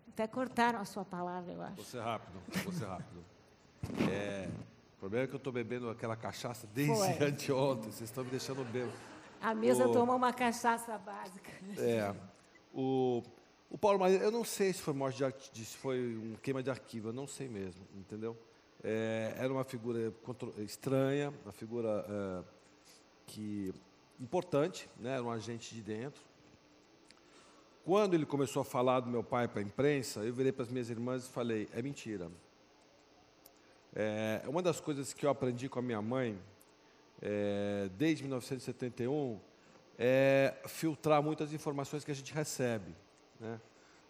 [0.08, 1.76] Até cortaram a sua palavra, eu acho.
[1.76, 3.24] Vou ser rápido, vou ser rápido.
[4.10, 4.48] É,
[4.96, 7.22] o problema é que eu estou bebendo aquela cachaça desde Foi.
[7.26, 7.92] anteontem.
[7.92, 8.92] Vocês estão me deixando bêbado.
[9.40, 11.50] A mesa O- toma uma cachaça básica.
[11.78, 12.14] É.
[12.74, 13.22] O,
[13.70, 16.70] o Paulo Maria, eu não sei se foi morte de, se foi um queima de
[16.70, 18.36] arquivo, eu não sei mesmo, entendeu?
[18.82, 20.12] É, era uma figura
[20.58, 22.44] estranha, uma figura é,
[23.26, 23.72] que
[24.20, 25.14] importante, né?
[25.14, 26.20] Era um agente de dentro.
[27.84, 30.68] Quando ele começou a falar do meu pai para a imprensa, eu virei para as
[30.70, 32.30] minhas irmãs e falei: é mentira.
[33.94, 36.38] É, uma das coisas que eu aprendi com a minha mãe,
[37.22, 39.38] é, desde 1971,
[39.98, 42.94] é filtrar muitas informações que a gente recebe.
[43.40, 43.60] Né?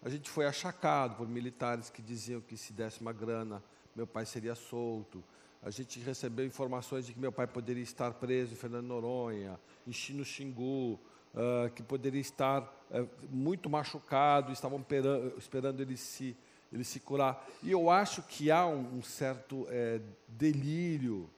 [0.03, 3.61] A gente foi achacado por militares que diziam que se desse uma grana,
[3.95, 5.23] meu pai seria solto.
[5.61, 9.91] A gente recebeu informações de que meu pai poderia estar preso em Fernando Noronha, em
[9.91, 10.97] Chi- no Xingu,
[11.35, 16.35] ah, que poderia estar eh, muito machucado, estavam pera- esperando ele se,
[16.71, 17.45] ele se curar.
[17.61, 21.29] E eu acho que há um, um certo eh, delírio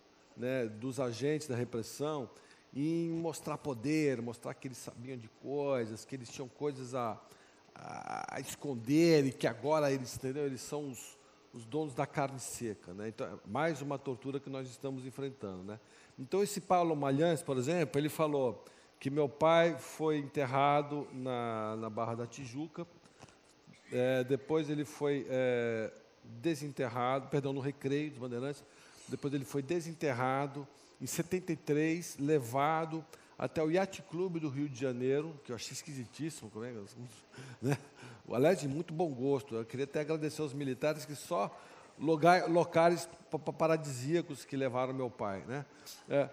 [0.42, 2.28] né, dos agentes da repressão
[2.74, 7.20] em mostrar poder, mostrar que eles sabiam de coisas, que eles tinham coisas a,
[7.76, 10.46] a, esconder e que agora eles, entendeu?
[10.46, 11.18] Eles são os,
[11.54, 13.10] os donos da carne seca, né?
[13.10, 15.80] Então, é mais uma tortura que nós estamos enfrentando, né?
[16.18, 18.66] Então, esse Paulo Malhães, por exemplo, ele falou
[19.00, 22.88] que meu pai foi enterrado na, na Barra da Tijuca,
[23.92, 25.92] é, depois ele foi é,
[26.24, 28.64] desenterrado, perdão, no Recreio dos Bandeirantes,
[29.12, 30.68] depois ele foi desenterrado,
[31.00, 33.06] em 73, levado
[33.38, 36.78] até o Yacht Clube do Rio de Janeiro, que eu achei esquisitíssimo, como é que
[37.62, 37.78] né?
[38.32, 39.56] Aliás, de muito bom gosto.
[39.56, 41.56] Eu queria até agradecer aos militares que só
[42.00, 45.44] lugar, locais pa- pa- paradisíacos que levaram meu pai.
[45.48, 45.66] Né?
[46.08, 46.30] É,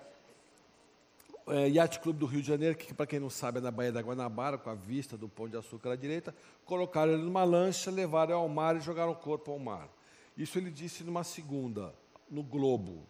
[1.49, 3.91] é, Yacht Clube do Rio de Janeiro, que para quem não sabe é na Baía
[3.91, 6.35] da Guanabara, com a vista do Pão de Açúcar à direita,
[6.65, 9.89] colocaram ele numa lancha, levaram ao mar e jogaram o corpo ao mar.
[10.37, 11.93] Isso ele disse numa segunda,
[12.31, 13.07] no Globo.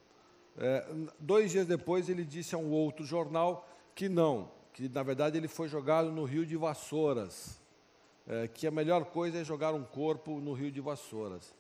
[0.57, 0.86] É,
[1.19, 5.49] dois dias depois ele disse a um outro jornal que não, que na verdade ele
[5.49, 7.61] foi jogado no Rio de Vassouras,
[8.27, 11.55] é, que a melhor coisa é jogar um corpo no Rio de Vassouras.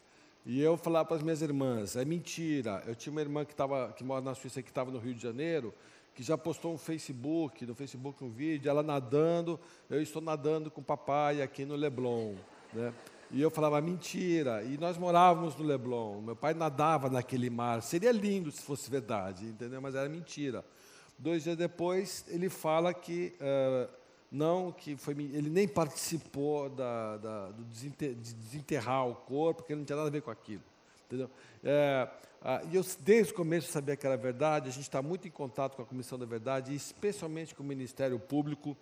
[0.44, 2.82] E eu falava para as minhas irmãs, é mentira.
[2.86, 5.22] Eu tinha uma irmã que, tava, que mora na Suíça, que estava no Rio de
[5.22, 5.74] Janeiro,
[6.14, 10.80] que já postou um Facebook, no Facebook um vídeo, ela nadando, eu estou nadando com
[10.80, 12.34] o papai aqui no Leblon.
[12.72, 12.92] Né?
[13.30, 14.62] E eu falava, mentira.
[14.64, 17.82] E nós morávamos no Leblon, meu pai nadava naquele mar.
[17.82, 19.80] Seria lindo se fosse verdade, entendeu?
[19.82, 20.64] Mas era mentira.
[21.18, 23.88] Dois dias depois, ele fala que eh,
[24.30, 29.74] não, que foi, ele nem participou da, da- do desente- de desenterrar o corpo, porque
[29.74, 30.62] não tinha nada a ver com aquilo.
[31.06, 31.30] Entendeu?
[31.64, 32.08] É,
[32.70, 34.68] e eu, desde o começo, sabia que era verdade.
[34.68, 38.18] A gente está muito em contato com a Comissão da Verdade, especialmente com o Ministério
[38.18, 38.76] Público.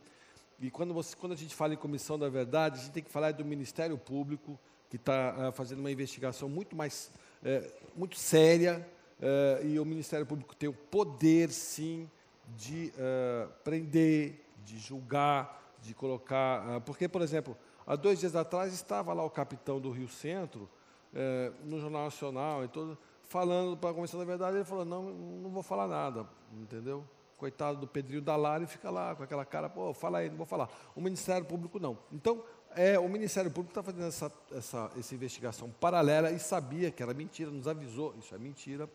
[0.61, 3.11] E quando, você, quando a gente fala em Comissão da Verdade, a gente tem que
[3.11, 4.59] falar do Ministério Público,
[4.89, 7.11] que está fazendo uma investigação muito mais
[7.45, 8.87] eh, muito séria.
[9.21, 12.11] eh, e o Ministério Público tem o poder, sim,
[12.57, 16.77] de eh, prender, de julgar, de colocar.
[16.77, 17.57] ah, porque, por exemplo,
[17.87, 20.69] há dois dias atrás estava lá o capitão do Rio Centro
[21.15, 25.05] é, no Jornal Nacional, e todo, falando para a Comissão da Verdade, ele falou, não,
[25.05, 27.05] não vou falar nada, entendeu?
[27.37, 30.71] Coitado do Pedrinho Dalari fica lá com aquela cara, pô, fala aí, não vou falar.
[30.95, 31.99] O Ministério Público não.
[32.11, 32.43] Então,
[32.75, 37.15] é, o Ministério Público está fazendo essa, essa, essa investigação paralela e sabia que era
[37.15, 38.89] mentira, nos avisou, isso é mentira.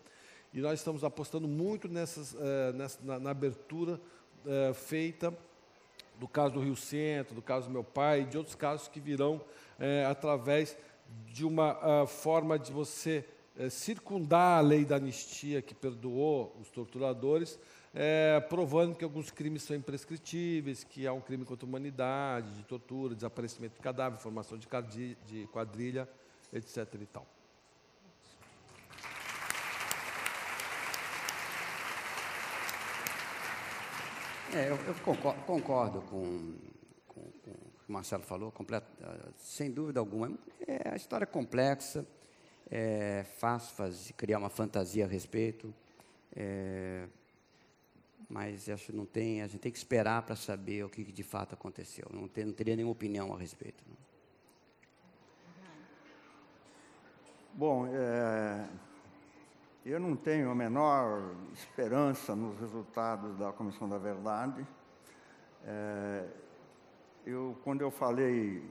[0.53, 3.99] E nós estamos apostando muito nessas, é, nessa, na, na, abertura
[4.45, 5.33] é, feita
[6.19, 9.41] do caso do Rio Centro, do caso do meu pai, de outros casos que virão
[9.79, 10.77] é, através
[11.25, 13.25] de uma forma de você
[13.69, 17.59] circundar a lei da anistia que perdoou os torturadores,
[17.93, 22.63] é, provando que alguns crimes são imprescritíveis, que há um crime contra a humanidade, de
[22.63, 24.67] tortura, desaparecimento de cadáver, formação de
[25.47, 26.07] quadrilha,
[26.53, 26.87] etc.
[27.01, 27.25] E tal.
[34.53, 36.55] É, eu, eu concordo, concordo com,
[37.07, 38.85] com, com, o que o Marcelo falou, completo,
[39.37, 40.37] sem dúvida alguma.
[40.67, 42.05] É a história é complexa,
[42.69, 45.73] é fácil fazer, criar uma fantasia a respeito,
[46.35, 47.07] é,
[48.31, 51.23] mas acho que não tem, a gente tem que esperar para saber o que de
[51.23, 52.07] fato aconteceu.
[52.13, 53.83] Não, tem, não teria nenhuma opinião a respeito.
[53.87, 53.97] Não.
[57.53, 58.69] Bom, é,
[59.85, 64.65] eu não tenho a menor esperança nos resultados da Comissão da Verdade.
[65.65, 66.25] É,
[67.25, 68.63] eu, quando eu falei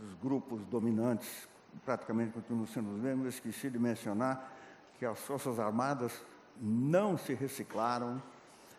[0.00, 1.48] dos grupos dominantes,
[1.84, 4.52] praticamente continuam sendo os mesmos, esqueci de mencionar
[4.98, 6.20] que as Forças Armadas
[6.60, 8.20] não se reciclaram,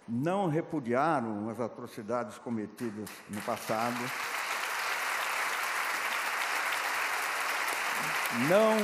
[0.10, 3.98] não repudiaram as atrocidades cometidas no passado,
[8.50, 8.78] não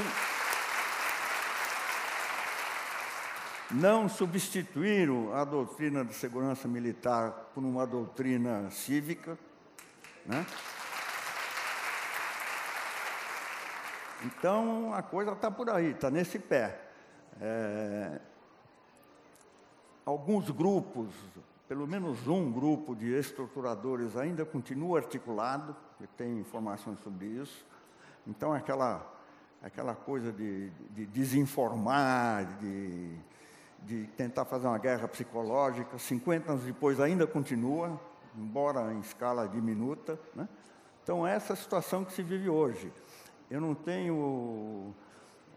[3.72, 9.38] não substituíram a doutrina de segurança militar por uma doutrina cívica,
[10.26, 10.46] né?
[14.24, 16.80] Então a coisa está por aí, está nesse pé.
[17.42, 18.22] É,
[20.06, 21.10] alguns grupos,
[21.68, 27.66] pelo menos um grupo de estruturadores ainda continua articulado, eu tenho informações sobre isso.
[28.28, 29.06] Então aquela,
[29.62, 33.18] aquela coisa de, de desinformar, de,
[33.84, 38.00] de tentar fazer uma guerra psicológica, 50 anos depois ainda continua,
[38.38, 40.20] embora em escala diminuta.
[40.36, 40.48] Né?
[41.04, 42.92] Então, essa é a situação que se vive hoje.
[43.50, 44.94] Eu não tenho.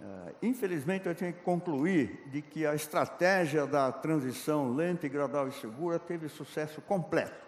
[0.00, 5.52] Uh, infelizmente, eu tenho que concluir de que a estratégia da transição lenta gradual e
[5.52, 7.46] segura teve sucesso completo.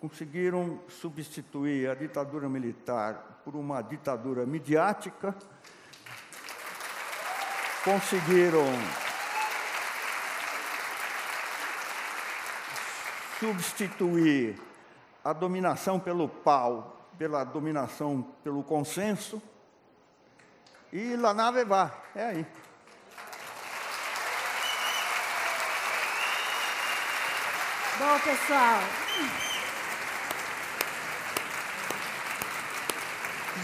[0.00, 5.34] Conseguiram substituir a ditadura militar por uma ditadura midiática,
[7.84, 8.64] conseguiram
[13.40, 14.60] substituir
[15.24, 19.42] a dominação pelo pau pela dominação pelo consenso.
[20.92, 22.46] E la nave va, é aí.
[27.98, 28.80] Bom, pessoal.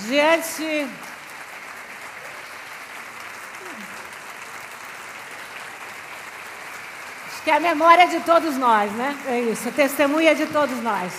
[0.06, 0.88] Diante
[7.46, 9.16] que é a memória de todos nós, né?
[9.24, 11.12] É isso, a testemunha de todos nós.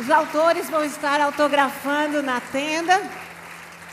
[0.00, 2.98] Os autores vão estar autografando na tenda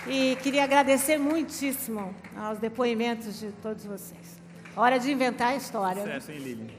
[0.08, 4.40] e queria agradecer muitíssimo aos depoimentos de todos vocês.
[4.74, 6.02] Hora de inventar a história.
[6.02, 6.38] Sucesso, né?
[6.38, 6.78] hein, Lili?